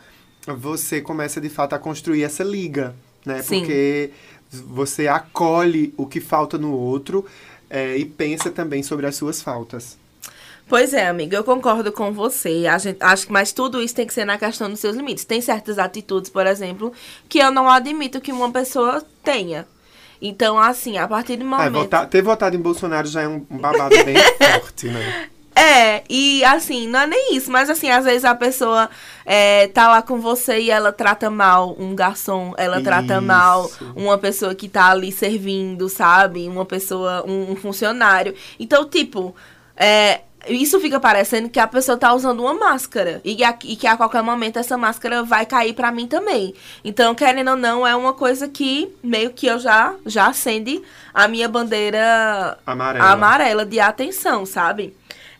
você 0.46 1.00
começa 1.00 1.40
de 1.40 1.48
fato 1.48 1.74
a 1.74 1.78
construir 1.78 2.22
essa 2.24 2.42
liga, 2.44 2.94
né? 3.24 3.42
Sim. 3.42 3.60
Porque 3.60 4.10
você 4.50 5.08
acolhe 5.08 5.92
o 5.96 6.06
que 6.06 6.20
falta 6.20 6.56
no 6.58 6.72
outro 6.72 7.24
eh, 7.68 7.96
e 7.96 8.04
pensa 8.04 8.50
também 8.50 8.82
sobre 8.82 9.06
as 9.06 9.16
suas 9.16 9.42
faltas. 9.42 9.96
Pois 10.66 10.94
é, 10.94 11.06
amiga, 11.08 11.36
eu 11.36 11.44
concordo 11.44 11.92
com 11.92 12.10
você. 12.12 12.66
A 12.66 12.78
gente, 12.78 12.96
acho 13.02 13.26
que 13.26 13.32
mas 13.32 13.52
tudo 13.52 13.82
isso 13.82 13.94
tem 13.94 14.06
que 14.06 14.14
ser 14.14 14.24
na 14.24 14.38
questão 14.38 14.70
dos 14.70 14.80
seus 14.80 14.96
limites. 14.96 15.24
Tem 15.24 15.40
certas 15.40 15.78
atitudes, 15.78 16.30
por 16.30 16.46
exemplo, 16.46 16.90
que 17.28 17.38
eu 17.38 17.50
não 17.50 17.68
admito 17.68 18.18
que 18.20 18.32
uma 18.32 18.50
pessoa 18.50 19.04
tenha. 19.22 19.66
Então, 20.22 20.58
assim, 20.58 20.96
a 20.96 21.06
partir 21.06 21.36
do 21.36 21.44
Ah, 21.44 21.48
momento. 21.48 21.72
votar- 21.74 22.08
ter 22.08 22.22
votado 22.22 22.56
em 22.56 22.60
Bolsonaro 22.60 23.06
já 23.06 23.22
é 23.22 23.28
um 23.28 23.40
babado 23.40 23.94
bem 24.04 24.14
forte, 24.60 24.86
né? 24.86 25.28
É, 25.56 26.02
e 26.08 26.44
assim, 26.44 26.88
não 26.88 27.00
é 27.00 27.06
nem 27.06 27.36
isso, 27.36 27.50
mas 27.50 27.70
assim, 27.70 27.88
às 27.90 28.04
vezes 28.04 28.24
a 28.24 28.34
pessoa 28.34 28.90
é, 29.24 29.68
tá 29.68 29.86
lá 29.88 30.02
com 30.02 30.20
você 30.20 30.58
e 30.60 30.70
ela 30.70 30.92
trata 30.92 31.30
mal 31.30 31.76
um 31.78 31.94
garçom, 31.94 32.52
ela 32.56 32.80
trata 32.82 33.14
Isso. 33.14 33.22
mal 33.22 33.70
uma 33.94 34.18
pessoa 34.18 34.54
que 34.54 34.68
tá 34.68 34.90
ali 34.90 35.12
servindo, 35.12 35.88
sabe? 35.88 36.48
Uma 36.48 36.64
pessoa, 36.64 37.24
um, 37.26 37.52
um 37.52 37.56
funcionário. 37.56 38.34
Então, 38.58 38.84
tipo, 38.84 39.32
é, 39.76 40.22
isso 40.48 40.78
fica 40.80 40.98
parecendo 41.00 41.48
que 41.48 41.60
a 41.60 41.66
pessoa 41.68 41.96
tá 41.96 42.12
usando 42.12 42.40
uma 42.40 42.52
máscara 42.54 43.20
e, 43.24 43.42
a- 43.44 43.56
e 43.64 43.76
que 43.76 43.86
a 43.86 43.96
qualquer 43.96 44.22
momento 44.22 44.58
essa 44.58 44.76
máscara 44.76 45.22
vai 45.22 45.46
cair 45.46 45.72
pra 45.72 45.92
mim 45.92 46.06
também. 46.08 46.52
Então, 46.84 47.14
querendo 47.14 47.52
ou 47.52 47.56
não, 47.56 47.86
é 47.86 47.94
uma 47.94 48.12
coisa 48.12 48.48
que 48.48 48.92
meio 49.02 49.30
que 49.30 49.46
eu 49.46 49.58
já, 49.60 49.94
já 50.04 50.26
acende 50.26 50.82
a 51.14 51.28
minha 51.28 51.48
bandeira 51.48 52.58
Amarela. 52.66 53.06
amarela 53.12 53.64
de 53.64 53.78
atenção, 53.80 54.44
sabe? 54.44 54.94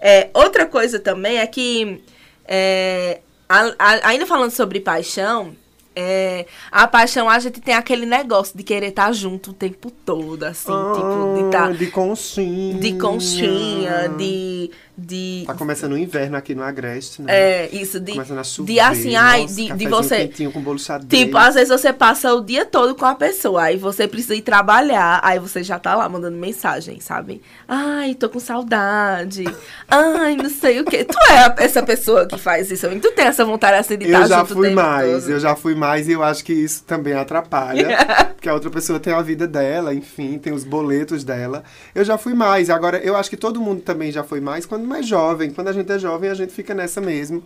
É, 0.07 0.29
outra 0.35 0.67
coisa 0.67 0.99
também 1.01 1.38
é 1.38 1.47
que, 1.47 2.03
é, 2.47 3.21
a- 3.49 3.75
a- 3.79 4.09
ainda 4.09 4.27
falando 4.27 4.51
sobre 4.51 4.79
paixão, 4.81 5.57
é, 5.97 6.45
a 6.71 6.87
paixão 6.87 7.31
a 7.31 7.38
gente 7.38 7.59
tem 7.61 7.73
aquele 7.75 8.05
negócio 8.05 8.55
de 8.55 8.62
querer 8.62 8.88
estar 8.88 9.11
junto 9.12 9.53
o 9.53 9.55
tempo 9.55 9.90
todo, 9.90 10.43
assim, 10.43 10.73
tipo, 10.95 11.35
de 11.35 11.40
Ah, 11.40 11.47
estar 11.47 11.73
de 11.73 11.87
conchinha. 11.87 12.79
de 12.79 12.93
conchinha, 12.99 14.09
de, 14.11 14.71
de 14.96 15.44
Tá 15.46 15.54
começando 15.54 15.92
o 15.92 15.98
inverno 15.98 16.37
aqui 16.37 16.54
no 16.54 16.62
Agreste, 16.62 17.22
né? 17.22 17.33
é, 17.35 17.68
isso, 17.72 17.98
de, 17.98 18.12
Começando 18.12 18.38
a 18.38 18.44
chover. 18.44 18.72
de 18.72 18.80
assim, 18.80 19.16
ai, 19.16 19.42
nossa, 19.42 19.54
de, 19.54 19.72
de 19.72 19.88
você. 19.88 20.30
com 20.52 20.61
bolo. 20.61 20.78
Tipo, 21.09 21.37
às 21.37 21.54
vezes 21.54 21.68
você 21.68 21.92
passa 21.92 22.33
o 22.35 22.40
dia 22.40 22.64
todo 22.64 22.94
com 22.94 23.04
a 23.04 23.14
pessoa, 23.14 23.62
aí 23.64 23.76
você 23.76 24.07
precisa 24.07 24.35
ir 24.35 24.42
trabalhar, 24.42 25.20
aí 25.22 25.38
você 25.38 25.62
já 25.62 25.78
tá 25.78 25.94
lá 25.94 26.09
mandando 26.09 26.37
mensagem, 26.37 27.00
sabe? 27.00 27.42
Ai, 27.66 28.14
tô 28.14 28.28
com 28.28 28.38
saudade. 28.40 29.44
Ai, 29.88 30.37
não 30.37 30.50
sei 30.50 30.80
o 30.80 30.85
quê. 30.85 31.04
Tu 31.04 31.16
é 31.30 31.64
essa 31.64 31.83
pessoa 31.83 32.26
que 32.26 32.38
faz 32.38 32.70
isso, 32.70 32.88
tu 33.00 33.12
tem 33.12 33.26
essa 33.26 33.45
vontade 33.45 33.76
assim 33.76 33.99
de 33.99 34.05
Eu 34.11 34.22
estar 34.22 34.28
já 34.28 34.45
fui 34.45 34.70
mais, 34.70 35.22
todo. 35.24 35.32
eu 35.32 35.40
já 35.40 35.57
fui 35.57 35.74
mais 35.74 36.09
e 36.09 36.12
eu 36.12 36.22
acho 36.22 36.45
que 36.45 36.53
isso 36.53 36.84
também 36.84 37.14
atrapalha. 37.14 37.97
porque 38.34 38.49
a 38.49 38.55
outra 38.55 38.70
pessoa 38.70 39.01
tem 39.01 39.12
a 39.12 39.22
vida 39.22 39.47
dela, 39.47 39.95
enfim, 39.95 40.38
tem 40.38 40.53
os 40.53 40.64
boletos 40.64 41.24
dela. 41.24 41.64
Eu 41.95 42.05
já 42.05 42.18
fui 42.18 42.34
mais. 42.34 42.70
Agora, 42.70 42.99
eu 42.99 43.16
acho 43.16 43.30
que 43.30 43.36
todo 43.36 43.61
mundo 43.61 43.80
também 43.80 44.12
já 44.12 44.22
foi 44.22 44.40
mais 44.40 44.66
quando 44.66 44.84
mais 44.87 45.07
jovem. 45.07 45.51
Quando 45.51 45.68
a 45.68 45.72
gente 45.72 45.91
é 45.91 45.99
jovem, 45.99 46.30
a 46.30 46.35
gente 46.35 46.53
fica 46.53 46.74
nessa 46.74 47.01
mesmo. 47.01 47.43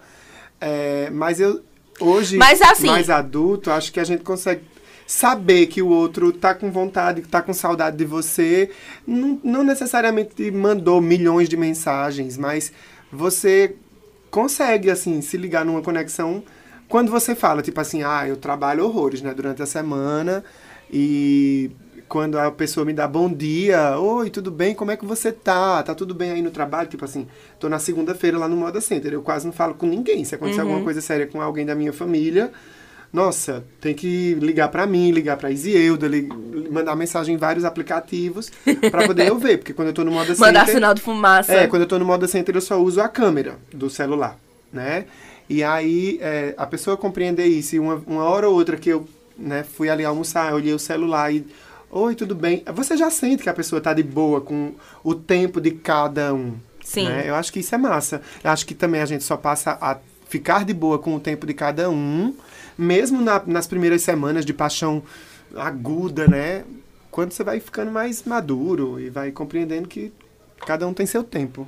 É, 0.61 1.09
mas 1.11 1.41
eu, 1.41 1.62
hoje, 2.01 2.36
Mas 2.36 2.61
assim- 2.61 2.86
mais 2.89 3.09
adulto, 3.11 3.70
acho 3.70 3.93
que 3.93 4.01
a 4.01 4.05
gente 4.05 4.22
consegue 4.24 4.62
saber 5.07 5.66
que 5.68 5.80
o 5.80 5.89
outro 5.89 6.32
tá 6.32 6.55
com 6.55 6.70
vontade, 6.70 7.22
tá 7.22 7.41
com 7.41 7.55
saudade 7.55 7.97
de 7.97 8.05
você. 8.05 8.70
Não, 9.07 9.41
não 9.43 9.64
necessariamente 9.64 10.34
te 10.34 10.51
mandou 10.51 11.01
milhões 11.01 11.49
de 11.49 11.57
mensagens, 11.57 12.36
mas 12.36 12.72
você 13.11 13.74
consegue, 14.30 14.91
assim, 14.91 15.22
se 15.22 15.36
ligar 15.39 15.64
numa 15.64 15.80
conexão 15.80 16.43
quando 16.89 17.11
você 17.11 17.34
fala, 17.34 17.62
tipo 17.62 17.80
assim, 17.80 18.03
ah, 18.03 18.26
eu 18.28 18.36
trabalho 18.36 18.84
horrores, 18.84 19.22
né, 19.22 19.32
durante 19.34 19.62
a 19.62 19.66
semana 19.66 20.45
e 20.91 21.70
quando 22.09 22.38
a 22.38 22.50
pessoa 22.50 22.86
me 22.86 22.92
dá 22.92 23.06
bom 23.06 23.30
dia, 23.32 23.98
oi, 23.98 24.30
tudo 24.30 24.50
bem, 24.50 24.74
como 24.74 24.90
é 24.90 24.96
que 24.96 25.04
você 25.04 25.30
tá? 25.30 25.82
Tá 25.82 25.94
tudo 25.94 26.14
bem 26.14 26.30
aí 26.30 26.42
no 26.42 26.50
trabalho? 26.50 26.88
Tipo 26.88 27.04
assim, 27.04 27.26
tô 27.61 27.68
na 27.68 27.78
segunda-feira 27.78 28.38
lá 28.38 28.48
no 28.48 28.56
Moda 28.56 28.80
Center, 28.80 29.12
eu 29.12 29.22
quase 29.22 29.44
não 29.46 29.52
falo 29.52 29.74
com 29.74 29.86
ninguém. 29.86 30.24
Se 30.24 30.34
acontecer 30.34 30.62
alguma 30.62 30.82
coisa 30.82 31.00
séria 31.00 31.26
com 31.26 31.40
alguém 31.40 31.66
da 31.66 31.74
minha 31.74 31.92
família, 31.92 32.50
nossa, 33.12 33.64
tem 33.80 33.94
que 33.94 34.34
ligar 34.34 34.68
pra 34.68 34.86
mim, 34.86 35.11
ligar 35.11 35.36
pra 35.36 35.50
Isielda, 35.50 36.09
li- 36.09 36.28
mandar 36.70 36.96
mensagem 36.96 37.34
em 37.34 37.38
vários 37.38 37.64
aplicativos 37.64 38.50
pra 38.90 39.06
poder 39.06 39.28
eu 39.28 39.38
ver, 39.38 39.59
porque 39.59 39.72
quando 39.74 39.88
eu 39.88 39.94
tô 39.94 40.04
no 40.04 40.11
Moda 40.11 40.34
Mandar 40.38 40.61
Center... 40.61 40.74
sinal 40.74 40.94
de 40.94 41.02
fumaça. 41.02 41.52
É, 41.52 41.66
quando 41.66 41.82
eu 41.82 41.88
tô 41.88 41.98
no 41.98 42.04
Moda 42.04 42.26
Center 42.26 42.54
eu 42.54 42.61
só 42.61 42.80
uso 42.80 43.00
a 43.00 43.09
câmera 43.09 43.56
do 43.72 43.90
celular, 43.90 44.38
né? 44.72 45.04
E 45.48 45.62
aí 45.62 46.18
é, 46.22 46.54
a 46.56 46.66
pessoa 46.66 46.96
compreender 46.96 47.46
isso 47.46 47.76
e 47.76 47.78
uma, 47.78 48.02
uma 48.06 48.24
hora 48.24 48.48
ou 48.48 48.54
outra 48.54 48.76
que 48.76 48.90
eu 48.90 49.06
né, 49.38 49.62
fui 49.62 49.88
ali 49.88 50.04
almoçar, 50.04 50.50
eu 50.50 50.56
olhei 50.56 50.72
o 50.72 50.78
celular 50.78 51.32
e... 51.32 51.46
Oi, 51.91 52.14
tudo 52.14 52.34
bem? 52.34 52.62
Você 52.74 52.97
já 52.97 53.11
sente 53.11 53.43
que 53.43 53.49
a 53.49 53.55
pessoa 53.55 53.80
tá 53.80 53.95
de 53.95 54.03
boa 54.03 54.41
com 54.41 54.74
o 55.03 55.14
tempo 55.14 55.61
de 55.61 55.70
cada 55.70 56.34
um. 56.34 56.55
Sim. 56.84 57.05
né? 57.07 57.24
Eu 57.28 57.34
acho 57.34 57.53
que 57.53 57.61
isso 57.61 57.74
é 57.74 57.78
massa. 57.78 58.22
Eu 58.43 58.51
acho 58.51 58.64
que 58.66 58.74
também 58.74 59.01
a 59.01 59.07
gente 59.07 59.22
só 59.24 59.36
passa 59.36 59.76
a 59.80 59.99
ficar 60.28 60.64
de 60.64 60.72
boa 60.74 60.99
com 60.99 61.14
o 61.16 61.20
tempo 61.20 61.47
de 61.47 61.53
cada 61.55 61.91
um, 61.91 62.34
mesmo 62.78 63.20
na- 63.20 63.43
nas 63.47 63.66
primeiras 63.66 64.03
semanas 64.03 64.45
de 64.45 64.53
paixão 64.55 65.03
aguda, 65.55 66.26
né? 66.28 66.64
Quando 67.11 67.32
você 67.32 67.43
vai 67.43 67.59
ficando 67.61 67.91
mais 67.91 68.22
maduro 68.24 69.01
e 69.01 69.09
vai 69.11 69.30
compreendendo 69.32 69.89
que 69.89 70.12
cada 70.66 70.86
um 70.86 70.93
tem 70.95 71.07
seu 71.07 71.22
tempo. 71.22 71.66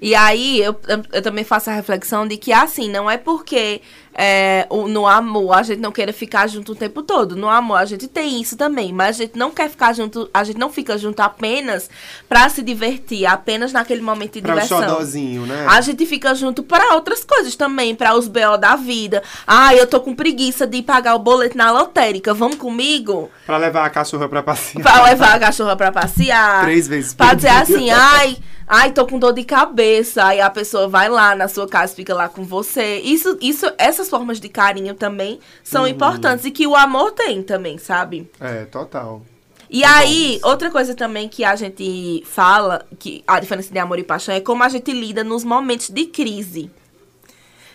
E 0.00 0.14
aí, 0.14 0.60
eu, 0.60 0.74
eu, 0.88 1.02
eu 1.12 1.22
também 1.22 1.44
faço 1.44 1.70
a 1.70 1.74
reflexão 1.74 2.26
de 2.26 2.36
que, 2.36 2.52
assim, 2.52 2.90
não 2.90 3.08
é 3.10 3.16
porque 3.18 3.80
é, 4.14 4.66
no 4.88 5.06
amor 5.06 5.52
a 5.56 5.62
gente 5.62 5.78
não 5.80 5.92
queira 5.92 6.12
ficar 6.12 6.46
junto 6.48 6.72
o 6.72 6.74
tempo 6.74 7.02
todo. 7.02 7.36
No 7.36 7.48
amor 7.48 7.76
a 7.76 7.84
gente 7.84 8.08
tem 8.08 8.40
isso 8.40 8.56
também, 8.56 8.92
mas 8.92 9.16
a 9.16 9.22
gente 9.24 9.38
não 9.38 9.50
quer 9.50 9.70
ficar 9.70 9.92
junto, 9.94 10.28
a 10.34 10.42
gente 10.44 10.58
não 10.58 10.70
fica 10.70 10.98
junto 10.98 11.20
apenas 11.20 11.88
pra 12.28 12.48
se 12.48 12.62
divertir, 12.62 13.24
apenas 13.26 13.72
naquele 13.72 14.02
momento 14.02 14.32
de 14.34 14.42
Pra 14.42 14.54
diversão. 14.54 14.80
xodózinho, 14.82 15.46
né? 15.46 15.66
A 15.68 15.80
gente 15.80 16.04
fica 16.06 16.34
junto 16.34 16.62
para 16.62 16.94
outras 16.94 17.24
coisas 17.24 17.54
também, 17.56 17.94
para 17.94 18.14
os 18.16 18.26
BO 18.28 18.56
da 18.58 18.76
vida. 18.76 19.22
Ah, 19.46 19.74
eu 19.74 19.86
tô 19.86 20.00
com 20.00 20.14
preguiça 20.14 20.66
de 20.66 20.82
pagar 20.82 21.14
o 21.14 21.18
boleto 21.18 21.56
na 21.56 21.70
lotérica, 21.70 22.34
vamos 22.34 22.56
comigo? 22.56 23.30
Pra 23.46 23.56
levar 23.56 23.84
a 23.86 23.90
cachorra 23.90 24.28
pra 24.28 24.42
passear. 24.42 24.82
Pra 24.82 25.02
levar 25.04 25.34
a 25.36 25.38
cachorra 25.40 25.76
pra 25.76 25.92
passear. 25.92 26.62
Três 26.64 26.86
vezes 26.88 27.14
Pra 27.14 27.34
dizer 27.34 27.48
dia. 27.50 27.60
assim, 27.60 27.90
ai, 27.90 28.36
ai, 28.70 28.92
tô 28.92 29.04
com 29.04 29.18
dor 29.18 29.32
de 29.32 29.42
cabeça. 29.44 30.24
Aí 30.24 30.40
a 30.40 30.48
pessoa 30.48 30.86
vai 30.88 31.08
lá 31.08 31.34
na 31.34 31.48
sua 31.48 31.66
casa, 31.66 31.94
fica 31.94 32.14
lá 32.14 32.28
com 32.28 32.44
você. 32.44 32.98
Isso, 33.00 33.36
isso, 33.40 33.66
essas 33.76 34.08
formas 34.08 34.38
de 34.40 34.48
carinho 34.48 34.94
também 34.94 35.40
são 35.64 35.82
Uhum. 35.82 35.88
importantes 35.88 36.44
e 36.44 36.50
que 36.52 36.66
o 36.66 36.76
amor 36.76 37.10
tem 37.12 37.42
também, 37.42 37.76
sabe? 37.78 38.30
É, 38.40 38.64
total. 38.66 39.22
E 39.68 39.84
aí, 39.84 40.40
outra 40.42 40.70
coisa 40.70 40.94
também 40.94 41.28
que 41.28 41.44
a 41.44 41.54
gente 41.56 42.22
fala, 42.26 42.84
que 42.98 43.22
a 43.26 43.38
diferença 43.40 43.72
de 43.72 43.78
amor 43.78 43.98
e 43.98 44.04
paixão 44.04 44.34
é 44.34 44.40
como 44.40 44.62
a 44.64 44.68
gente 44.68 44.92
lida 44.92 45.22
nos 45.24 45.44
momentos 45.44 45.90
de 45.90 46.06
crise. 46.06 46.70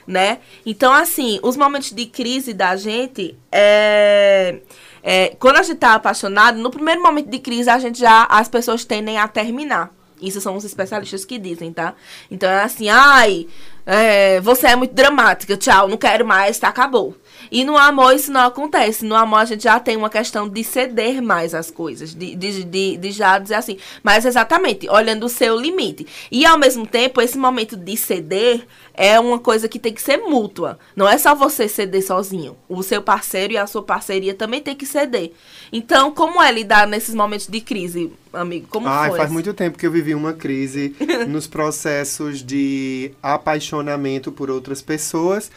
Né? 0.08 0.38
Então, 0.66 0.94
assim, 0.94 1.40
os 1.42 1.58
momentos 1.58 1.92
de 1.92 2.06
crise 2.06 2.54
da 2.54 2.76
gente 2.76 3.36
é, 3.52 4.60
é, 5.02 5.36
Quando 5.40 5.58
a 5.58 5.64
gente 5.64 5.78
tá 5.80 5.96
apaixonado, 5.96 6.58
no 6.60 6.70
primeiro 6.70 7.02
momento 7.02 7.28
de 7.30 7.40
crise, 7.40 7.70
a 7.70 7.80
gente 7.80 8.00
já. 8.00 8.24
As 8.30 8.48
pessoas 8.48 8.86
tendem 8.86 9.18
a 9.18 9.28
terminar. 9.28 9.92
Isso 10.22 10.40
são 10.42 10.56
os 10.56 10.64
especialistas 10.64 11.26
que 11.26 11.38
dizem, 11.38 11.74
tá? 11.74 11.94
Então 12.30 12.50
é 12.50 12.64
assim, 12.64 12.90
ai, 12.90 13.48
é, 13.86 14.40
você 14.42 14.68
é 14.68 14.76
muito 14.76 14.94
dramática, 14.94 15.58
tchau, 15.58 15.88
não 15.88 15.98
quero 15.98 16.26
mais, 16.26 16.58
tá, 16.58 16.70
acabou. 16.70 17.16
E 17.52 17.64
no 17.64 17.78
amor 17.78 18.14
isso 18.14 18.32
não 18.32 18.42
acontece. 18.42 19.06
No 19.06 19.16
amor 19.16 19.40
a 19.40 19.46
gente 19.46 19.64
já 19.64 19.80
tem 19.80 19.96
uma 19.96 20.10
questão 20.10 20.48
de 20.48 20.64
ceder 20.64 21.22
mais 21.22 21.54
as 21.54 21.72
coisas, 21.72 22.14
de, 22.14 22.36
de, 22.36 22.64
de, 22.64 22.98
de 22.98 23.12
já 23.12 23.38
dizer 23.38 23.56
assim, 23.56 23.78
mas 24.04 24.26
exatamente, 24.26 24.90
olhando 24.90 25.26
o 25.26 25.30
seu 25.30 25.60
limite. 25.60 26.06
E 26.32 26.46
ao 26.46 26.58
mesmo 26.58 26.86
tempo, 26.86 27.22
esse 27.22 27.38
momento 27.38 27.76
de 27.76 27.96
ceder 27.98 28.66
é 28.94 29.20
uma 29.20 29.40
coisa 29.40 29.68
que 29.68 29.80
tem 29.80 29.94
que 29.94 30.02
ser 30.02 30.18
mútua. 30.18 30.80
Não 30.96 31.08
é 31.08 31.18
só 31.18 31.36
você 31.36 31.68
ceder 31.68 32.06
sozinho. 32.06 32.56
O 32.68 32.82
seu 32.82 33.02
parceiro 33.02 33.54
e 33.54 33.58
a 33.58 33.68
sua 33.68 33.84
parceria 33.84 34.34
também 34.34 34.62
tem 34.62 34.76
que 34.76 34.86
ceder. 34.86 35.32
Então, 35.72 36.12
como 36.12 36.42
é 36.42 36.52
lidar 36.52 36.88
nesses 36.88 37.14
momentos 37.14 37.48
de 37.48 37.62
crise, 37.62 38.12
amigo? 38.32 38.68
Como 38.70 38.88
Ai, 38.88 39.10
foi? 39.10 39.20
faz 39.20 39.32
muito 39.32 39.54
tempo 39.54 39.78
que 39.78 39.86
eu 39.86 39.92
vivi 39.92 40.16
uma 40.16 40.34
crise 40.34 40.96
nos 41.28 41.48
processos 41.48 42.44
de 42.44 43.12
apaixonamento 43.22 44.32
por 44.32 44.50
outras 44.50 44.82
pessoas, 44.82 45.52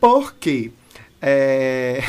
porque 0.00 0.72
é, 1.22 2.02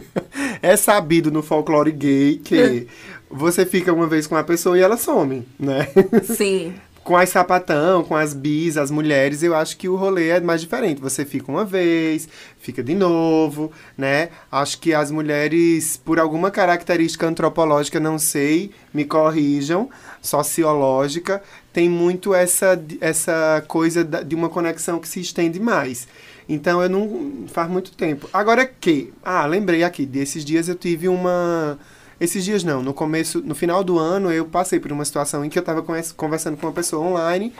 é 0.62 0.76
sabido 0.76 1.30
no 1.30 1.42
folclore 1.42 1.92
gay 1.92 2.40
que 2.42 2.88
você 3.30 3.66
fica 3.66 3.92
uma 3.92 4.06
vez 4.06 4.26
com 4.26 4.34
uma 4.34 4.44
pessoa 4.44 4.78
e 4.78 4.80
ela 4.80 4.96
some, 4.96 5.46
né? 5.58 5.86
Sim. 6.24 6.74
com 7.06 7.16
as 7.16 7.28
sapatão, 7.28 8.02
com 8.02 8.16
as 8.16 8.34
bis, 8.34 8.76
as 8.76 8.90
mulheres, 8.90 9.40
eu 9.44 9.54
acho 9.54 9.76
que 9.76 9.88
o 9.88 9.94
rolê 9.94 10.30
é 10.30 10.40
mais 10.40 10.60
diferente. 10.60 11.00
Você 11.00 11.24
fica 11.24 11.52
uma 11.52 11.64
vez, 11.64 12.28
fica 12.58 12.82
de 12.82 12.96
novo, 12.96 13.70
né? 13.96 14.30
Acho 14.50 14.80
que 14.80 14.92
as 14.92 15.08
mulheres, 15.12 15.96
por 15.96 16.18
alguma 16.18 16.50
característica 16.50 17.24
antropológica, 17.24 18.00
não 18.00 18.18
sei, 18.18 18.72
me 18.92 19.04
corrijam, 19.04 19.88
sociológica, 20.20 21.40
tem 21.72 21.88
muito 21.88 22.34
essa, 22.34 22.76
essa 23.00 23.64
coisa 23.68 24.02
de 24.02 24.34
uma 24.34 24.48
conexão 24.48 24.98
que 24.98 25.08
se 25.08 25.20
estende 25.20 25.60
mais. 25.60 26.08
Então 26.48 26.82
eu 26.82 26.88
não 26.88 27.46
faz 27.48 27.68
muito 27.68 27.92
tempo. 27.92 28.28
Agora 28.32 28.64
que, 28.64 29.12
ah, 29.24 29.44
lembrei 29.46 29.82
aqui, 29.82 30.06
desses 30.06 30.44
dias 30.44 30.68
eu 30.68 30.74
tive 30.74 31.08
uma 31.08 31.78
esses 32.18 32.44
dias 32.44 32.64
não, 32.64 32.82
no 32.82 32.94
começo, 32.94 33.42
no 33.42 33.54
final 33.54 33.84
do 33.84 33.98
ano 33.98 34.32
eu 34.32 34.46
passei 34.46 34.80
por 34.80 34.90
uma 34.90 35.04
situação 35.04 35.44
em 35.44 35.50
que 35.50 35.58
eu 35.58 35.60
estava 35.60 35.84
conversando 36.16 36.56
com 36.56 36.66
uma 36.66 36.72
pessoa 36.72 37.06
online 37.06 37.52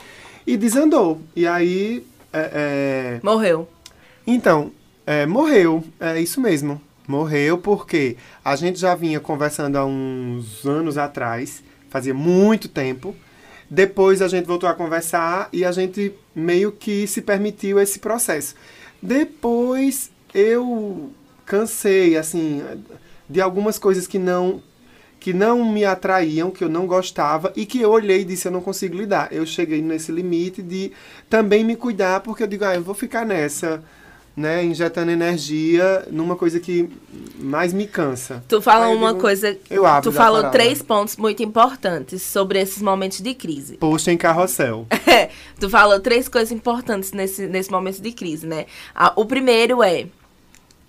e 0.46 0.56
desandou. 0.56 1.20
E 1.34 1.46
aí, 1.46 2.06
é, 2.32 2.50
é, 2.54 3.20
Morreu. 3.22 3.68
então, 4.26 4.72
é, 5.06 5.26
morreu, 5.26 5.84
é 6.00 6.20
isso 6.20 6.40
mesmo. 6.40 6.80
Morreu 7.06 7.58
porque 7.58 8.16
a 8.44 8.56
gente 8.56 8.78
já 8.78 8.94
vinha 8.94 9.20
conversando 9.20 9.76
há 9.76 9.84
uns 9.84 10.64
anos 10.64 10.96
atrás, 10.96 11.62
fazia 11.90 12.14
muito 12.14 12.68
tempo. 12.68 13.14
Depois 13.68 14.22
a 14.22 14.28
gente 14.28 14.46
voltou 14.46 14.68
a 14.68 14.74
conversar 14.74 15.48
e 15.52 15.64
a 15.64 15.72
gente 15.72 16.14
meio 16.34 16.72
que 16.72 17.06
se 17.06 17.20
permitiu 17.20 17.78
esse 17.78 17.98
processo. 17.98 18.54
Depois 19.06 20.10
eu 20.34 21.12
cansei, 21.44 22.16
assim, 22.16 22.60
de 23.30 23.40
algumas 23.40 23.78
coisas 23.78 24.06
que 24.06 24.18
não 24.18 24.60
que 25.18 25.32
não 25.32 25.64
me 25.72 25.84
atraíam, 25.84 26.52
que 26.52 26.62
eu 26.62 26.68
não 26.68 26.86
gostava 26.86 27.52
e 27.56 27.66
que 27.66 27.80
eu 27.80 27.90
olhei 27.90 28.20
e 28.20 28.24
disse 28.24 28.46
eu 28.46 28.52
não 28.52 28.60
consigo 28.60 28.96
lidar. 28.96 29.32
Eu 29.32 29.46
cheguei 29.46 29.80
nesse 29.80 30.12
limite 30.12 30.62
de 30.62 30.92
também 31.28 31.64
me 31.64 31.74
cuidar, 31.74 32.20
porque 32.20 32.42
eu 32.42 32.46
digo, 32.46 32.64
ah, 32.64 32.74
eu 32.74 32.82
vou 32.82 32.94
ficar 32.94 33.24
nessa, 33.24 33.82
né, 34.36 34.62
injetando 34.62 35.10
energia 35.10 36.06
numa 36.10 36.36
coisa 36.36 36.60
que 36.60 36.90
mais 37.38 37.72
me 37.72 37.86
cansa. 37.86 38.44
Tu 38.46 38.60
eu 38.90 38.98
uma 38.98 39.08
digo, 39.08 39.20
coisa. 39.20 39.56
eu 39.70 39.86
abro 39.86 40.10
tu 40.10 40.14
falou 40.14 40.42
parada. 40.42 40.58
três 40.58 40.82
pontos 40.82 41.16
muito 41.16 41.42
importantes 41.42 42.22
sobre 42.22 42.60
esses 42.60 42.82
momentos 42.82 43.20
de 43.20 43.34
crise. 43.34 43.78
Post 43.80 44.10
em 44.10 44.16
carrossel. 44.18 44.86
tu 45.58 45.70
falou 45.70 45.98
três 46.00 46.28
coisas 46.28 46.52
importantes 46.52 47.12
nesse, 47.12 47.46
nesse 47.46 47.70
momento 47.70 48.00
de 48.02 48.12
crise, 48.12 48.46
né? 48.46 48.66
O 49.16 49.24
primeiro 49.24 49.82
é 49.82 50.06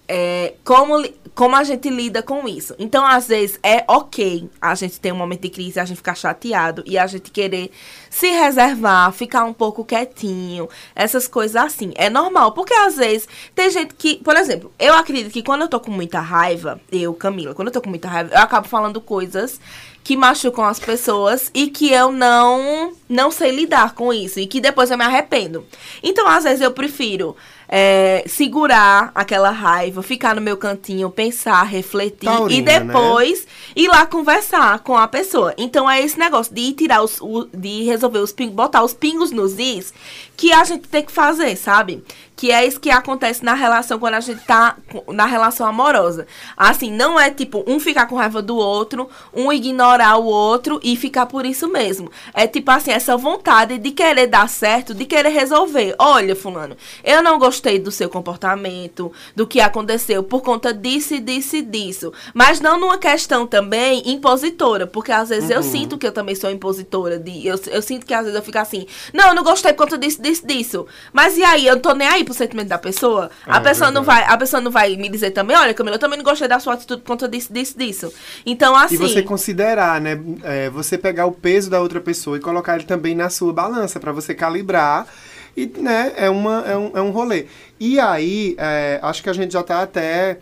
é, 0.08 0.53
como, 0.64 1.03
como 1.36 1.55
a 1.55 1.64
gente 1.64 1.89
lida 1.89 2.24
com 2.24 2.47
isso. 2.47 2.74
Então, 2.80 3.05
às 3.05 3.28
vezes, 3.28 3.60
é 3.62 3.84
ok 3.88 4.49
a 4.62 4.74
gente 4.74 4.99
ter 4.99 5.12
um 5.12 5.18
momento 5.18 5.41
de 5.41 5.49
crise, 5.49 5.80
a 5.80 5.86
gente 5.86 5.97
ficar 5.97 6.16
chateado 6.16 6.84
e 6.86 6.97
a 6.97 7.05
gente 7.05 7.30
querer 7.30 7.72
se 8.10 8.28
reservar, 8.30 9.12
ficar 9.12 9.43
um 9.43 9.53
pouco 9.53 9.84
quietinho, 9.84 10.70
essas 10.95 11.28
coisas 11.28 11.55
assim. 11.55 11.91
É 11.95 12.10
normal, 12.10 12.53
porque 12.53 12.74
às 12.74 12.95
vezes 12.95 13.28
tem 13.53 13.70
gente 13.70 13.93
que, 13.95 14.16
por 14.18 14.36
exemplo, 14.36 14.72
eu 14.80 14.93
acredito 14.93 15.32
que 15.32 15.43
quando 15.43 15.64
eu 15.64 15.68
tô 15.68 15.80
com 15.80 15.91
muita 15.91 16.20
raiva, 16.20 16.80
eu, 16.91 17.14
Camila, 17.14 17.53
quando 17.53 17.68
eu 17.68 17.74
tô 17.74 17.82
com 17.82 17.89
muita 17.89 18.08
raiva, 18.08 18.34
eu 18.34 18.41
acabo 18.41 18.68
falando 18.68 19.01
coisas 19.01 19.60
que 20.03 20.16
machucam 20.16 20.64
as 20.64 20.80
pessoas 20.80 21.51
e 21.53 21.68
que 21.68 21.91
eu 21.91 22.14
não 22.14 22.93
não 23.10 23.30
sei 23.30 23.51
lidar 23.51 23.93
com 23.93 24.14
isso 24.14 24.39
e 24.39 24.47
que 24.47 24.62
depois 24.62 24.89
eu 24.89 24.97
me 24.97 25.03
arrependo. 25.03 25.66
Então, 26.01 26.26
às 26.26 26.45
vezes 26.45 26.62
eu 26.62 26.72
prefiro 26.72 27.36
é, 27.70 28.24
segurar 28.28 29.11
aquela 29.13 29.49
raiva, 29.49 30.01
ficar 30.01 30.36
no 30.36 30.41
meu 30.41 30.55
cantinho, 30.57 31.09
pensar, 31.09 31.63
refletir 31.63 32.30
e 32.53 32.61
depois 32.61 33.45
ir 33.76 33.88
lá 33.88 34.05
conversar 34.05 34.80
com 34.80 34.95
a 34.97 35.07
pessoa. 35.07 35.53
Então 35.57 35.89
é 35.89 36.01
esse 36.01 36.18
negócio 36.18 36.53
de 36.53 36.61
ir 36.61 36.74
tirar 36.74 37.01
os, 37.03 37.20
o- 37.20 37.47
de 37.53 37.84
resolver 37.84 38.20
os 38.20 38.32
pingos, 38.32 38.55
botar 38.55 38.84
os 38.84 38.93
pingos 38.93 39.32
nos 39.32 39.59
is 39.59 39.93
que 40.38 40.53
a 40.53 40.63
gente 40.63 40.88
tem 40.88 41.03
que 41.03 41.11
fazer, 41.11 41.55
sabe? 41.55 42.03
Que 42.35 42.51
é 42.51 42.63
isso 42.63 42.79
que 42.79 42.91
acontece 42.91 43.43
na 43.43 43.55
relação 43.55 43.97
quando 43.97 44.13
a 44.13 44.19
gente 44.19 44.45
tá 44.45 44.77
na 45.07 45.25
relação 45.25 45.65
amorosa. 45.65 46.27
Assim, 46.55 46.91
não 46.91 47.19
é 47.19 47.31
tipo 47.31 47.63
um 47.65 47.79
ficar 47.79 48.05
com 48.05 48.15
raiva 48.15 48.39
do 48.39 48.55
outro, 48.55 49.09
um 49.33 49.51
ignorar 49.51 50.17
o 50.17 50.25
outro 50.25 50.79
e 50.83 50.95
ficar 50.95 51.25
por 51.25 51.43
isso 51.43 51.67
mesmo. 51.67 52.11
É 52.35 52.45
tipo 52.45 52.69
assim, 52.69 52.91
essa 52.91 53.17
vontade 53.17 53.79
de 53.79 53.89
querer 53.89 54.27
dar 54.27 54.47
certo, 54.47 54.93
de 54.93 55.05
querer 55.05 55.29
resolver. 55.29 55.95
Olha, 55.97 56.35
fulano, 56.35 56.77
eu 57.03 57.23
não 57.23 57.39
gostei 57.39 57.79
do 57.79 57.89
seu 57.89 58.07
comportamento, 58.07 59.11
do 59.35 59.47
que 59.47 59.59
aconteceu 59.59 60.21
por 60.21 60.43
conta 60.43 60.71
disso 60.71 61.15
e 61.15 61.19
disso 61.19 61.55
e 61.55 61.63
disso. 61.63 62.13
Mas 62.35 62.59
não 62.59 62.79
numa 62.79 62.99
questão 62.99 63.47
também 63.47 64.03
impositora, 64.05 64.85
porque 64.85 65.11
às 65.11 65.29
vezes 65.29 65.49
eu 65.49 65.63
sinto 65.63 65.97
que 65.97 66.05
eu 66.05 66.11
também 66.11 66.35
sou 66.35 66.51
impositora. 66.51 67.17
De, 67.17 67.47
eu, 67.47 67.59
eu 67.71 67.81
sinto 67.81 68.05
que 68.05 68.13
às 68.13 68.21
vezes 68.21 68.35
eu 68.35 68.43
fico 68.43 68.59
assim, 68.59 68.85
não, 69.11 69.29
eu 69.29 69.33
não 69.33 69.43
gostei 69.43 69.73
por 69.73 69.85
conta 69.85 69.97
disso, 69.97 70.21
disso, 70.30 70.45
disso. 70.47 70.88
Mas 71.13 71.38
e 71.38 71.43
aí, 71.43 71.65
eu 71.67 71.75
não 71.75 71.82
tô 71.82 71.93
nem 71.93 72.07
aí 72.07 72.23
pro 72.23 72.34
sentimento 72.34 72.67
da 72.67 72.78
pessoa? 72.78 73.30
A 73.45 73.57
É, 73.57 73.59
pessoa 73.59 73.91
não 73.91 74.03
vai, 74.03 74.23
a 74.23 74.38
pessoa 74.38 74.61
não 74.61 74.71
vai 74.71 74.95
me 74.95 75.09
dizer 75.09 75.32
também, 75.32 75.55
olha, 75.55 75.73
Camila, 75.73 75.95
eu 75.95 75.99
também 75.99 76.17
não 76.17 76.23
gostei 76.23 76.47
da 76.47 76.59
sua 76.59 76.73
atitude 76.73 77.01
por 77.01 77.07
conta 77.07 77.28
disso, 77.28 77.51
disso, 77.53 77.78
disso. 77.78 78.13
Então, 78.45 78.75
assim. 78.75 78.95
E 78.95 78.97
você 78.97 79.21
considerar, 79.21 79.99
né? 80.01 80.19
é, 80.43 80.69
você 80.69 80.97
pegar 80.97 81.25
o 81.25 81.32
peso 81.32 81.69
da 81.69 81.80
outra 81.80 81.99
pessoa 82.01 82.38
e 82.38 82.39
colocar 82.39 82.75
ele 82.75 82.84
também 82.86 83.15
na 83.15 83.30
sua 83.30 83.53
balança, 83.53 83.99
pra 83.99 84.11
você 84.11 84.34
calibrar. 84.36 85.07
E, 85.55 85.65
né, 85.65 86.13
é, 86.15 86.30
uma, 86.30 86.63
é, 86.67 86.78
um, 86.78 86.91
é 86.95 87.01
um 87.01 87.09
rolê. 87.09 87.47
E 87.80 87.99
aí, 87.99 88.55
é, 88.59 88.99
acho 89.01 89.23
que 89.23 89.30
a 89.30 89.34
gente 89.34 89.53
já 89.53 89.63
tá 89.63 89.82
até 89.82 90.38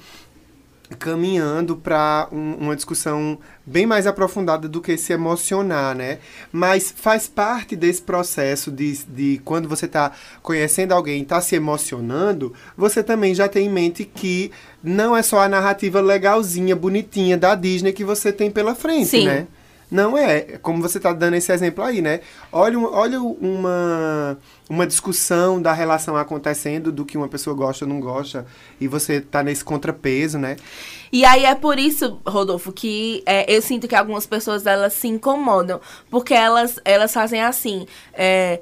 caminhando 1.00 1.76
para 1.76 2.28
uma 2.32 2.76
discussão 2.76 3.40
bem 3.66 3.86
mais 3.86 4.06
aprofundada 4.06 4.68
do 4.68 4.82
que 4.82 4.96
se 4.98 5.14
emocionar, 5.14 5.96
né? 5.96 6.20
Mas 6.52 6.94
faz 6.96 7.28
parte 7.28 7.76
desse 7.76 8.02
processo 8.02 8.72
de, 8.72 9.00
de 9.06 9.42
quando 9.44 9.68
você 9.68 9.86
está 9.86 10.12
conhecendo 10.44 10.94
alguém, 10.94 11.22
está 11.22 11.42
se 11.42 11.56
emocionando, 11.56 12.54
você 12.78 13.04
também 13.04 13.34
já 13.34 13.48
tem 13.48 13.66
em 13.66 13.70
mente 13.70 14.06
que 14.06 14.52
não 14.84 15.18
é 15.18 15.24
só 15.24 15.40
a 15.40 15.50
narrativa 15.50 16.00
legalzinha, 16.00 16.76
bonitinha 16.76 17.38
da 17.38 17.56
Disney 17.56 17.92
que 17.92 18.04
você 18.04 18.32
tem 18.32 18.52
pela 18.52 18.76
frente, 18.76 19.08
Sim. 19.08 19.26
né? 19.26 19.48
Não 19.90 20.18
é, 20.18 20.58
como 20.62 20.82
você 20.82 20.98
está 20.98 21.14
dando 21.14 21.36
esse 21.36 21.52
exemplo 21.52 21.84
aí, 21.84 22.02
né? 22.02 22.22
Olha, 22.52 22.80
olha 22.80 23.22
uma, 23.22 24.38
uma 24.70 24.88
discussão 24.88 25.62
da 25.62 25.74
relação 25.74 26.18
acontecendo, 26.18 26.92
do 26.92 27.06
que 27.06 27.18
uma 27.18 27.28
pessoa 27.28 27.56
gosta 27.56 27.86
ou 27.86 27.90
não 27.90 28.00
gosta, 28.00 28.46
e 28.80 28.88
você 28.88 29.22
tá 29.22 29.44
nesse 29.44 29.64
contrapeso, 29.64 30.40
né? 30.40 30.58
E 31.12 31.24
aí 31.24 31.46
é 31.46 31.56
por 31.56 31.80
isso, 31.80 32.20
Rodolfo, 32.26 32.74
que 32.74 33.24
é, 33.26 33.54
eu 33.54 33.62
sinto 33.62 33.88
que 33.88 33.96
algumas 33.96 34.26
pessoas 34.26 34.66
elas 34.66 34.94
se 34.94 35.08
incomodam. 35.08 35.80
Porque 36.10 36.34
elas, 36.34 36.80
elas 36.84 37.14
fazem 37.14 37.42
assim. 37.42 37.86
é, 38.14 38.60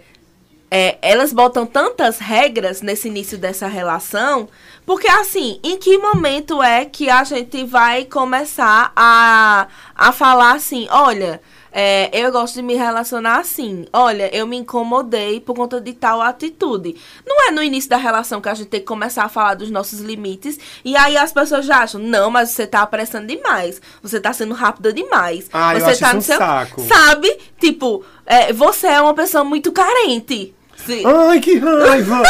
é, 0.76 0.98
elas 1.04 1.32
botam 1.32 1.68
tantas 1.68 2.18
regras 2.18 2.82
nesse 2.82 3.08
início 3.08 3.38
dessa 3.38 3.68
relação. 3.68 4.50
Porque 4.88 5.08
assim, 5.08 5.60
em 5.64 5.78
que 5.78 6.00
momento 6.00 6.64
é 6.64 6.84
que 6.84 7.12
a 7.12 7.24
gente 7.24 7.64
vai 7.64 8.06
começar 8.06 8.92
a, 8.96 9.68
a 9.96 10.12
falar 10.12 10.54
assim, 10.56 10.88
olha. 10.90 11.40
é, 11.76 12.10
eu 12.14 12.32
gosto 12.32 12.56
de 12.56 12.62
me 12.62 12.76
relacionar 12.76 13.40
assim. 13.40 13.86
Olha, 13.92 14.34
eu 14.36 14.46
me 14.46 14.58
incomodei 14.58 15.40
por 15.40 15.56
conta 15.56 15.82
de 15.82 15.92
tal 15.94 16.22
atitude. 16.22 16.96
Não 17.26 17.48
é 17.48 17.52
no 17.52 17.64
início 17.64 17.90
da 17.90 17.98
relação 17.98 18.40
que 18.40 18.50
a 18.50 18.54
gente 18.54 18.68
tem 18.68 18.80
que 18.80 18.86
começar 18.86 19.24
a 19.24 19.30
falar 19.30 19.56
dos 19.56 19.72
nossos 19.72 20.00
limites. 20.00 20.60
E 20.86 20.96
aí 20.96 21.18
as 21.18 21.32
pessoas 21.34 21.66
já 21.66 21.80
acham, 21.84 22.00
não, 22.00 22.30
mas 22.30 22.50
você 22.50 22.68
tá 22.68 22.82
apressando 22.84 23.28
demais. 23.28 23.82
Você 24.04 24.20
tá 24.20 24.32
sendo 24.34 24.54
rápida 24.54 24.94
demais. 24.94 25.50
Ah, 25.52 25.74
eu 25.74 25.80
você 25.80 25.92
acho 25.92 26.00
tá 26.00 26.14
no 26.14 26.20
um 26.20 26.22
seu. 26.22 26.38
saco. 26.38 26.82
Sabe? 26.82 27.38
Tipo, 27.60 28.04
é, 28.26 28.54
você 28.54 28.88
é 28.88 29.02
uma 29.02 29.14
pessoa 29.16 29.44
muito 29.44 29.72
carente. 29.72 30.54
Sim. 30.86 31.04
Ai, 31.06 31.40
que 31.40 31.58
raiva! 31.60 32.22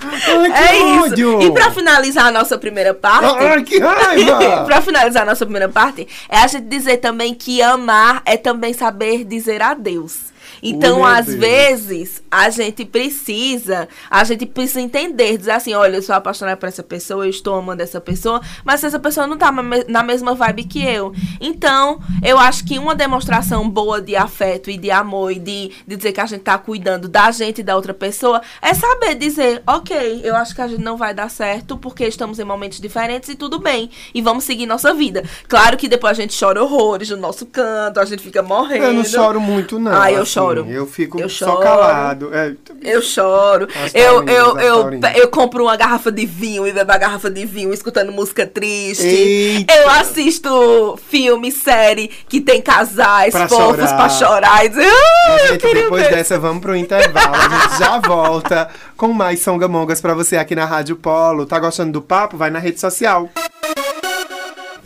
Ai, 0.00 0.50
que 0.50 0.58
É 0.58 0.76
isso. 0.76 1.04
ódio! 1.04 1.42
E 1.42 1.50
pra 1.52 1.70
finalizar 1.70 2.26
a 2.26 2.30
nossa 2.30 2.56
primeira 2.56 2.94
parte. 2.94 3.44
Ai, 3.44 3.62
que 3.62 3.78
raiva! 3.78 4.64
pra 4.66 4.80
finalizar 4.80 5.22
a 5.22 5.26
nossa 5.26 5.44
primeira 5.44 5.68
parte, 5.68 6.06
é 6.28 6.38
a 6.38 6.46
gente 6.46 6.66
dizer 6.66 6.98
também 6.98 7.34
que 7.34 7.60
amar 7.60 8.22
é 8.24 8.36
também 8.36 8.72
saber 8.72 9.24
dizer 9.24 9.60
adeus. 9.62 10.28
Então, 10.62 11.04
às 11.04 11.26
Deus. 11.26 11.38
vezes, 11.38 12.22
a 12.30 12.50
gente 12.50 12.84
precisa, 12.84 13.88
a 14.10 14.24
gente 14.24 14.46
precisa 14.46 14.80
entender, 14.80 15.36
dizer 15.38 15.52
assim, 15.52 15.74
olha, 15.74 15.96
eu 15.96 16.02
sou 16.02 16.14
apaixonada 16.14 16.56
por 16.56 16.68
essa 16.68 16.82
pessoa, 16.82 17.24
eu 17.24 17.30
estou 17.30 17.54
amando 17.54 17.82
essa 17.82 18.00
pessoa, 18.00 18.40
mas 18.64 18.82
essa 18.84 18.98
pessoa 18.98 19.26
não 19.26 19.36
tá 19.36 19.50
me- 19.52 19.84
na 19.88 20.02
mesma 20.02 20.34
vibe 20.34 20.64
que 20.64 20.84
eu. 20.84 21.12
Então, 21.40 22.00
eu 22.22 22.38
acho 22.38 22.64
que 22.64 22.78
uma 22.78 22.94
demonstração 22.94 23.68
boa 23.68 24.00
de 24.00 24.16
afeto 24.16 24.70
e 24.70 24.76
de 24.76 24.90
amor 24.90 25.32
e 25.32 25.38
de, 25.38 25.72
de 25.86 25.96
dizer 25.96 26.12
que 26.12 26.20
a 26.20 26.26
gente 26.26 26.42
tá 26.42 26.58
cuidando 26.58 27.08
da 27.08 27.30
gente 27.30 27.58
e 27.60 27.64
da 27.64 27.76
outra 27.76 27.94
pessoa 27.94 28.40
é 28.62 28.74
saber 28.74 29.14
dizer, 29.14 29.62
ok, 29.66 30.20
eu 30.24 30.34
acho 30.36 30.54
que 30.54 30.60
a 30.60 30.68
gente 30.68 30.82
não 30.82 30.96
vai 30.96 31.14
dar 31.14 31.30
certo 31.30 31.76
porque 31.76 32.04
estamos 32.06 32.38
em 32.38 32.44
momentos 32.44 32.80
diferentes 32.80 33.28
e 33.28 33.34
tudo 33.34 33.58
bem. 33.58 33.90
E 34.14 34.20
vamos 34.22 34.44
seguir 34.44 34.66
nossa 34.66 34.92
vida. 34.94 35.22
Claro 35.48 35.76
que 35.76 35.88
depois 35.88 36.12
a 36.18 36.20
gente 36.22 36.38
chora 36.38 36.62
horrores 36.62 37.10
no 37.10 37.16
nosso 37.16 37.46
canto, 37.46 38.00
a 38.00 38.04
gente 38.04 38.22
fica 38.22 38.42
morrendo. 38.42 38.84
Eu 38.84 38.92
não 38.92 39.04
choro 39.04 39.40
muito, 39.40 39.78
não. 39.78 39.92
Ah, 39.92 40.10
eu 40.12 40.22
assim, 40.22 40.32
choro. 40.32 40.47
Eu 40.68 40.86
fico 40.86 41.20
Eu 41.20 41.28
só 41.28 41.46
choro. 41.46 41.60
calado. 41.62 42.30
É, 42.34 42.52
Eu 42.82 43.02
choro. 43.02 43.68
Eu, 43.94 44.24
eu, 44.24 44.58
eu, 44.58 45.00
eu 45.14 45.28
compro 45.28 45.64
uma 45.64 45.76
garrafa 45.76 46.10
de 46.10 46.24
vinho 46.26 46.66
e 46.66 46.72
bebo 46.72 46.90
a 46.92 46.98
garrafa 46.98 47.30
de 47.30 47.44
vinho 47.44 47.72
escutando 47.72 48.10
música 48.12 48.46
triste. 48.46 49.04
Eita. 49.06 49.74
Eu 49.74 49.90
assisto 49.90 50.98
filme, 51.08 51.50
série 51.52 52.08
que 52.28 52.40
tem 52.40 52.60
casais 52.62 53.32
Pra 53.32 53.48
fofos 53.48 53.76
chorar. 53.76 53.96
pra 53.96 54.08
chorar 54.08 54.64
e 54.64 54.68
dizer, 54.68 54.86
ah, 54.88 55.38
Gente, 55.48 55.74
depois 55.74 56.02
ver. 56.04 56.14
dessa, 56.16 56.38
vamos 56.38 56.62
pro 56.62 56.74
intervalo. 56.76 57.34
A 57.34 57.48
gente 57.68 57.78
já 57.78 57.98
volta 58.00 58.68
com 58.96 59.12
mais 59.12 59.40
Songamongas 59.40 60.00
pra 60.00 60.14
você 60.14 60.36
aqui 60.36 60.54
na 60.54 60.64
Rádio 60.64 60.96
Polo. 60.96 61.46
Tá 61.46 61.58
gostando 61.58 61.92
do 61.92 62.02
papo? 62.02 62.36
Vai 62.36 62.50
na 62.50 62.58
rede 62.58 62.80
social. 62.80 63.28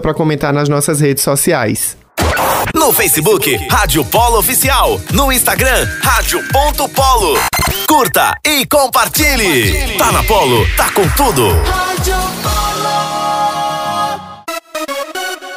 pra 0.00 0.14
comentar 0.14 0.52
nas 0.52 0.68
nossas 0.68 1.00
redes 1.00 1.22
sociais. 1.22 1.96
No 2.74 2.92
Facebook, 2.92 3.56
Rádio 3.70 4.04
Polo 4.04 4.38
Oficial. 4.38 5.00
No 5.12 5.32
Instagram, 5.32 5.86
Rádio.polo. 6.02 7.38
Curta 7.86 8.34
e 8.44 8.66
compartilhe. 8.66 9.96
Tá 9.96 10.10
na 10.10 10.22
Polo, 10.24 10.66
tá 10.76 10.90
com 10.92 11.08
tudo. 11.10 11.48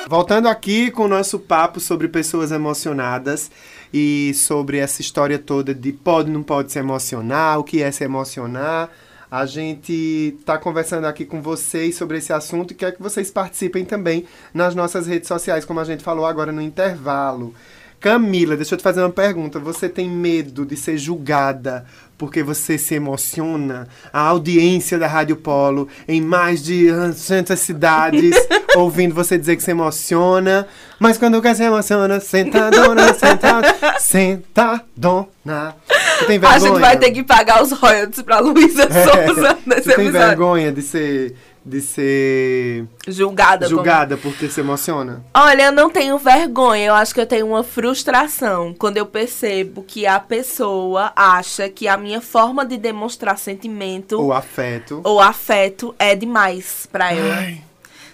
Voltando 0.08 0.48
aqui 0.48 0.90
com 0.92 1.04
o 1.04 1.08
nosso 1.08 1.40
papo 1.40 1.80
sobre 1.80 2.08
pessoas 2.08 2.52
emocionadas 2.52 3.52
e 3.94 4.34
sobre 4.34 4.78
essa 4.78 5.02
história 5.02 5.38
toda 5.38 5.74
de 5.74 5.92
pode 5.92 6.30
não 6.30 6.44
pode 6.44 6.72
se 6.72 6.80
emocionar, 6.80 7.60
o 7.60 7.64
que 7.64 7.82
é 7.82 7.92
se 7.92 8.04
emocionar. 8.04 8.90
A 9.30 9.46
gente 9.46 10.36
está 10.40 10.58
conversando 10.58 11.06
aqui 11.06 11.26
com 11.26 11.42
vocês 11.42 11.98
sobre 11.98 12.18
esse 12.18 12.32
assunto 12.32 12.72
e 12.72 12.76
quer 12.76 12.96
que 12.96 13.02
vocês 13.02 13.30
participem 13.30 13.84
também 13.84 14.26
nas 14.54 14.74
nossas 14.74 15.06
redes 15.06 15.28
sociais, 15.28 15.66
como 15.66 15.82
a 15.82 15.84
gente 15.84 16.02
falou 16.02 16.26
agora 16.26 16.52
no 16.52 16.62
intervalo. 16.62 17.54
Camila, 18.00 18.56
deixa 18.56 18.76
eu 18.76 18.78
te 18.78 18.84
fazer 18.84 19.02
uma 19.02 19.10
pergunta. 19.10 19.60
Você 19.60 19.90
tem 19.90 20.10
medo 20.10 20.66
de 20.66 20.76
ser 20.78 20.98
julgada 20.98 21.86
porque 22.18 22.42
você 22.42 22.78
se 22.78 22.96
emociona? 22.96 23.88
A 24.12 24.22
audiência 24.22 24.98
da 24.98 25.08
Rádio 25.08 25.36
Polo 25.36 25.88
em 26.08 26.20
mais 26.22 26.64
de 26.64 26.88
100 27.14 27.56
cidades 27.56 28.36
ouvindo 28.76 29.14
você 29.14 29.38
dizer 29.38 29.56
que 29.56 29.64
se 29.64 29.72
emociona. 29.72 30.68
Mas 31.00 31.18
quando 31.18 31.42
quer 31.42 31.56
se 31.56 31.64
emociona, 31.64 32.20
sentadona, 32.20 33.14
sentadona, 33.14 34.00
sentadona. 34.00 35.76
Você 36.20 36.26
tem 36.26 36.40
vergonha? 36.40 36.56
A 36.56 36.60
gente 36.60 36.80
vai 36.80 36.98
ter 36.98 37.12
que 37.12 37.24
pagar 37.24 37.62
os 37.62 37.72
royalties 37.72 38.22
pra 38.22 38.40
Luísa 38.40 38.84
Souza 38.84 39.58
nesse 39.66 39.84
Você 39.84 39.96
tem 39.96 40.06
episódio. 40.06 40.28
vergonha 40.28 40.72
de 40.72 40.82
ser, 40.82 41.36
de 41.68 41.82
ser 41.82 42.86
Julgada. 43.08 43.66
como- 43.66 43.78
julgada 43.78 44.18
porque 44.18 44.48
se 44.50 44.62
emociona? 44.62 45.24
Olha, 45.34 45.64
eu 45.64 45.72
não 45.72 45.90
tenho 45.90 46.18
vergonha. 46.18 46.86
Eu 46.88 46.94
acho 46.94 47.14
que 47.14 47.20
eu 47.22 47.26
tenho 47.26 47.48
uma 47.48 47.64
frustração 47.64 48.74
quando 48.78 48.98
eu 48.98 49.06
percebo 49.06 49.84
que 49.84 50.06
a 50.08 50.20
pessoa 50.20 51.12
acha 51.16 51.68
que 51.70 51.88
a 51.88 51.98
minha 51.98 52.22
forma 52.22 52.66
de 52.66 52.78
demonstrar 52.78 53.38
sentimento 53.38 54.20
Ou 54.20 54.32
afeto? 54.32 55.02
ou 55.04 55.20
afeto 55.20 55.94
é 56.00 56.16
demais 56.16 56.88
pra 56.92 57.12
ela. 57.14 57.36
Ai. 57.36 57.62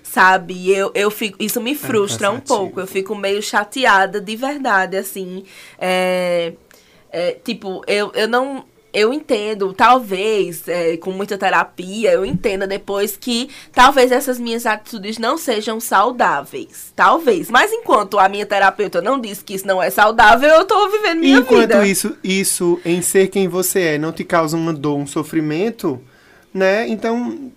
Sabe? 0.02 0.72
Eu, 0.72 0.92
eu 0.94 1.10
fico, 1.10 1.38
isso 1.42 1.60
me 1.60 1.74
frustra 1.76 2.30
um 2.30 2.34
cansativo. 2.36 2.58
pouco. 2.60 2.80
Eu 2.80 2.88
fico 2.88 3.16
meio 3.16 3.42
chateada 3.42 4.22
de 4.22 4.36
verdade, 4.36 4.96
assim. 4.96 5.44
É, 5.80 6.54
é, 7.12 7.32
tipo, 7.44 7.84
eu, 7.88 8.12
eu 8.14 8.28
não. 8.28 8.64
Eu 8.94 9.12
entendo, 9.12 9.74
talvez, 9.74 10.68
é, 10.68 10.98
com 10.98 11.12
muita 11.12 11.38
terapia, 11.38 12.12
eu 12.12 12.24
entenda 12.24 12.68
depois 12.68 13.18
que 13.18 13.50
talvez 13.72 14.12
essas 14.12 14.40
minhas 14.40 14.68
atitudes 14.68 15.18
não 15.18 15.38
sejam 15.38 15.80
saudáveis. 15.80 16.94
Talvez. 16.96 17.50
Mas 17.50 17.72
enquanto 17.72 18.20
a 18.20 18.30
minha 18.30 18.46
terapeuta 18.46 19.02
não 19.02 19.20
disse 19.20 19.44
que 19.44 19.56
isso 19.56 19.66
não 19.66 19.82
é 19.82 19.90
saudável, 19.90 20.48
eu 20.48 20.66
tô 20.66 20.90
vivendo 20.90 21.20
minha 21.20 21.40
Enquanto 21.40 21.62
vida. 21.62 21.88
isso, 21.88 22.16
isso 22.24 22.80
em 22.86 23.02
ser 23.02 23.30
quem 23.30 23.48
você 23.48 23.80
é 23.82 23.98
não 23.98 24.12
te 24.12 24.24
causa 24.24 24.56
uma 24.56 24.72
dor, 24.72 24.98
um 24.98 25.08
sofrimento, 25.08 26.00
né? 26.54 26.88
Então, 26.88 27.52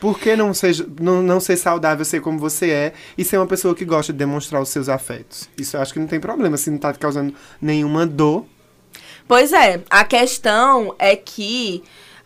por 0.00 0.18
que 0.18 0.36
não, 0.36 0.52
seja, 0.52 0.86
não, 1.00 1.22
não 1.22 1.40
ser 1.40 1.56
saudável 1.56 2.04
ser 2.04 2.20
como 2.20 2.38
você 2.38 2.70
é 2.70 2.92
e 3.16 3.24
ser 3.24 3.38
uma 3.38 3.46
pessoa 3.46 3.74
que 3.74 3.84
gosta 3.84 4.12
de 4.12 4.18
demonstrar 4.18 4.60
os 4.60 4.68
seus 4.68 4.88
afetos? 4.88 5.48
Isso 5.58 5.76
eu 5.76 5.80
acho 5.80 5.92
que 5.92 5.98
não 5.98 6.06
tem 6.06 6.20
problema, 6.20 6.56
se 6.56 6.70
não 6.70 6.78
tá 6.78 6.92
te 6.92 6.98
causando 6.98 7.34
nenhuma 7.60 8.06
dor. 8.06 8.44
Pois 9.28 9.52
é, 9.52 9.82
a 9.90 10.04
questão 10.04 10.94
é 10.98 11.16
que. 11.16 11.82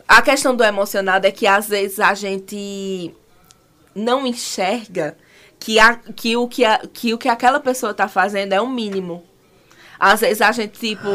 A 0.07 0.21
questão 0.21 0.57
do 0.57 0.65
emocionado 0.65 1.27
é 1.27 1.31
que 1.31 1.47
às 1.47 1.69
vezes 1.69 2.01
a 2.01 2.15
gente 2.15 3.15
não 3.95 4.27
enxerga 4.27 5.17
que, 5.59 5.79
a, 5.79 5.95
que, 5.95 6.37
o, 6.37 6.49
que, 6.49 6.65
a, 6.65 6.79
que 6.93 7.15
o 7.15 7.19
que 7.19 7.29
aquela 7.29 7.61
pessoa 7.61 7.95
tá 7.95 8.09
fazendo 8.09 8.53
é 8.53 8.61
o 8.61 8.69
mínimo. 8.69 9.23
Às 10.01 10.21
vezes 10.21 10.41
a 10.41 10.51
gente, 10.51 10.79
tipo, 10.79 11.09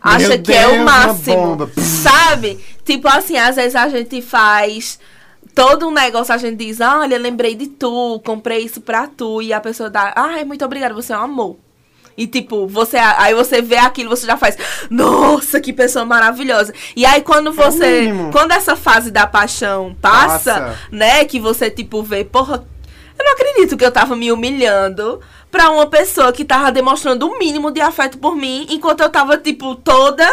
acha 0.00 0.38
que 0.38 0.52
é 0.52 0.62
Deus, 0.62 0.72
o 0.72 0.74
uma 0.76 0.84
máximo. 0.84 1.70
Sabe? 1.76 2.64
Tipo 2.84 3.08
assim, 3.08 3.36
às 3.36 3.56
vezes 3.56 3.74
a 3.74 3.88
gente 3.88 4.22
faz 4.22 4.98
todo 5.54 5.88
um 5.88 5.90
negócio, 5.90 6.32
a 6.32 6.38
gente 6.38 6.56
diz, 6.56 6.80
olha, 6.80 7.18
lembrei 7.18 7.56
de 7.56 7.66
tu, 7.66 8.20
comprei 8.24 8.60
isso 8.60 8.80
pra 8.80 9.08
tu, 9.08 9.42
e 9.42 9.52
a 9.52 9.60
pessoa 9.60 9.90
dá, 9.90 10.12
ai, 10.14 10.44
muito 10.44 10.64
obrigada, 10.64 10.94
você 10.94 11.12
é 11.12 11.18
um 11.18 11.22
amor. 11.22 11.56
E 12.18 12.26
tipo, 12.26 12.66
você 12.66 12.96
aí 12.96 13.32
você 13.32 13.62
vê 13.62 13.76
aquilo, 13.76 14.10
você 14.10 14.26
já 14.26 14.36
faz, 14.36 14.58
nossa, 14.90 15.60
que 15.60 15.72
pessoa 15.72 16.04
maravilhosa. 16.04 16.74
E 16.96 17.06
aí 17.06 17.22
quando 17.22 17.52
você, 17.52 18.00
mínimo. 18.00 18.32
quando 18.32 18.50
essa 18.50 18.74
fase 18.74 19.12
da 19.12 19.24
paixão 19.24 19.96
passa, 20.02 20.60
Passa. 20.60 20.78
né, 20.90 21.24
que 21.24 21.38
você 21.38 21.70
tipo 21.70 22.02
vê, 22.02 22.24
porra, 22.24 22.66
eu 23.16 23.24
não 23.24 23.32
acredito 23.32 23.76
que 23.76 23.84
eu 23.84 23.92
tava 23.92 24.16
me 24.16 24.32
humilhando 24.32 25.20
pra 25.48 25.70
uma 25.70 25.86
pessoa 25.86 26.32
que 26.32 26.44
tava 26.44 26.72
demonstrando 26.72 27.28
o 27.28 27.38
mínimo 27.38 27.70
de 27.70 27.80
afeto 27.80 28.18
por 28.18 28.34
mim, 28.34 28.66
enquanto 28.68 29.00
eu 29.00 29.08
tava 29.08 29.38
tipo 29.38 29.76
toda 29.76 30.28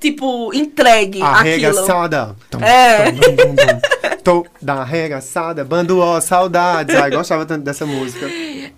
tipo 0.00 0.52
entregue. 0.54 1.20
Arregaçada. 1.22 2.34
Tum, 2.50 2.60
É. 2.62 3.12
tum, 3.12 3.20
dum, 3.20 3.36
dum, 3.36 3.54
dum. 3.54 4.16
Tô 4.24 4.46
da 4.60 4.74
arregaçada, 4.82 5.64
bando 5.64 5.98
ó, 5.98 6.20
saudades. 6.20 6.94
Ai, 6.94 7.10
gostava 7.10 7.46
tanto 7.46 7.62
dessa 7.64 7.86
música. 7.86 8.26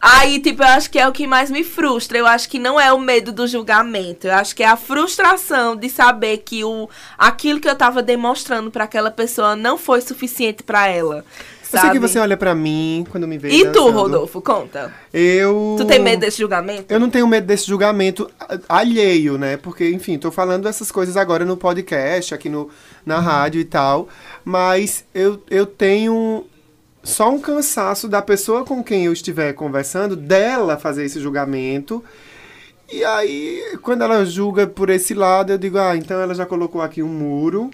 Aí, 0.01 0.39
tipo, 0.41 0.63
eu 0.63 0.69
acho 0.69 0.91
que 0.91 0.99
é 0.99 1.09
o 1.09 1.13
que 1.13 1.27
mais 1.27 1.51
me 1.51 1.65
frustra. 1.65 2.17
Eu 2.19 2.27
acho 2.27 2.49
que 2.49 2.59
não 2.59 2.79
é 2.79 2.93
o 2.93 2.99
medo 2.99 3.33
do 3.33 3.47
julgamento. 3.47 4.27
Eu 4.27 4.35
acho 4.35 4.55
que 4.55 4.63
é 4.63 4.67
a 4.69 4.77
frustração 4.77 5.75
de 5.77 5.89
saber 5.89 6.39
que 6.39 6.65
o, 6.65 6.89
aquilo 7.19 7.59
que 7.61 7.69
eu 7.69 7.75
tava 7.75 8.03
demonstrando 8.03 8.71
pra 8.71 8.85
aquela 8.85 9.11
pessoa 9.11 9.57
não 9.57 9.77
foi 9.77 10.01
suficiente 10.01 10.63
pra 10.63 10.87
ela. 10.89 11.25
Eu 11.73 11.79
Sabe? 11.79 11.93
sei 11.93 12.01
que 12.01 12.07
você 12.07 12.19
olha 12.19 12.37
pra 12.37 12.55
mim 12.55 13.07
quando 13.11 13.27
me 13.27 13.39
vê 13.39 13.49
E 13.49 13.65
tu, 13.65 13.73
dançando. 13.73 13.91
Rodolfo, 13.93 14.43
conta. 14.43 14.93
Eu. 15.13 15.77
Tu 15.79 15.87
tem 15.87 15.99
medo 15.99 16.21
desse 16.21 16.39
julgamento? 16.39 16.93
Eu 16.93 17.01
não 17.01 17.09
tenho 17.09 17.27
medo 17.27 17.47
desse 17.47 17.67
julgamento 17.67 18.31
alheio, 18.69 19.39
né? 19.39 19.57
Porque, 19.57 19.89
enfim, 19.91 20.19
tô 20.19 20.31
falando 20.31 20.69
essas 20.69 20.93
coisas 20.93 21.17
agora 21.17 21.45
no 21.45 21.57
podcast, 21.57 22.35
aqui 22.35 22.49
no, 22.51 22.69
na 23.07 23.21
rádio 23.21 23.61
e 23.61 23.65
tal. 23.65 24.09
Mas 24.45 25.05
eu, 25.15 25.43
eu 25.51 25.65
tenho 25.65 26.45
só 27.03 27.31
um 27.31 27.41
cansaço 27.41 28.07
da 28.07 28.21
pessoa 28.21 28.65
com 28.65 28.83
quem 28.85 29.07
eu 29.07 29.13
estiver 29.13 29.53
conversando, 29.55 30.15
dela 30.15 30.77
fazer 30.77 31.05
esse 31.05 31.21
julgamento. 31.21 32.05
E 32.93 33.03
aí, 33.05 33.79
quando 33.81 34.03
ela 34.03 34.25
julga 34.27 34.67
por 34.67 34.91
esse 34.91 35.15
lado, 35.15 35.53
eu 35.53 35.59
digo, 35.59 35.79
ah, 35.79 35.97
então 35.97 36.21
ela 36.21 36.35
já 36.35 36.45
colocou 36.45 36.83
aqui 36.83 37.03
um 37.03 37.09
muro. 37.09 37.71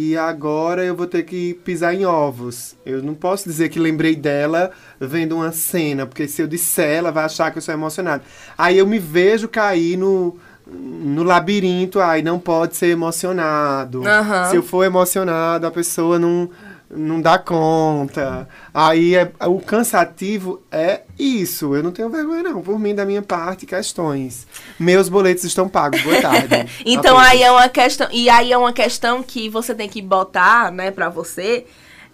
E 0.00 0.16
agora 0.16 0.84
eu 0.84 0.94
vou 0.94 1.08
ter 1.08 1.24
que 1.24 1.54
pisar 1.64 1.92
em 1.92 2.06
ovos. 2.06 2.76
Eu 2.86 3.02
não 3.02 3.14
posso 3.14 3.48
dizer 3.48 3.68
que 3.68 3.80
lembrei 3.80 4.14
dela 4.14 4.70
vendo 5.00 5.34
uma 5.34 5.50
cena, 5.50 6.06
porque 6.06 6.28
se 6.28 6.40
eu 6.40 6.46
disser, 6.46 6.98
ela 6.98 7.10
vai 7.10 7.24
achar 7.24 7.50
que 7.50 7.58
eu 7.58 7.62
sou 7.62 7.74
emocionado. 7.74 8.22
Aí 8.56 8.78
eu 8.78 8.86
me 8.86 9.00
vejo 9.00 9.48
cair 9.48 9.96
no, 9.96 10.36
no 10.64 11.24
labirinto, 11.24 11.98
aí 11.98 12.22
não 12.22 12.38
pode 12.38 12.76
ser 12.76 12.90
emocionado. 12.90 14.06
Aham. 14.06 14.44
Se 14.50 14.54
eu 14.54 14.62
for 14.62 14.84
emocionado, 14.84 15.66
a 15.66 15.70
pessoa 15.72 16.16
não, 16.16 16.48
não 16.90 17.20
dá 17.20 17.38
conta. 17.38 18.48
Aí 18.72 19.14
é- 19.14 19.30
o 19.46 19.60
cansativo 19.60 20.62
é 20.70 21.02
isso. 21.18 21.74
Eu 21.74 21.82
não 21.82 21.90
tenho 21.90 22.08
vergonha, 22.08 22.42
não. 22.42 22.62
Por 22.62 22.78
mim, 22.78 22.94
da 22.94 23.04
minha 23.04 23.22
parte, 23.22 23.66
questões. 23.66 24.46
Meus 24.78 25.08
boletos 25.08 25.44
estão 25.44 25.68
pagos. 25.68 26.02
Boa 26.02 26.20
tarde. 26.20 26.48
Então 26.84 27.18
A 27.18 27.28
aí 27.28 27.42
é 27.42 27.50
uma 27.50 27.68
questão. 27.68 28.08
E 28.10 28.30
aí 28.30 28.52
é 28.52 28.58
uma 28.58 28.72
questão 28.72 29.22
que 29.22 29.48
você 29.48 29.74
tem 29.74 29.88
que 29.88 30.00
botar, 30.00 30.72
né, 30.72 30.90
pra 30.90 31.08
você. 31.08 31.66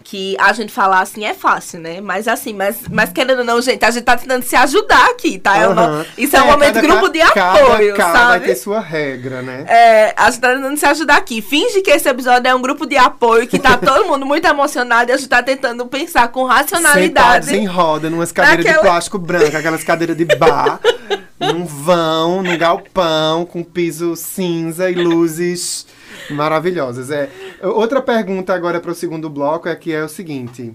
Que 0.06 0.36
a 0.38 0.52
gente 0.52 0.70
falar 0.70 1.00
assim 1.00 1.24
é 1.24 1.32
fácil, 1.32 1.80
né? 1.80 1.98
Mas 1.98 2.28
assim, 2.28 2.52
mas, 2.52 2.76
mas 2.90 3.10
querendo 3.10 3.38
ou 3.38 3.44
não, 3.44 3.60
gente, 3.62 3.82
a 3.82 3.90
gente 3.90 4.04
tá 4.04 4.14
tentando 4.18 4.42
se 4.42 4.54
ajudar 4.54 5.06
aqui, 5.06 5.38
tá? 5.38 5.58
Eu 5.58 5.74
não- 5.74 5.82
Aham. 5.82 6.06
isso 6.18 6.36
é, 6.36 6.42
um 6.42 6.46
momento 6.46 6.74
cada 6.74 6.86
grupo 6.86 7.08
de 7.08 7.20
cada 7.20 7.52
apoio, 7.54 7.96
vai 7.96 8.12
sabe? 8.12 8.44
ter 8.44 8.54
sua 8.54 8.80
regra, 8.80 9.40
né? 9.40 9.64
É, 9.66 10.14
a 10.14 10.30
gente 10.30 10.40
tá 10.42 10.54
tentando 10.54 10.76
se 10.76 10.84
ajudar 10.84 11.16
aqui. 11.16 11.40
Finge 11.40 11.80
que 11.80 11.90
esse 11.90 12.06
episódio 12.06 12.46
é 12.46 12.54
um 12.54 12.60
grupo 12.60 12.84
de 12.84 12.98
apoio, 12.98 13.46
que 13.48 13.58
tá 13.58 13.78
todo 13.78 14.04
mundo 14.06 14.26
muito 14.26 14.46
emocionado 14.46 15.10
e 15.10 15.14
a 15.14 15.16
gente 15.16 15.28
tá 15.28 15.42
tentando 15.42 15.86
pensar 15.86 16.28
com 16.28 16.44
racionalidade. 16.44 17.46
Sentados 17.46 17.48
em 17.52 17.64
roda, 17.66 18.10
numas 18.10 18.30
cadeiras 18.30 18.58
de 18.62 18.70
Naquela- 18.70 18.84
plástico 18.84 19.18
branco, 19.18 19.56
aquelas 19.56 19.82
cadeiras 19.82 20.16
de 20.18 20.26
bar, 20.26 20.80
num 21.40 21.64
vão, 21.64 22.42
num 22.42 22.58
galpão, 22.58 23.46
com 23.46 23.64
piso 23.64 24.14
cinza 24.16 24.90
e 24.90 24.94
luzes 24.94 25.86
maravilhosas. 26.30 27.10
É. 27.10 27.28
Outra 27.62 28.00
pergunta 28.02 28.54
agora 28.54 28.80
para 28.80 28.90
o 28.90 28.94
segundo 28.94 29.28
bloco 29.30 29.68
é 29.68 29.74
que 29.74 29.92
é 29.92 30.04
o 30.04 30.08
seguinte. 30.08 30.74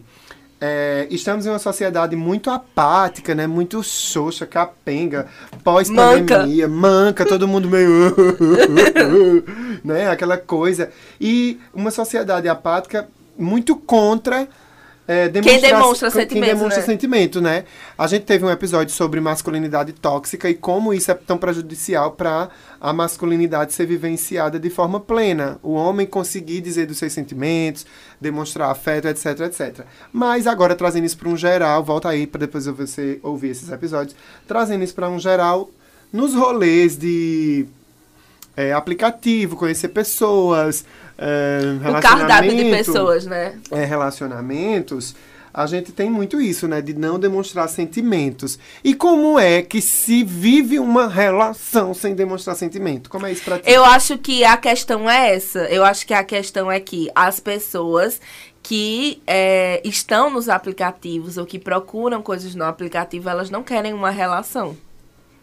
é, 0.62 1.08
estamos 1.10 1.46
em 1.46 1.50
uma 1.50 1.60
sociedade 1.60 2.16
muito 2.16 2.50
apática, 2.50 3.34
né? 3.34 3.48
Muito 3.48 3.82
xoxa, 3.82 4.46
capenga, 4.46 5.28
pós-pandemia, 5.64 6.68
manca. 6.68 7.26
todo 7.26 7.48
mundo 7.48 7.70
meio. 7.70 8.14
né? 9.84 10.10
Aquela 10.10 10.38
coisa. 10.38 10.90
E 11.20 11.60
uma 11.74 11.92
sociedade 11.92 12.50
apática 12.50 13.08
muito 13.38 13.76
contra. 13.76 14.48
É, 15.10 15.28
demonstra 15.28 16.12
quem 16.12 16.22
sentimentos, 16.22 16.56
demonstra 16.56 16.82
né? 16.82 16.86
sentimento, 16.86 17.42
né? 17.42 17.64
A 17.98 18.06
gente 18.06 18.26
teve 18.26 18.46
um 18.46 18.50
episódio 18.52 18.94
sobre 18.94 19.20
masculinidade 19.20 19.92
tóxica 19.92 20.48
e 20.48 20.54
como 20.54 20.94
isso 20.94 21.10
é 21.10 21.16
tão 21.16 21.36
prejudicial 21.36 22.12
para 22.12 22.50
a 22.80 22.94
masculinidade 22.94 23.74
ser 23.74 23.88
vivenciada 23.88 24.60
de 24.60 24.70
forma 24.70 25.00
plena. 25.00 25.58
O 25.64 25.74
homem 25.74 26.06
conseguir 26.06 26.62
dizer 26.62 26.86
dos 26.86 27.00
seus 27.00 27.12
sentimentos, 27.12 27.88
demonstrar 28.22 28.70
afeto, 28.70 29.08
etc, 29.08 29.40
etc. 29.40 29.84
Mas 30.14 30.46
agora 30.46 30.76
trazendo 30.76 31.06
isso 31.06 31.18
para 31.18 31.30
um 31.30 31.36
geral, 31.36 31.84
volta 31.84 32.08
aí 32.08 32.28
para 32.28 32.42
depois 32.42 32.68
você 32.68 33.20
ouvir 33.24 33.50
esses 33.50 33.72
episódios, 33.72 34.16
trazendo 34.48 34.84
isso 34.84 34.94
para 34.94 35.10
um 35.10 35.18
geral 35.18 35.72
nos 36.14 36.36
rolês 36.36 36.96
de 36.96 37.66
é, 38.56 38.74
aplicativo, 38.74 39.56
conhecer 39.56 39.88
pessoas, 39.88 40.86
é, 41.20 41.90
O 41.90 42.02
cardápio 42.02 42.56
de 42.56 42.72
pessoas, 42.72 43.26
né? 43.26 43.60
é, 43.72 43.84
relacionamentos, 43.84 45.14
a 45.54 45.66
gente 45.66 45.92
tem 45.92 46.10
muito 46.10 46.40
isso, 46.40 46.68
né? 46.68 46.82
De 46.82 46.94
não 46.94 47.20
demonstrar 47.20 47.68
sentimentos. 47.68 48.58
E 48.84 48.94
como 48.94 49.38
é 49.38 49.62
que 49.62 49.82
se 49.82 50.24
vive 50.24 50.80
uma 50.80 51.08
relação 51.08 51.94
sem 51.94 52.16
demonstrar 52.16 52.56
sentimento? 52.56 53.10
Como 53.10 53.26
é 53.26 53.32
isso 53.32 53.44
pra 53.44 53.58
ti? 53.60 53.70
Eu 53.70 53.84
acho 53.84 54.18
que 54.18 54.44
a 54.44 54.56
questão 54.56 55.10
é 55.10 55.36
essa. 55.36 55.60
Eu 55.64 55.84
acho 55.84 56.06
que 56.06 56.14
a 56.14 56.24
questão 56.24 56.72
é 56.72 56.80
que 56.80 57.10
as 57.16 57.40
pessoas 57.40 58.22
que 58.62 59.22
é, 59.26 59.82
estão 59.84 60.30
nos 60.30 60.48
aplicativos 60.48 61.38
ou 61.38 61.46
que 61.46 61.58
procuram 61.58 62.22
coisas 62.22 62.54
no 62.54 62.64
aplicativo, 62.64 63.28
elas 63.28 63.50
não 63.50 63.64
querem 63.64 63.94
uma 63.94 64.12
relação. 64.12 64.78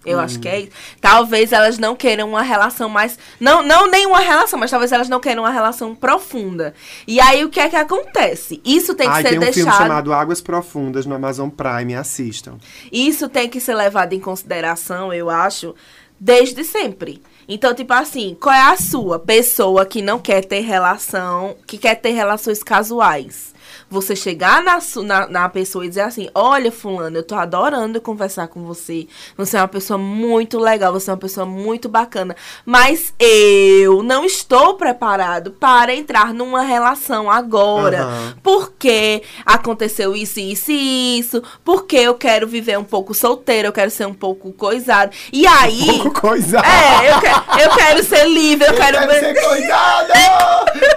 Eu 0.06 0.20
acho 0.20 0.38
que 0.38 0.48
é 0.48 0.60
isso. 0.60 0.72
Talvez 1.00 1.52
elas 1.52 1.78
não 1.78 1.96
queiram 1.96 2.28
uma 2.28 2.42
relação 2.42 2.88
mais. 2.88 3.18
Não, 3.40 3.62
não 3.62 3.90
nenhuma 3.90 4.20
relação, 4.20 4.58
mas 4.58 4.70
talvez 4.70 4.92
elas 4.92 5.08
não 5.08 5.20
queiram 5.20 5.42
uma 5.42 5.50
relação 5.50 5.94
profunda. 5.94 6.74
E 7.06 7.20
aí 7.20 7.44
o 7.44 7.48
que 7.48 7.60
é 7.60 7.68
que 7.68 7.76
acontece? 7.76 8.60
Isso 8.64 8.94
tem 8.94 9.08
que 9.08 9.14
Ai, 9.14 9.22
ser 9.22 9.28
tem 9.30 9.38
um 9.38 9.42
filme 9.42 9.54
deixado. 9.54 9.78
chamado 9.78 10.12
Águas 10.12 10.40
Profundas 10.40 11.04
no 11.06 11.14
Amazon 11.14 11.48
Prime, 11.48 11.94
assistam. 11.94 12.58
Isso 12.92 13.28
tem 13.28 13.48
que 13.48 13.60
ser 13.60 13.74
levado 13.74 14.12
em 14.12 14.20
consideração, 14.20 15.12
eu 15.12 15.28
acho, 15.28 15.74
desde 16.18 16.62
sempre. 16.64 17.20
Então, 17.48 17.74
tipo 17.74 17.92
assim, 17.92 18.36
qual 18.40 18.54
é 18.54 18.72
a 18.72 18.76
sua 18.76 19.18
pessoa 19.18 19.86
que 19.86 20.02
não 20.02 20.18
quer 20.18 20.44
ter 20.44 20.60
relação, 20.60 21.56
que 21.66 21.78
quer 21.78 21.94
ter 21.96 22.10
relações 22.10 22.62
casuais? 22.62 23.54
Você 23.88 24.16
chegar 24.16 24.62
na, 24.62 24.78
na, 25.04 25.26
na 25.28 25.48
pessoa 25.48 25.84
e 25.84 25.88
dizer 25.88 26.00
assim: 26.00 26.28
Olha, 26.34 26.72
Fulano, 26.72 27.18
eu 27.18 27.22
tô 27.22 27.34
adorando 27.36 28.00
conversar 28.00 28.48
com 28.48 28.64
você. 28.64 29.06
Você 29.36 29.56
é 29.56 29.60
uma 29.60 29.68
pessoa 29.68 29.96
muito 29.96 30.58
legal, 30.58 30.92
você 30.92 31.10
é 31.10 31.12
uma 31.12 31.18
pessoa 31.18 31.46
muito 31.46 31.88
bacana. 31.88 32.34
Mas 32.64 33.14
eu 33.18 34.02
não 34.02 34.24
estou 34.24 34.74
preparado 34.74 35.52
para 35.52 35.94
entrar 35.94 36.34
numa 36.34 36.62
relação 36.62 37.30
agora. 37.30 38.02
Aham. 38.02 38.34
Porque 38.42 39.22
aconteceu 39.44 40.16
isso, 40.16 40.40
isso 40.40 40.70
e 40.72 41.18
isso. 41.18 41.42
Porque 41.64 41.96
eu 41.96 42.14
quero 42.14 42.46
viver 42.46 42.78
um 42.78 42.84
pouco 42.84 43.14
solteiro, 43.14 43.68
eu 43.68 43.72
quero 43.72 43.90
ser 43.90 44.06
um 44.06 44.14
pouco 44.14 44.52
coisado. 44.52 45.12
E 45.32 45.46
aí. 45.46 45.86
Pouco 46.02 46.20
coisa. 46.20 46.58
É, 46.58 47.12
eu 47.12 47.20
quero, 47.20 47.44
eu 47.62 47.70
quero 47.76 48.02
ser 48.02 48.28
livre, 48.28 48.66
eu, 48.66 48.74
quero. 48.74 48.98
Quero 48.98 49.12
ser 49.12 49.42
coisado! 49.42 50.12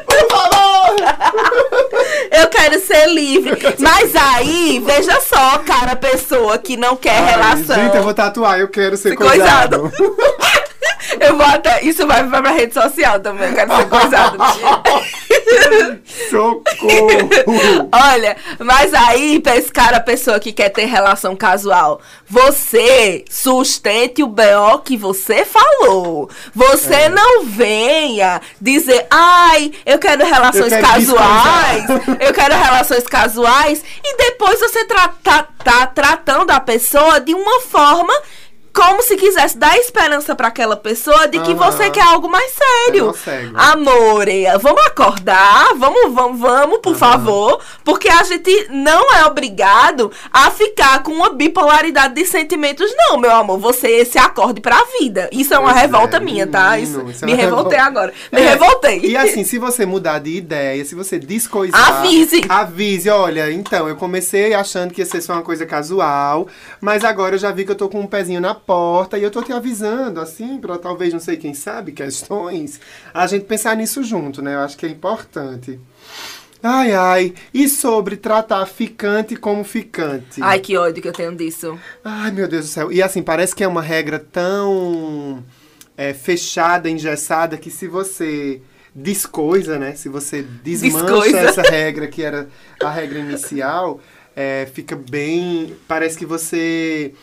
Por 0.06 0.30
favor! 0.30 0.60
Eu 2.42 2.48
quero 2.48 2.80
ser 2.80 3.08
livre. 3.08 3.58
Mas 3.80 4.16
aí, 4.16 4.82
veja 4.86 5.20
só, 5.22 5.58
cara, 5.60 5.96
pessoa 5.96 6.58
que 6.58 6.78
não 6.78 6.96
quer 6.96 7.18
Ai, 7.20 7.32
relação. 7.32 7.76
Gente, 7.76 7.98
eu 7.98 8.04
vou 8.04 8.14
tatuar, 8.14 8.60
eu 8.60 8.68
quero 8.68 8.96
ser 8.98 9.10
Ser 9.10 9.16
coisado. 9.16 9.90
coisado. 9.90 10.16
Eu 11.20 11.36
vou 11.36 11.46
até. 11.46 11.82
Isso 11.84 12.06
vai 12.06 12.24
vai 12.24 12.40
pra 12.42 12.52
rede 12.52 12.74
social 12.74 13.20
também. 13.20 13.50
Eu 13.50 13.56
quero 13.56 13.76
ser 13.76 13.90
coisado. 13.90 14.38
Socorro! 16.30 17.90
Olha, 17.92 18.38
mas 18.60 18.94
aí, 18.94 19.42
cara, 19.74 19.98
a 19.98 20.02
pessoa 20.02 20.40
que 20.40 20.52
quer 20.52 20.70
ter 20.70 20.86
relação 20.86 21.36
casual, 21.36 22.02
você 22.28 23.26
sustente 23.30 24.24
o 24.24 24.28
BO 24.28 24.80
que 24.84 24.98
você 24.98 25.46
falou. 25.46 26.30
Você 26.54 26.94
É. 26.94 27.10
não 27.10 27.46
venha 27.46 28.42
dizer, 28.60 29.08
ai, 29.10 29.72
eu 29.86 29.98
quero 30.00 30.26
relações 30.26 30.72
Eu 30.72 30.80
quero 30.80 30.88
casuais, 30.88 31.84
eu 32.20 32.34
quero 32.34 32.56
relações 32.56 33.04
casuais, 33.08 33.84
e 34.04 34.18
depois 34.18 34.60
você 34.60 34.86
tra 34.86 35.08
tá, 35.24 35.48
tá 35.64 35.88
tratando 35.88 36.52
a 36.52 36.60
pessoa 36.60 37.20
de 37.20 37.34
uma 37.34 37.62
forma. 37.62 38.14
Como 38.74 39.02
se 39.02 39.16
quisesse 39.18 39.58
dar 39.58 39.78
esperança 39.78 40.36
pra 40.36 40.48
aquela 40.48 40.76
pessoa 40.78 41.28
de 41.28 41.40
que 41.40 41.52
Aham. 41.54 41.72
você 41.72 41.90
quer 41.90 42.04
algo 42.04 42.30
mais 42.30 42.52
sério. 42.54 43.08
nó 43.08 43.14
cego. 43.14 43.58
Amore, 43.58 44.46
vamos 44.62 44.82
acordar, 44.86 45.74
vamos, 45.76 46.14
vamos, 46.14 46.40
vamos, 46.40 46.80
por 46.80 46.96
favor, 46.96 47.60
porque 47.84 48.08
a 48.08 48.24
gente 48.24 48.68
não 48.70 49.12
é 49.14 49.26
obrigado 49.26 50.12
a 50.32 50.52
ficar 50.52 51.04
com 51.04 51.12
uma 51.12 51.32
bipolaridade 51.32 52.14
de 52.14 52.26
sentimentos, 52.26 52.92
não, 52.96 53.18
meu 53.18 53.32
amor. 53.32 53.58
Você 53.60 54.06
se 54.06 54.18
acorde 54.18 54.62
pra 54.62 54.82
vida. 55.00 55.30
Isso 55.32 55.54
é 55.54 55.60
uma 55.60 55.70
Pois 55.72 55.82
revolta 55.82 56.18
é, 56.18 56.20
minha, 56.20 56.48
tá? 56.48 56.72
menino, 56.72 57.00
Isso, 57.02 57.10
isso 57.12 57.26
é 57.26 57.28
me 57.28 57.34
revoltei 57.34 57.78
revolta. 57.78 58.00
agora. 58.00 58.14
Me 58.32 58.42
É, 58.42 58.50
revoltei. 58.50 59.00
E 59.04 59.18
assim, 59.18 59.44
se 59.44 59.58
você 59.58 59.86
mudar 59.86 60.20
de 60.20 60.36
ideia, 60.36 60.86
se 60.86 60.96
você 60.96 61.18
descoisar... 61.20 62.00
Avise. 62.00 62.44
Avise, 62.48 63.10
olha, 63.10 63.52
então, 63.52 63.88
eu 63.90 63.96
comecei 63.96 64.54
achando 64.54 64.94
que 64.94 65.02
ia 65.02 65.06
ser 65.06 65.22
só 65.22 65.34
uma 65.34 65.42
coisa 65.42 65.66
casual, 65.66 66.48
mas 66.80 67.04
agora 67.04 67.36
eu 67.36 67.40
já 67.40 67.52
vi 67.52 67.66
que 67.66 67.72
eu 67.72 67.76
tô 67.76 67.90
com 67.90 68.00
um 68.00 68.08
pezinho 68.08 68.40
na 68.40 68.56
porta 68.60 69.18
e 69.18 69.24
eu 69.24 69.32
tô 69.32 69.42
te 69.42 69.52
avisando, 69.54 70.20
assim, 70.20 70.60
pra 70.60 70.78
talvez, 70.78 71.14
não 71.14 71.20
sei 71.20 71.38
quem 71.38 71.54
sabe, 71.54 71.92
questões, 71.92 72.80
a 73.14 73.26
gente 73.26 73.46
pensar 73.46 73.76
nisso 73.76 74.04
junto, 74.04 74.42
né? 74.42 74.56
Eu 74.56 74.60
acho 74.60 74.78
que 74.78 74.86
é 74.86 74.90
importante. 74.90 75.80
Ai, 76.62 76.92
ai. 76.92 77.34
E 77.54 77.70
sobre 77.70 78.18
tratar 78.18 78.66
ficante 78.66 79.36
como 79.36 79.64
ficante? 79.64 80.42
Ai, 80.42 80.60
que 80.60 80.78
ódio 80.78 81.02
que 81.02 81.08
eu 81.08 81.14
tenho 81.14 81.34
disso. 81.36 81.80
Ai, 82.04 82.32
meu 82.32 82.48
Deus 82.48 82.66
do 82.66 82.70
céu. 82.70 82.92
E 82.92 83.02
assim, 83.02 83.24
parece 83.24 83.56
que 83.56 83.64
é 83.64 83.68
uma 83.68 83.82
regra 83.82 84.20
tão 84.20 85.44
é, 85.96 86.14
fechada, 86.14 86.90
engessada, 86.90 87.58
que 87.58 87.72
se 87.72 87.88
você 87.88 88.62
descoisa, 88.94 89.80
né? 89.80 89.96
Se 89.96 90.10
você 90.10 90.42
desmancha 90.42 91.06
Descoisa. 91.06 91.40
essa 91.40 91.62
regra 91.62 92.08
que 92.08 92.22
era 92.22 92.50
a 92.84 92.90
regra 92.90 93.20
inicial, 93.20 94.02
é, 94.36 94.68
fica 94.74 94.96
bem. 94.96 95.76
Parece 95.88 96.18
que 96.18 96.26
você 96.26 97.14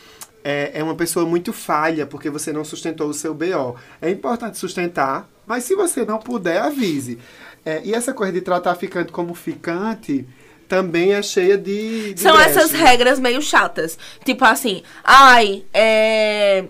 é, 0.49 0.71
é 0.75 0.81
uma 0.81 0.95
pessoa 0.95 1.25
muito 1.25 1.51
falha, 1.51 2.05
porque 2.05 2.29
você 2.29 2.53
não 2.53 2.63
sustentou 2.63 3.09
o 3.09 3.13
seu 3.13 3.33
BO. 3.33 3.75
É 4.01 4.09
importante 4.09 4.57
sustentar, 4.57 5.29
mas 5.45 5.65
se 5.65 5.75
você 5.75 6.05
não 6.05 6.19
puder, 6.19 6.61
avise. 6.61 7.19
É, 7.65 7.81
e 7.83 7.93
essa 7.93 8.13
coisa 8.13 8.31
de 8.31 8.39
tratar 8.39 8.73
ficante 8.75 9.11
como 9.11 9.33
ficante 9.33 10.25
também 10.65 11.13
é 11.13 11.21
cheia 11.21 11.57
de. 11.57 12.13
de 12.13 12.21
São 12.21 12.33
brecha, 12.33 12.49
essas 12.49 12.71
né? 12.71 12.79
regras 12.79 13.19
meio 13.19 13.41
chatas. 13.41 13.99
Tipo 14.23 14.45
assim, 14.45 14.83
ai, 15.03 15.65
é. 15.73 16.63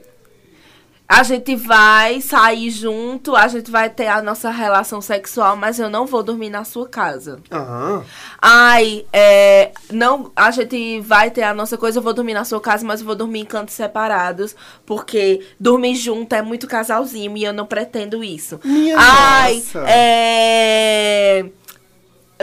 A 1.08 1.24
gente 1.24 1.56
vai 1.56 2.20
sair 2.20 2.70
junto, 2.70 3.34
a 3.34 3.48
gente 3.48 3.72
vai 3.72 3.90
ter 3.90 4.08
a 4.08 4.22
nossa 4.22 4.50
relação 4.50 5.00
sexual, 5.00 5.56
mas 5.56 5.80
eu 5.80 5.90
não 5.90 6.06
vou 6.06 6.22
dormir 6.22 6.50
na 6.50 6.66
sua 6.66 6.86
casa. 6.88 7.40
Aham. 7.50 8.04
Ai, 8.42 9.06
é. 9.14 9.72
Não, 9.90 10.32
a 10.36 10.52
gente 10.52 11.00
vai 11.00 11.32
ter 11.32 11.44
a 11.44 11.54
nossa 11.54 11.78
coisa, 11.78 12.00
eu 12.00 12.04
vou 12.04 12.14
dormir 12.14 12.34
na 12.34 12.44
sua 12.44 12.60
casa, 12.60 12.86
mas 12.86 13.00
eu 13.00 13.06
vou 13.06 13.16
dormir 13.16 13.40
em 13.40 13.46
cantos 13.46 13.74
separados. 13.74 14.54
Porque 14.86 15.46
dormir 15.58 15.96
junto 15.96 16.34
é 16.36 16.42
muito 16.42 16.68
casalzinho 16.68 17.38
e 17.38 17.44
eu 17.46 17.54
não 17.54 17.66
pretendo 17.66 18.22
isso. 18.22 18.60
Minha 18.66 18.98
Ai, 19.00 19.56
nossa. 19.56 19.86
é. 19.88 21.46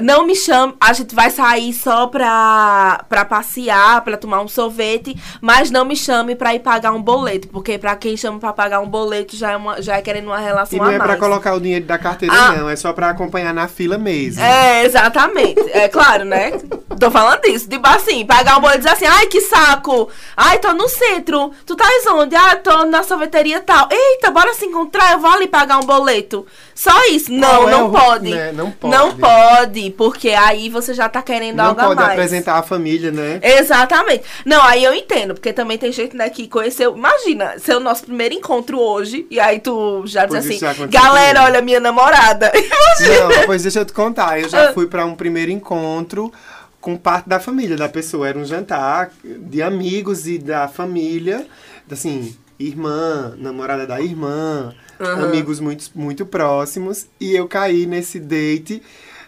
Não 0.03 0.27
me 0.27 0.35
chame, 0.35 0.75
a 0.81 0.93
gente 0.93 1.15
vai 1.15 1.31
sair 1.31 1.73
só 1.73 2.09
pra, 2.09 3.05
pra 3.09 3.25
passear, 3.25 4.01
pra 4.03 4.17
tomar 4.17 4.41
um 4.41 4.49
sorvete, 4.49 5.17
mas 5.41 5.71
não 5.71 5.85
me 5.85 5.95
chame 5.95 6.35
pra 6.35 6.53
ir 6.53 6.59
pagar 6.61 6.91
um 6.93 7.01
boleto, 7.01 7.47
porque 7.49 7.79
pra 7.79 7.95
quem 7.95 8.17
chama 8.17 8.41
pra 8.41 8.53
pagar 8.53 8.81
um 8.81 8.89
boleto 8.89 9.37
já 9.37 9.53
é, 9.53 9.57
uma, 9.57 9.81
já 9.81 9.97
é 9.97 10.03
querendo 10.03 10.27
uma 10.27 10.39
relação 10.39 10.77
E 10.77 10.81
não 10.81 10.89
a 10.89 10.93
é 10.95 10.99
mais. 10.99 11.11
pra 11.11 11.17
colocar 11.21 11.55
o 11.55 11.61
dinheiro 11.61 11.85
da 11.85 11.97
carteira, 11.97 12.35
Ah. 12.35 12.53
não. 12.57 12.69
É 12.69 12.75
só 12.75 12.93
pra 12.93 13.11
acompanhar 13.11 13.55
na 13.55 13.69
fila 13.69 13.97
mesmo. 13.97 14.43
É, 14.43 14.85
exatamente. 14.85 15.61
É 15.71 15.89
claro, 15.89 16.25
né? 16.25 16.51
Tô 16.99 17.11
falando 17.11 17.43
disso. 17.43 17.69
Tipo 17.69 17.87
assim, 17.89 18.25
pagar 18.27 18.59
um 18.59 18.61
boleto 18.61 18.79
e 18.79 18.83
dizer 18.83 18.95
assim, 18.95 19.07
ai, 19.07 19.27
que 19.27 19.41
saco. 19.43 20.09
Ai, 20.37 20.59
tô 20.59 20.73
no 20.73 20.89
centro. 20.89 21.53
Tu 21.67 21.77
tá 21.77 21.85
onde? 22.13 22.35
Ah, 22.35 22.57
tô 22.57 22.85
na 22.87 23.03
sorveteria 23.03 23.61
tal. 23.61 23.89
Eita, 23.91 24.31
bora 24.31 24.53
se 24.55 24.65
encontrar, 24.67 25.13
eu 25.13 25.19
vou 25.21 25.31
ali 25.31 25.47
pagar 25.47 25.79
um 25.79 25.87
boleto. 25.87 26.45
Só 26.75 27.07
isso. 27.07 27.31
Não, 27.33 27.69
é 27.69 27.71
não 27.71 27.87
o- 27.89 27.93
pode. 27.93 28.31
né? 28.31 28.51
Não 28.53 28.71
pode. 28.71 28.97
Não 28.97 29.17
pode, 29.17 29.91
porque 29.91 30.31
aí 30.31 30.69
você 30.69 30.93
já 30.93 31.09
tá 31.09 31.23
querendo 31.23 31.57
Não 31.57 31.67
algo 31.67 31.81
a 31.81 31.85
pode 31.85 32.01
mais. 32.01 32.11
apresentar 32.13 32.55
a 32.59 32.63
família, 32.63 33.11
né? 33.13 33.39
Exatamente. 33.43 34.25
Não, 34.45 34.61
aí 34.63 34.83
eu 34.83 34.93
entendo, 34.93 35.35
porque 35.35 35.53
também 35.53 35.79
tem 35.79 35.93
gente, 35.93 36.17
né, 36.17 36.29
que 36.31 36.49
conheceu. 36.49 36.97
Imagina, 36.97 37.59
ser 37.59 37.77
o 37.77 37.81
nosso 37.81 38.05
primeiro 38.05 38.35
encontro 38.35 38.79
hoje, 38.81 39.27
e 39.31 39.39
aí 39.39 39.61
tu 39.61 40.03
já 40.07 40.25
diz 40.27 40.35
Pois 40.35 40.47
assim, 40.47 40.59
já 40.59 40.71
aconteceu 40.73 41.01
galera, 41.03 41.39
comigo." 41.41 41.53
olha 41.53 41.63
minha 41.63 41.81
namorada. 41.81 42.51
Imagina. 42.57 43.29
Não, 43.39 43.47
pois 43.47 43.63
deixa 43.63 43.81
eu 43.81 43.85
te 43.85 43.93
contar. 43.93 44.41
Eu 44.41 44.47
Ah. 44.47 44.49
já 44.49 44.73
fui 44.73 44.87
pra 44.87 45.05
um 45.07 45.15
primeiro 45.15 45.51
encontro 45.53 46.33
com 46.81 46.97
parte 46.97 47.29
da 47.29 47.39
família 47.39 47.77
da 47.77 47.89
pessoa. 47.89 48.29
Era 48.29 48.39
um 48.39 48.45
jantar 48.45 49.11
de 49.25 49.63
amigos 49.63 50.27
e 50.27 50.39
da 50.39 50.67
família. 50.69 51.47
Assim, 51.91 52.37
irmã, 52.59 53.35
namorada 53.39 53.87
da 53.87 54.01
irmã, 54.01 54.75
amigos 54.99 55.61
muito, 55.61 55.91
muito 55.95 56.25
próximos. 56.27 57.07
E 57.21 57.35
eu 57.35 57.47
caí 57.49 57.87
nesse 57.87 58.19
date. 58.21 58.83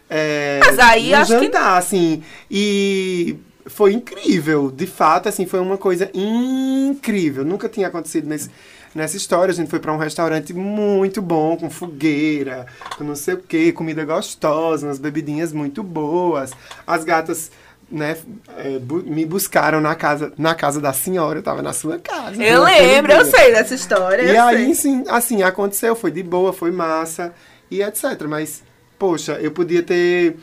É, 0.09 0.61
Mas 0.65 0.79
aí 0.79 1.13
acho 1.15 1.33
que- 1.39 1.45
jantar, 1.47 1.77
assim. 1.79 2.23
E 2.51 3.37
foi 3.67 3.93
incrível. 3.93 4.71
De 4.71 4.87
fato, 4.87 5.29
assim, 5.29 5.47
foi 5.47 5.59
uma 5.61 5.77
coisa 5.77 6.09
incrível. 6.15 7.45
Nunca 7.45 7.69
tinha 7.69 7.89
acontecido 7.89 8.29
nesse, 8.29 8.51
nessa 8.95 9.17
história. 9.17 9.53
A 9.53 9.55
gente 9.55 9.69
foi 9.71 9.81
pra 9.81 9.93
um 9.93 9.97
restaurante 9.99 10.53
muito 10.55 11.21
bom, 11.21 11.57
com 11.57 11.69
fogueira, 11.69 12.67
com 12.97 13.05
não 13.05 13.17
sei 13.17 13.35
o 13.35 13.39
quê, 13.39 13.73
comida 13.73 14.05
gostosa, 14.05 14.87
umas 14.87 14.99
bebidinhas 14.99 15.53
muito 15.53 15.83
boas. 15.83 16.53
As 16.87 17.05
gatas. 17.05 17.51
Né, 17.89 18.17
é, 18.57 18.81
me 19.05 19.25
buscaram 19.25 19.81
na 19.81 19.95
casa, 19.95 20.33
na 20.37 20.57
casa 20.57 20.81
da 20.81 20.93
senhora, 20.93 21.39
eu 21.39 21.43
tava 21.43 21.63
na 21.63 21.73
sua 21.73 22.01
casa. 22.01 22.43
Eu 22.43 22.65
lembro, 22.65 23.13
eu 23.13 23.25
sei 23.25 23.53
dessa 23.53 23.77
história. 23.77 24.23
E 24.25 24.37
aí, 24.37 24.75
sim, 24.75 25.05
assim, 25.09 25.45
aconteceu, 25.45 25.95
foi 25.95 26.11
de 26.11 26.21
boa, 26.21 26.53
foi 26.53 26.73
massa 26.73 27.33
e 27.71 27.81
etc. 27.83 28.23
Mas, 28.29 28.65
poxa, 28.99 29.35
eu 29.35 29.53
podia 29.53 29.85
ter 29.85 30.37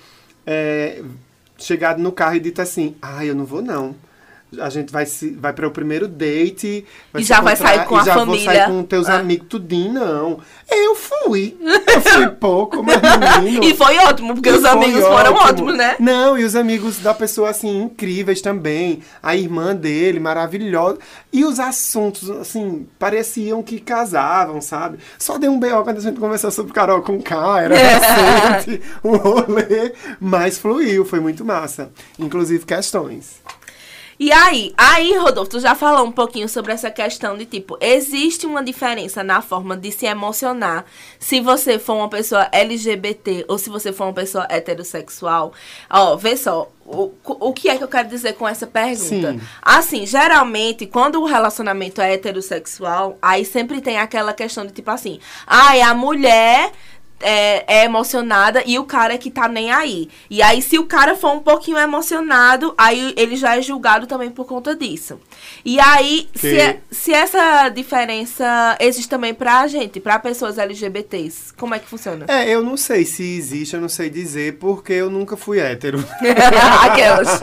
é, 0.47 1.01
chegado 1.57 2.01
no 2.01 2.13
carro 2.13 2.35
e 2.35 2.39
dito 2.39 2.61
assim, 2.61 2.95
ah, 3.01 3.25
eu 3.25 3.35
não 3.35 3.45
vou 3.45 3.61
não. 3.61 3.95
A 4.59 4.69
gente 4.69 4.91
vai, 4.91 5.05
se, 5.05 5.31
vai 5.31 5.53
para 5.53 5.67
o 5.67 5.71
primeiro 5.71 6.07
date. 6.07 6.85
E 7.15 7.23
já 7.23 7.41
vai 7.41 7.55
sair 7.55 7.85
com 7.85 7.95
a 7.97 8.03
já 8.03 8.13
família. 8.13 8.43
Vou 8.45 8.53
sair 8.53 8.65
com 8.67 8.83
teus 8.83 9.07
Ah. 9.09 9.15
amigos, 9.19 9.47
tudinho, 9.49 9.93
não. 9.93 10.39
Eu 10.69 10.95
fui. 10.95 11.57
Eu 11.61 12.01
fui 12.01 12.27
pouco, 12.39 12.81
mas 12.83 12.97
menino. 13.43 13.63
E 13.63 13.73
foi 13.75 13.97
ótimo, 13.99 14.33
porque 14.33 14.49
os 14.49 14.65
amigos 14.65 15.01
foram 15.03 15.33
ótimo. 15.33 15.39
ótimos, 15.49 15.75
né? 15.77 15.95
Não, 15.99 16.37
e 16.37 16.43
os 16.43 16.55
amigos 16.55 16.99
da 16.99 17.13
pessoa, 17.13 17.49
assim, 17.49 17.83
incríveis 17.83 18.41
também. 18.41 19.01
A 19.21 19.35
irmã 19.35 19.75
dele, 19.75 20.19
maravilhosa. 20.19 20.97
E 21.31 21.43
os 21.45 21.59
assuntos, 21.59 22.29
assim, 22.31 22.87
pareciam 22.97 23.61
que 23.61 23.79
casavam, 23.79 24.59
sabe? 24.61 24.97
Só 25.17 25.37
deu 25.37 25.51
um 25.51 25.59
B.O. 25.59 25.83
quando 25.83 25.97
a 25.97 26.01
gente 26.01 26.19
conversou 26.19 26.51
sobre 26.51 26.73
Carol 26.73 27.01
com 27.01 27.21
K, 27.21 27.61
era 27.61 27.75
recente, 28.57 28.81
um 29.03 29.15
rolê. 29.17 29.93
Mas 30.19 30.57
fluiu, 30.57 31.05
foi 31.05 31.19
muito 31.19 31.43
massa. 31.45 31.91
Inclusive 32.17 32.65
questões. 32.65 33.41
E 34.19 34.31
aí, 34.31 34.73
aí, 34.77 35.17
Rodolfo, 35.17 35.51
tu 35.51 35.59
já 35.59 35.75
falou 35.75 36.05
um 36.05 36.11
pouquinho 36.11 36.47
sobre 36.47 36.71
essa 36.71 36.91
questão 36.91 37.37
de 37.37 37.45
tipo, 37.45 37.77
existe 37.81 38.45
uma 38.45 38.63
diferença 38.63 39.23
na 39.23 39.41
forma 39.41 39.75
de 39.75 39.91
se 39.91 40.05
emocionar 40.05 40.85
se 41.19 41.39
você 41.39 41.79
for 41.79 41.95
uma 41.95 42.09
pessoa 42.09 42.47
LGBT 42.51 43.45
ou 43.47 43.57
se 43.57 43.69
você 43.69 43.91
for 43.91 44.05
uma 44.05 44.13
pessoa 44.13 44.45
heterossexual. 44.49 45.53
Ó, 45.89 46.15
vê 46.15 46.37
só, 46.37 46.69
o, 46.85 47.11
o 47.25 47.53
que 47.53 47.69
é 47.69 47.77
que 47.77 47.83
eu 47.83 47.87
quero 47.87 48.07
dizer 48.07 48.33
com 48.33 48.47
essa 48.47 48.67
pergunta? 48.67 49.33
Sim. 49.33 49.41
Assim, 49.61 50.05
geralmente, 50.05 50.85
quando 50.85 51.21
o 51.21 51.25
relacionamento 51.25 52.01
é 52.01 52.13
heterossexual, 52.13 53.17
aí 53.21 53.45
sempre 53.45 53.81
tem 53.81 53.97
aquela 53.97 54.33
questão 54.33 54.65
de 54.65 54.73
tipo 54.73 54.91
assim, 54.91 55.19
ah, 55.47 55.75
é 55.75 55.81
a 55.81 55.93
mulher 55.93 56.71
é, 57.23 57.63
é 57.81 57.85
emocionada 57.85 58.61
e 58.65 58.77
o 58.77 58.83
cara 58.83 59.17
que 59.17 59.31
tá 59.31 59.47
nem 59.47 59.71
aí. 59.71 60.09
E 60.29 60.41
aí, 60.41 60.61
se 60.61 60.77
o 60.77 60.85
cara 60.85 61.15
for 61.15 61.31
um 61.31 61.39
pouquinho 61.39 61.77
emocionado, 61.77 62.73
aí 62.77 63.13
ele 63.17 63.35
já 63.35 63.57
é 63.57 63.61
julgado 63.61 64.05
também 64.05 64.29
por 64.29 64.45
conta 64.45 64.75
disso. 64.75 65.19
E 65.65 65.79
aí, 65.79 66.27
se, 66.35 66.59
é- 66.59 66.79
se 66.91 67.13
essa 67.13 67.69
diferença 67.69 68.77
existe 68.79 69.09
também 69.09 69.33
pra 69.33 69.65
gente, 69.67 69.99
pra 69.99 70.19
pessoas 70.19 70.57
LGBTs, 70.57 71.53
como 71.57 71.73
é 71.73 71.79
que 71.79 71.87
funciona? 71.87 72.25
É, 72.27 72.49
eu 72.49 72.61
não 72.63 72.77
sei 72.77 73.05
se 73.05 73.23
existe, 73.37 73.73
eu 73.75 73.81
não 73.81 73.89
sei 73.89 74.09
dizer, 74.09 74.57
porque 74.57 74.93
eu 74.93 75.09
nunca 75.09 75.37
fui 75.37 75.59
hétero. 75.59 76.03
Aquelas. 76.83 77.41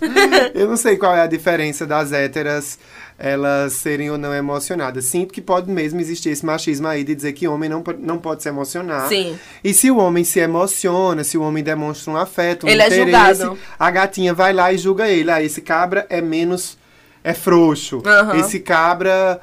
eu 0.54 0.68
não 0.68 0.76
sei 0.76 0.96
qual 0.96 1.14
é 1.14 1.22
a 1.22 1.26
diferença 1.26 1.86
das 1.86 2.12
héteras 2.12 2.78
elas 3.18 3.72
serem 3.72 4.10
ou 4.10 4.18
não 4.18 4.34
emocionadas. 4.34 5.06
Sinto 5.06 5.32
que 5.32 5.40
pode 5.40 5.70
mesmo 5.70 6.00
existir 6.00 6.28
esse 6.30 6.44
machismo 6.44 6.86
aí 6.86 7.02
de 7.02 7.14
dizer 7.14 7.32
que 7.32 7.48
homem 7.48 7.68
não, 7.68 7.82
não 7.98 8.18
pode 8.18 8.42
se 8.42 8.48
emocionar. 8.48 9.08
Sim. 9.08 9.38
E 9.64 9.72
se 9.72 9.90
o 9.90 9.96
homem 9.96 10.22
se 10.24 10.38
emociona, 10.40 11.24
se 11.24 11.38
o 11.38 11.42
homem 11.42 11.64
demonstra 11.64 12.12
um 12.12 12.16
afeto, 12.16 12.66
um 12.66 12.68
Ele 12.68 12.82
é 12.82 12.86
interesse, 12.86 13.40
julgado. 13.42 13.58
a 13.78 13.90
gatinha 13.90 14.34
vai 14.34 14.52
lá 14.52 14.72
e 14.72 14.78
julga 14.78 15.08
ele. 15.08 15.30
Ah, 15.30 15.42
esse 15.42 15.60
cabra 15.62 16.06
é 16.10 16.20
menos. 16.20 16.76
é 17.24 17.32
frouxo. 17.34 18.02
Aham. 18.06 18.36
Esse 18.38 18.60
cabra 18.60 19.40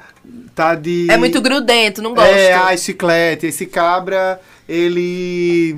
tá 0.54 0.74
de. 0.74 1.06
É 1.10 1.16
muito 1.18 1.40
grudento, 1.42 2.00
não 2.00 2.14
gosto. 2.14 2.28
É, 2.30 2.52
ai, 2.52 2.78
chiclete. 2.78 3.46
Esse 3.48 3.66
cabra, 3.66 4.40
ele. 4.68 5.76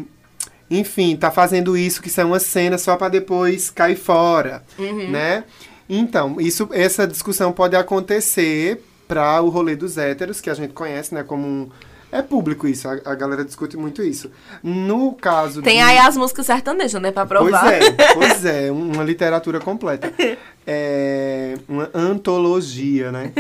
Enfim, 0.71 1.17
tá 1.17 1.31
fazendo 1.31 1.77
isso, 1.77 2.03
que 2.03 2.09
isso 2.09 2.21
é 2.21 2.25
uma 2.25 2.41
cena 2.41 2.77
só 2.77 2.97
pra 2.97 3.09
depois 3.09 3.71
cair 3.71 3.97
fora, 3.97 4.63
Uhum. 4.79 5.11
né? 5.11 5.45
Então, 5.89 6.41
isso, 6.41 6.69
essa 6.73 7.07
discussão 7.07 7.53
pode 7.53 7.77
acontecer 7.77 8.83
para 9.07 9.41
o 9.41 9.49
rolê 9.49 9.77
dos 9.77 9.97
héteros, 9.99 10.41
que 10.41 10.51
a 10.51 10.55
gente 10.55 10.73
conhece, 10.73 11.15
né, 11.15 11.23
como 11.23 11.47
um... 11.47 11.69
É 12.11 12.23
público 12.23 12.69
isso, 12.69 12.89
a, 12.89 12.93
a 13.05 13.15
galera 13.17 13.45
discute 13.45 13.77
muito 13.77 14.01
isso. 14.01 14.31
No 14.63 15.13
caso 15.13 15.61
Tem 15.61 15.79
de... 15.79 15.83
aí 15.83 15.99
as 15.99 16.17
músicas 16.17 16.47
sertanejas, 16.47 17.03
né, 17.03 17.11
pra 17.11 17.27
provar. 17.27 17.63
Pois 17.63 17.73
é, 17.73 17.91
pois 18.15 18.45
é, 18.47 18.71
uma 18.71 19.03
literatura 19.03 19.61
completa. 19.61 20.13
É 20.69 21.55
uma 21.69 21.89
antologia, 21.95 23.13
né? 23.13 23.33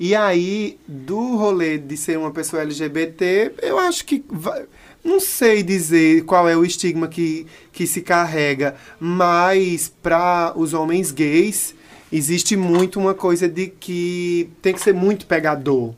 E 0.00 0.16
aí, 0.16 0.80
do 0.84 1.36
rolê 1.36 1.78
de 1.78 1.96
ser 1.96 2.18
uma 2.18 2.32
pessoa 2.32 2.62
LGBT, 2.62 3.52
eu 3.62 3.78
acho 3.78 4.04
que. 4.04 4.24
vai- 4.28 4.64
não 5.04 5.20
sei 5.20 5.62
dizer 5.62 6.24
qual 6.24 6.48
é 6.48 6.56
o 6.56 6.64
estigma 6.64 7.06
que, 7.06 7.46
que 7.70 7.86
se 7.86 8.02
carrega, 8.02 8.74
mas 8.98 9.92
para 10.02 10.52
os 10.56 10.74
homens 10.74 11.12
gays, 11.12 11.72
existe 12.12 12.56
muito 12.56 13.00
uma 13.00 13.14
coisa 13.14 13.48
de 13.48 13.66
que 13.68 14.50
tem 14.60 14.72
que 14.74 14.80
ser 14.80 14.92
muito 14.94 15.26
pegador 15.26 15.94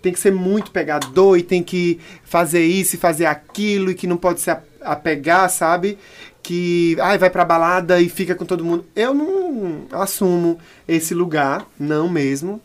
tem 0.00 0.12
que 0.12 0.20
ser 0.20 0.30
muito 0.32 0.70
pegador 0.70 1.36
e 1.36 1.42
tem 1.42 1.60
que 1.60 1.98
fazer 2.22 2.64
isso 2.64 2.94
e 2.94 2.98
fazer 2.98 3.26
aquilo 3.26 3.90
e 3.90 3.94
que 3.96 4.06
não 4.06 4.16
pode 4.16 4.40
se 4.40 4.48
a- 4.48 4.62
apegar, 4.80 5.50
sabe? 5.50 5.98
Que 6.40 6.96
ai, 7.00 7.18
vai 7.18 7.28
pra 7.28 7.44
balada 7.44 8.00
e 8.00 8.08
fica 8.08 8.32
com 8.36 8.44
todo 8.44 8.64
mundo. 8.64 8.84
Eu 8.94 9.12
não 9.12 9.86
assumo 9.90 10.56
esse 10.86 11.12
lugar, 11.14 11.66
não 11.80 12.08
mesmo. 12.08 12.60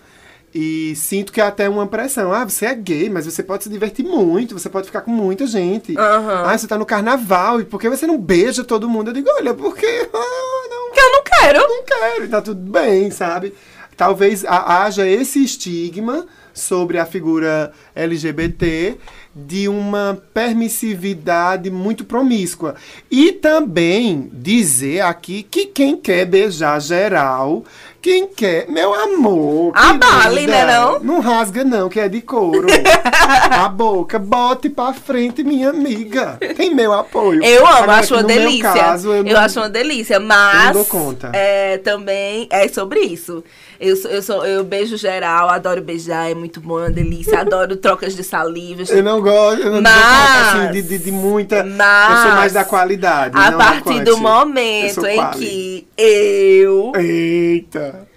E 0.53 0.95
sinto 0.95 1.34
que 1.34 1.41
é 1.41 1.43
até 1.43 1.67
uma 1.67 1.88
pressão. 1.88 2.31
Ah, 2.31 2.47
você 2.47 2.67
é 2.67 2.75
gay, 2.75 3.09
mas 3.09 3.25
você 3.25 3.41
pode 3.41 3.63
se 3.63 3.69
divertir 3.69 4.05
muito, 4.05 4.57
você 4.57 4.69
pode 4.69 4.86
ficar 4.86 5.01
com 5.01 5.09
muita 5.09 5.47
gente. 5.47 5.97
Aham. 5.97 6.43
Ah, 6.45 6.55
você 6.55 6.67
tá 6.67 6.77
no 6.77 6.86
carnaval, 6.86 7.59
e 7.59 7.65
por 7.65 7.81
que 7.81 7.89
você 7.89 8.05
não 8.05 8.19
beija 8.19 8.63
todo 8.63 8.88
mundo? 8.88 9.09
Eu 9.09 9.13
digo, 9.15 9.27
olha, 9.38 9.55
porque. 9.55 9.88
Ah, 10.13 10.67
não, 10.69 10.82
Que 10.94 11.00
eu 11.00 11.12
não 11.12 11.24
quero. 11.24 11.60
não 11.60 11.84
quero, 11.84 12.28
tá 12.30 12.41
tudo 12.41 12.72
bem, 12.72 13.10
sabe? 13.12 13.54
Talvez 13.98 14.44
ha- 14.46 14.84
haja 14.84 15.08
esse 15.08 15.44
estigma 15.44 16.26
sobre 16.54 16.98
a 17.00 17.06
figura 17.06 17.72
LGBT 17.96 18.96
de 19.36 19.68
uma 19.68 20.22
permissividade 20.34 21.70
muito 21.72 22.06
promíscua. 22.06 22.76
E 23.10 23.32
também 23.32 24.30
dizer 24.34 25.02
aqui 25.02 25.44
que 25.44 25.66
quem 25.66 25.98
quer 25.98 26.26
beijar 26.26 26.80
geral, 26.80 27.64
quem 28.04 28.28
quer, 28.28 28.68
meu 28.70 28.93
amor. 28.93 29.72
Abale, 29.74 30.41
querida, 30.41 30.66
né, 30.66 30.78
não? 30.78 30.99
Não 30.99 31.20
rasga 31.22 31.64
não, 31.64 31.88
que 31.88 32.01
é 32.01 32.10
de 32.10 32.20
couro. 32.20 32.68
a 33.49 33.70
boca, 33.70 34.20
bote 34.20 34.70
pra 34.70 34.91
frente, 34.93 35.41
minha 35.41 35.70
amiga. 35.70 36.38
Tem 36.58 36.76
meu 36.76 36.91
apoio. 36.91 37.41
Eu 37.41 37.66
amo, 37.66 37.76
Agora, 37.78 37.93
acho 37.99 38.14
uma 38.16 38.24
delícia. 38.24 38.74
caso, 38.74 39.10
eu 39.14 39.24
não- 39.24 39.39
acho 39.39 39.58
uma 39.58 39.70
delícia, 39.70 40.20
mas 40.20 40.74
dou 40.74 40.84
conta. 40.84 41.32
É, 41.34 41.78
também 41.78 42.45
é 42.51 42.68
sobre 42.68 42.99
isso. 42.99 43.41
Eu, 43.86 43.95
sou, 43.97 44.09
eu, 44.11 44.21
sou, 44.21 44.45
eu 44.45 44.63
beijo 44.63 44.95
geral, 44.95 45.49
adoro 45.49 45.81
beijar, 45.81 46.31
é 46.31 46.34
muito 46.34 46.61
bom, 46.61 46.79
é 46.79 46.84
uma 46.84 46.89
delícia. 46.91 47.41
Adoro 47.41 47.75
trocas 47.75 48.15
de 48.15 48.23
salivas. 48.23 48.89
Eu 48.89 49.03
não 49.03 49.19
gosto, 49.21 49.61
eu 49.61 49.71
não 49.71 49.81
Mas- 49.81 49.93
conta, 49.93 50.61
assim, 50.63 50.71
de, 50.71 50.81
de, 50.84 50.97
de 50.99 51.11
muita. 51.11 51.57
eu 51.57 51.63
sou 51.67 51.75
Mas- 51.75 52.34
mais 52.36 52.53
da 52.53 52.63
qualidade. 52.63 53.38
A 53.38 53.51
partir 53.51 54.01
do 54.05 54.17
momento 54.17 55.05
em 55.05 55.15
quali. 55.17 55.38
que 55.38 55.88
eu 55.97 56.93
Eita! 56.95 58.07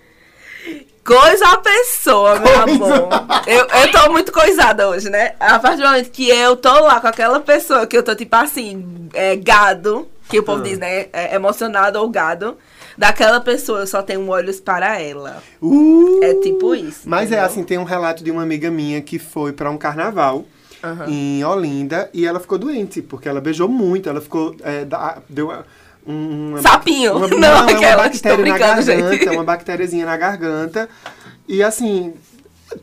coisa 1.04 1.46
a 1.50 1.56
pessoa, 1.58 2.34
meu 2.40 2.42
Coisa. 2.42 2.62
amor. 2.96 3.08
Eu, 3.46 3.66
eu 3.80 3.90
tô 3.92 4.10
muito 4.10 4.32
coisada 4.32 4.88
hoje, 4.88 5.08
né? 5.08 5.34
A 5.38 5.58
partir 5.58 5.78
do 5.78 5.84
momento 5.88 6.10
que 6.10 6.28
eu 6.28 6.56
tô 6.56 6.72
lá 6.80 7.00
com 7.00 7.06
aquela 7.06 7.38
pessoa 7.40 7.86
que 7.86 7.96
eu 7.96 8.02
tô 8.02 8.14
tipo 8.14 8.34
assim, 8.34 9.08
é, 9.14 9.36
gado, 9.36 10.08
que 10.28 10.38
o 10.38 10.42
povo 10.42 10.60
Ah. 10.60 10.64
diz, 10.64 10.78
né? 10.78 11.06
É, 11.12 11.34
emocionado 11.36 12.00
ou 12.00 12.08
gado. 12.08 12.56
Daquela 12.96 13.40
pessoa 13.40 13.80
eu 13.80 13.86
só 13.86 14.02
tenho 14.02 14.26
olhos 14.28 14.60
para 14.60 15.00
ela. 15.00 15.42
Uh! 15.60 16.20
É 16.22 16.34
tipo 16.34 16.74
isso. 16.74 17.00
Mas 17.04 17.22
é 17.22 17.24
entendeu? 17.34 17.44
assim, 17.44 17.62
tem 17.64 17.78
um 17.78 17.84
relato 17.84 18.24
de 18.24 18.30
uma 18.30 18.42
amiga 18.42 18.70
minha 18.70 19.00
que 19.02 19.18
foi 19.18 19.52
pra 19.52 19.70
um 19.70 19.76
carnaval 19.76 20.44
Aham. 20.82 21.06
em 21.08 21.44
Olinda 21.44 22.08
e 22.14 22.24
ela 22.26 22.40
ficou 22.40 22.56
doente, 22.58 23.02
porque 23.02 23.28
ela 23.28 23.40
beijou 23.40 23.68
muito, 23.68 24.08
ela 24.08 24.20
ficou. 24.20 24.54
é, 24.62 24.84
da- 24.84 25.18
deu 25.28 25.46
uma- 25.46 25.66
um- 26.06 26.48
uma, 26.50 26.62
Sapinho. 26.62 27.16
Uma, 27.16 27.28
Não, 27.36 27.38
não, 27.38 27.68
é 27.82 27.96
uma 27.96 28.04
bactéria 28.04 28.44
na 28.46 28.58
garganta, 28.58 28.82
gente. 29.16 29.28
uma 29.28 29.44
bactériazinha 29.44 30.06
na 30.06 30.16
garganta. 30.16 30.88
E 31.48 31.62
assim, 31.62 32.14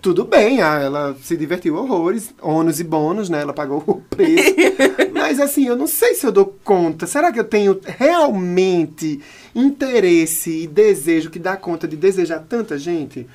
tudo 0.02 0.24
bem, 0.24 0.62
ah, 0.62 0.80
ela 0.80 1.16
se 1.22 1.36
divertiu 1.36 1.76
horrores, 1.76 2.34
ônus 2.42 2.80
e 2.80 2.84
bônus, 2.84 3.30
né? 3.30 3.42
Ela 3.42 3.54
pagou 3.54 3.84
o 3.86 3.96
preço. 3.96 4.56
Mas 5.14 5.40
assim, 5.40 5.68
eu 5.68 5.76
não 5.76 5.88
sei 5.88 6.16
se 6.16 6.26
eu 6.26 6.32
dou 6.32 6.56
conta. 6.64 7.06
Será 7.06 7.32
que 7.32 7.40
eu 7.40 7.44
tenho 7.44 7.80
realmente 7.84 9.20
interesse 9.54 10.64
e 10.64 10.68
desejo 10.68 11.30
que 11.30 11.40
dá 11.40 11.58
conta 11.58 11.88
de 11.88 11.96
desejar 11.98 12.40
tanta 12.48 12.78
gente? 12.78 13.28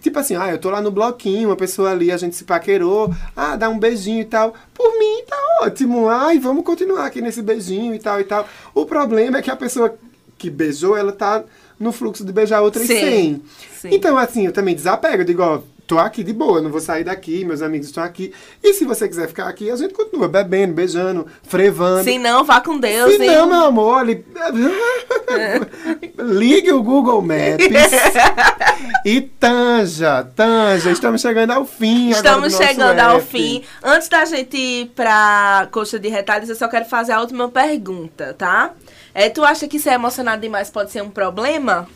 Tipo 0.00 0.18
assim, 0.18 0.36
ah, 0.36 0.50
eu 0.50 0.58
tô 0.58 0.70
lá 0.70 0.80
no 0.80 0.90
bloquinho, 0.90 1.48
uma 1.48 1.56
pessoa 1.56 1.90
ali, 1.90 2.10
a 2.12 2.16
gente 2.16 2.36
se 2.36 2.44
paquerou, 2.44 3.14
ah, 3.34 3.56
dá 3.56 3.68
um 3.68 3.78
beijinho 3.78 4.20
e 4.20 4.26
tal. 4.26 4.54
Por 4.74 4.98
mim, 4.98 5.24
tá 5.26 5.36
ótimo. 5.62 6.08
Ai, 6.08 6.38
vamos 6.38 6.64
continuar 6.64 7.06
aqui 7.06 7.20
nesse 7.20 7.40
beijinho 7.42 7.94
e 7.94 7.98
tal 7.98 8.20
e 8.20 8.24
tal. 8.24 8.46
O 8.74 8.84
problema 8.84 9.38
é 9.38 9.42
que 9.42 9.50
a 9.50 9.56
pessoa 9.56 9.94
que 10.36 10.50
beijou, 10.50 10.96
ela 10.96 11.12
tá 11.12 11.44
no 11.78 11.92
fluxo 11.92 12.24
de 12.24 12.32
beijar 12.32 12.60
outras 12.60 12.86
Sim, 12.86 12.94
100. 12.98 13.42
sim. 13.80 13.88
Então, 13.92 14.16
assim, 14.16 14.46
eu 14.46 14.52
também 14.52 14.74
desapego. 14.74 15.22
Eu 15.22 15.26
digo, 15.26 15.42
ó, 15.42 15.60
tô 15.88 15.98
aqui 15.98 16.22
de 16.22 16.34
boa, 16.34 16.60
não 16.60 16.70
vou 16.70 16.80
sair 16.80 17.02
daqui, 17.02 17.46
meus 17.46 17.62
amigos 17.62 17.86
estão 17.86 18.04
aqui. 18.04 18.30
E 18.62 18.74
se 18.74 18.84
você 18.84 19.08
quiser 19.08 19.26
ficar 19.26 19.48
aqui, 19.48 19.70
a 19.70 19.76
gente 19.76 19.94
continua 19.94 20.28
bebendo, 20.28 20.74
beijando, 20.74 21.26
frevando. 21.42 22.04
Se 22.04 22.18
não, 22.18 22.44
vá 22.44 22.60
com 22.60 22.78
Deus. 22.78 23.14
Se 23.14 23.22
hein? 23.22 23.26
não, 23.26 23.48
meu 23.48 23.62
amor, 23.64 24.04
li... 24.04 24.22
ligue 26.18 26.70
o 26.72 26.82
Google 26.82 27.22
Maps 27.22 27.64
e 29.02 29.22
tanja, 29.22 30.24
tanja. 30.36 30.90
Estamos 30.90 31.22
chegando 31.22 31.52
ao 31.52 31.64
fim 31.64 32.10
Estamos 32.10 32.54
chegando 32.54 33.00
ao 33.00 33.20
fim. 33.20 33.64
Antes 33.82 34.08
da 34.08 34.26
gente 34.26 34.58
ir 34.58 34.86
pra 34.94 35.68
coxa 35.70 35.98
de 35.98 36.08
retalhos, 36.08 36.50
eu 36.50 36.54
só 36.54 36.68
quero 36.68 36.84
fazer 36.84 37.12
a 37.12 37.20
última 37.20 37.48
pergunta, 37.48 38.34
tá? 38.36 38.72
É, 39.14 39.30
tu 39.30 39.42
acha 39.42 39.66
que 39.66 39.78
ser 39.78 39.94
emocionado 39.94 40.42
demais 40.42 40.68
pode 40.68 40.90
ser 40.90 41.02
um 41.02 41.08
problema? 41.08 41.88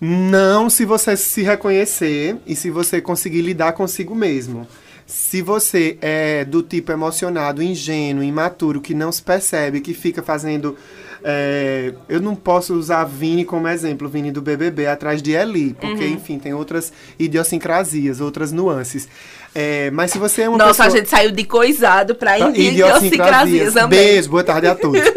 Não 0.00 0.70
se 0.70 0.84
você 0.84 1.16
se 1.16 1.42
reconhecer 1.42 2.36
e 2.46 2.56
se 2.56 2.70
você 2.70 3.00
conseguir 3.00 3.42
lidar 3.42 3.72
consigo 3.72 4.14
mesmo. 4.14 4.66
Se 5.06 5.42
você 5.42 5.98
é 6.00 6.44
do 6.44 6.62
tipo 6.62 6.92
emocionado, 6.92 7.62
ingênuo, 7.62 8.22
imaturo, 8.22 8.80
que 8.80 8.94
não 8.94 9.10
se 9.10 9.20
percebe, 9.20 9.80
que 9.80 9.92
fica 9.92 10.22
fazendo. 10.22 10.76
é, 11.22 11.92
eu 12.08 12.18
não 12.20 12.34
posso 12.34 12.72
usar 12.74 13.04
Vini 13.04 13.44
como 13.44 13.68
exemplo, 13.68 14.08
Vini 14.08 14.30
do 14.32 14.40
BBB, 14.40 14.86
atrás 14.86 15.20
de 15.20 15.32
Eli, 15.32 15.74
porque, 15.74 16.04
Uhum. 16.04 16.12
enfim, 16.14 16.38
tem 16.38 16.54
outras 16.54 16.90
idiosincrasias, 17.18 18.20
outras 18.22 18.52
nuances. 18.52 19.06
É, 19.54 19.90
mas 19.90 20.12
se 20.12 20.18
você 20.18 20.42
é 20.42 20.48
uma 20.48 20.56
Nossa, 20.56 20.84
pessoa... 20.84 20.86
a 20.86 20.90
gente 20.98 21.10
saiu 21.10 21.30
de 21.32 21.44
coisado 21.44 22.14
pra 22.14 22.38
Tá, 22.38 22.50
idiosincrasias 22.50 23.74
também. 23.74 23.98
Beijo, 23.98 24.30
boa 24.30 24.44
tarde 24.44 24.66
a 24.66 24.74
todos. 24.74 25.00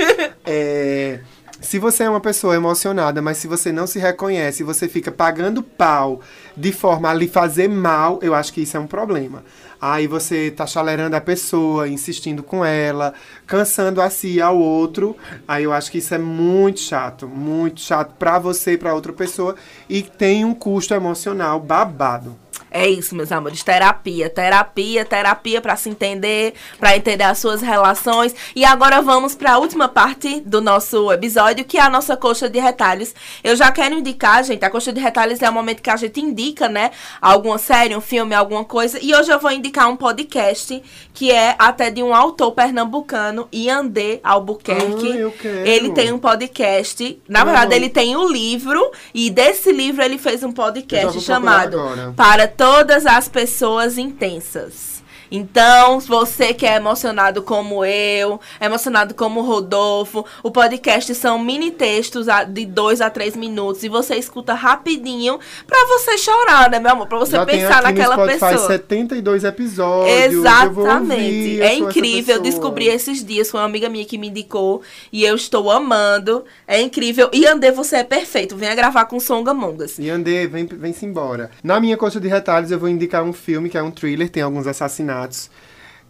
É, 0.46 1.20
se 1.64 1.80
você 1.80 2.04
é 2.04 2.10
uma 2.10 2.20
pessoa 2.20 2.56
emocionada, 2.56 3.22
mas 3.22 3.38
se 3.38 3.48
você 3.48 3.72
não 3.72 3.88
se 3.88 3.98
reconhece, 3.98 4.64
você 4.64 4.88
fica 4.90 5.12
pagando 5.12 5.64
pau 5.64 6.20
de 6.56 6.72
forma 6.74 7.10
a 7.10 7.14
lhe 7.14 7.28
fazer 7.28 7.70
mal, 7.70 8.20
eu 8.22 8.36
acho 8.36 8.54
que 8.54 8.62
isso 8.62 8.76
é 8.76 8.80
um 8.80 8.86
problema. 8.86 9.44
Aí 9.82 10.06
você 10.06 10.52
tá 10.52 10.68
chalerando 10.68 11.16
a 11.16 11.22
pessoa, 11.22 11.88
insistindo 11.88 12.44
com 12.44 12.64
ela, 12.64 13.14
cansando 13.48 14.02
a 14.02 14.10
si 14.10 14.36
e 14.36 14.42
ao 14.42 14.58
outro. 14.58 15.16
Aí 15.48 15.64
eu 15.64 15.74
acho 15.74 15.90
que 15.90 15.98
isso 15.98 16.14
é 16.14 16.18
muito 16.18 16.82
chato, 16.82 17.28
muito 17.28 17.82
chato 17.82 18.14
pra 18.20 18.38
você 18.38 18.74
e 18.74 18.78
pra 18.78 18.94
outra 18.94 19.14
pessoa 19.14 19.56
e 19.90 20.02
tem 20.02 20.46
um 20.46 20.54
custo 20.54 20.94
emocional 20.94 21.60
babado. 21.60 22.43
É 22.76 22.88
isso, 22.90 23.14
meus 23.16 23.32
amores. 23.32 23.62
Terapia, 23.62 24.30
terapia, 24.32 25.06
terapia 25.06 25.62
pra 25.62 25.76
se 25.76 25.90
entender, 25.90 26.56
pra 26.80 26.98
entender 26.98 27.24
as 27.24 27.38
suas 27.38 27.62
relações. 27.62 28.34
E 28.56 28.66
agora 28.66 29.00
vamos 29.00 29.36
pra 29.36 29.60
última 29.60 29.88
parte 29.88 30.40
do 30.42 30.60
nosso 30.60 31.12
episódio, 31.12 31.64
que 31.64 31.78
é 31.78 31.82
a 31.82 31.90
nossa 31.90 32.18
coxa 32.18 32.50
de 32.50 32.60
retalhos. 32.60 33.14
Eu 33.44 33.56
já 33.56 33.72
quero 33.72 33.94
indicar, 33.94 34.44
gente, 34.44 34.66
a 34.66 34.72
coxa 34.72 34.92
de 34.92 35.00
retalhos 35.00 35.40
é 35.42 35.48
o 35.50 35.54
momento 35.54 35.84
que 35.84 35.90
a 35.92 35.96
gente 35.96 36.20
indica, 36.20 36.68
né, 36.68 36.90
alguma 37.22 37.60
série, 37.60 37.96
um 37.96 38.02
filme, 38.02 38.34
alguma 38.34 38.66
coisa. 38.66 38.98
E 39.00 39.14
hoje 39.14 39.32
eu 39.32 39.40
vou 39.40 39.52
indicar 39.52 39.88
um 39.88 39.96
podcast 39.96 40.82
que 41.14 41.32
é 41.32 41.56
até 41.60 41.92
de 41.92 42.02
um 42.02 42.14
autor 42.16 42.54
pernambucano, 42.54 43.48
Iandê 43.54 44.20
Albuquerque. 44.24 45.12
Ah, 45.12 45.16
eu 45.16 45.32
quero. 45.32 45.68
Ele 45.68 45.92
tem 45.92 46.12
um 46.12 46.18
podcast. 46.18 47.22
Na 47.30 47.42
Ah. 47.42 47.46
verdade, 47.46 47.76
ele 47.76 47.90
tem 47.90 48.18
um 48.18 48.28
livro. 48.28 48.92
E 49.14 49.30
desse 49.30 49.72
livro 49.72 50.02
ele 50.04 50.18
fez 50.18 50.42
um 50.44 50.52
podcast 50.52 51.22
chamado. 51.22 51.78
Para 52.16 52.48
Todas 52.64 53.06
as 53.06 53.28
Pessoas 53.28 53.98
Intensas. 53.98 54.93
Então, 55.36 56.00
se 56.00 56.08
você 56.08 56.54
que 56.54 56.64
é 56.64 56.76
emocionado 56.76 57.42
como 57.42 57.84
eu, 57.84 58.40
emocionado 58.62 59.16
como 59.16 59.40
o 59.40 59.44
Rodolfo, 59.44 60.24
o 60.44 60.52
podcast 60.52 61.16
são 61.16 61.40
mini 61.40 61.72
textos 61.72 62.28
de 62.50 62.68
dois 62.68 63.02
a 63.02 63.10
três 63.10 63.36
minutos 63.36 63.82
e 63.82 63.90
você 63.90 64.16
escuta 64.16 64.54
rapidinho 64.54 65.40
pra 65.66 65.88
você 65.88 66.20
chorar, 66.20 66.70
né, 66.70 66.80
meu 66.80 66.92
amor? 66.92 67.08
Pra 67.08 67.18
você 67.18 67.32
Já 67.32 67.48
tem 67.48 67.62
pensar 67.62 67.80
aqui 67.80 67.98
naquela 67.98 68.16
no 68.16 68.24
Spotify 68.26 68.46
pessoa. 68.52 68.68
72 68.68 69.44
episódios. 69.44 70.34
Exatamente. 70.36 71.62
É 71.64 71.74
incrível. 71.78 72.36
Eu 72.36 72.42
descobri 72.42 72.88
esses 72.88 73.26
dias. 73.26 73.50
Foi 73.50 73.60
uma 73.60 73.66
amiga 73.66 73.90
minha 73.90 74.06
que 74.06 74.20
me 74.20 74.28
indicou. 74.28 74.84
E 75.12 75.26
eu 75.26 75.36
estou 75.36 75.72
amando. 75.72 76.46
É 76.68 76.80
incrível. 76.80 77.32
E 77.34 77.48
Andê, 77.48 77.72
você 77.72 77.96
é 77.96 78.04
perfeito. 78.04 78.56
Venha 78.56 78.76
gravar 78.76 79.06
com 79.06 79.20
Songa 79.20 79.52
Mongas. 79.52 79.98
E 79.98 80.12
Andê, 80.12 80.46
vem, 80.46 80.68
vem-se 80.68 81.08
embora. 81.08 81.50
Na 81.64 81.80
minha 81.80 81.98
coxa 81.98 82.20
de 82.20 82.28
retalhos, 82.28 82.70
eu 82.70 82.78
vou 82.78 82.88
indicar 82.88 83.24
um 83.24 83.34
filme 83.34 83.68
que 83.68 83.78
é 83.80 83.82
um 83.82 83.90
thriller, 83.90 84.30
tem 84.30 84.44
alguns 84.44 84.68
assassinatos 84.68 85.23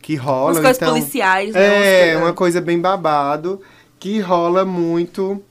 que 0.02 0.16
rolam. 0.16 0.54
Umas 0.54 0.60
coisas 0.60 0.78
então, 0.78 0.94
policiais, 0.94 1.54
né? 1.54 2.10
É, 2.10 2.18
uma 2.18 2.34
coisa 2.34 2.60
bem 2.60 2.80
babado, 2.80 3.62
que 4.00 4.20
rola 4.20 4.66
muito 4.66 5.42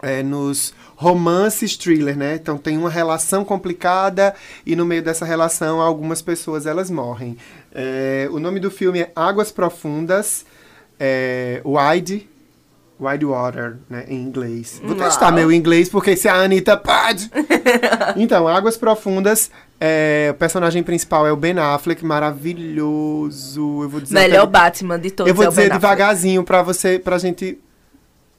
é, 0.00 0.22
nos 0.22 0.72
romances 0.96 1.76
thriller, 1.76 2.16
né? 2.16 2.36
Então 2.36 2.56
tem 2.56 2.78
uma 2.78 2.90
relação 2.90 3.44
complicada 3.44 4.34
e 4.64 4.76
no 4.76 4.84
meio 4.84 5.02
dessa 5.02 5.24
relação 5.24 5.80
algumas 5.80 6.22
pessoas 6.22 6.66
elas 6.66 6.90
morrem. 6.90 7.36
É, 7.74 8.28
o 8.30 8.38
nome 8.38 8.60
do 8.60 8.70
filme 8.70 9.00
é 9.00 9.12
Águas 9.16 9.50
Profundas, 9.50 10.46
é, 10.98 11.60
Wide, 11.64 12.28
Wide 13.00 13.24
Water, 13.24 13.76
né, 13.90 14.04
em 14.08 14.22
inglês. 14.22 14.80
Vou 14.84 14.96
Uau. 14.96 15.04
testar 15.04 15.32
meu 15.32 15.50
inglês 15.50 15.88
porque 15.88 16.16
se 16.16 16.28
a 16.28 16.34
Anitta 16.34 16.76
pode. 16.76 17.30
então, 18.16 18.46
Águas 18.46 18.76
Profundas, 18.76 19.50
é, 19.80 20.28
o 20.30 20.34
personagem 20.34 20.82
principal 20.82 21.26
é 21.26 21.32
o 21.32 21.36
Ben 21.36 21.58
Affleck, 21.58 22.04
maravilhoso. 22.04 23.82
Eu 23.82 23.88
vou 23.88 24.00
dizer 24.00 24.14
Melhor 24.14 24.42
até- 24.44 24.50
Batman 24.50 24.98
de 24.98 25.10
todos. 25.10 25.28
eu 25.28 25.34
vou 25.34 25.44
é 25.44 25.48
dizer 25.48 25.70
devagarzinho 25.70 26.42
pra 26.44 26.62
você, 26.62 26.98
pra 26.98 27.18
gente. 27.18 27.58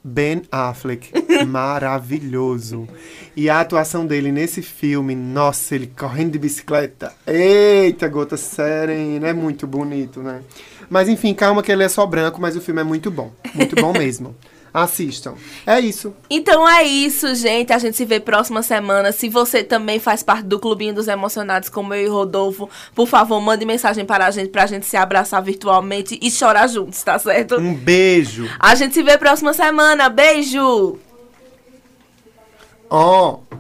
Ben 0.07 0.43
Affleck, 0.51 1.09
maravilhoso. 1.47 2.87
E 3.35 3.49
a 3.49 3.59
atuação 3.59 4.05
dele 4.05 4.31
nesse 4.31 4.61
filme, 4.61 5.15
nossa, 5.15 5.73
ele 5.73 5.87
correndo 5.97 6.33
de 6.33 6.37
bicicleta. 6.37 7.11
Eita, 7.25 8.07
gota 8.07 8.37
serena, 8.37 9.27
é 9.29 9.33
muito 9.33 9.65
bonito, 9.65 10.21
né? 10.21 10.41
Mas 10.91 11.09
enfim, 11.09 11.33
calma 11.33 11.63
que 11.63 11.71
ele 11.71 11.83
é 11.83 11.89
só 11.89 12.05
branco, 12.05 12.39
mas 12.39 12.55
o 12.55 12.61
filme 12.61 12.81
é 12.81 12.83
muito 12.83 13.09
bom. 13.09 13.31
Muito 13.55 13.75
bom 13.75 13.93
mesmo. 13.97 14.35
Assistam. 14.75 15.35
É 15.65 15.79
isso. 15.79 16.13
Então 16.29 16.67
é 16.67 16.83
isso, 16.83 17.33
gente. 17.33 17.71
A 17.71 17.77
gente 17.77 17.95
se 17.95 18.03
vê 18.03 18.19
próxima 18.19 18.61
semana. 18.61 19.13
Se 19.13 19.29
você 19.29 19.63
também 19.63 20.01
faz 20.01 20.21
parte 20.21 20.43
do 20.43 20.59
Clubinho 20.59 20.93
dos 20.93 21.07
Emocionados, 21.07 21.69
como 21.69 21.93
eu 21.93 22.05
e 22.05 22.09
Rodolfo, 22.09 22.69
por 22.93 23.07
favor, 23.07 23.39
mande 23.39 23.65
mensagem 23.65 24.03
para 24.03 24.25
a 24.25 24.31
gente, 24.31 24.49
pra 24.49 24.65
gente 24.65 24.85
se 24.85 24.97
abraçar 24.97 25.41
virtualmente 25.41 26.19
e 26.21 26.29
chorar 26.29 26.67
juntos, 26.67 27.01
tá 27.01 27.17
certo? 27.17 27.55
Um 27.55 27.73
beijo. 27.73 28.49
A 28.59 28.75
gente 28.75 28.93
se 28.93 29.01
vê 29.01 29.17
próxima 29.17 29.53
semana. 29.53 30.09
Beijo! 30.09 30.99
Ó. 32.89 33.39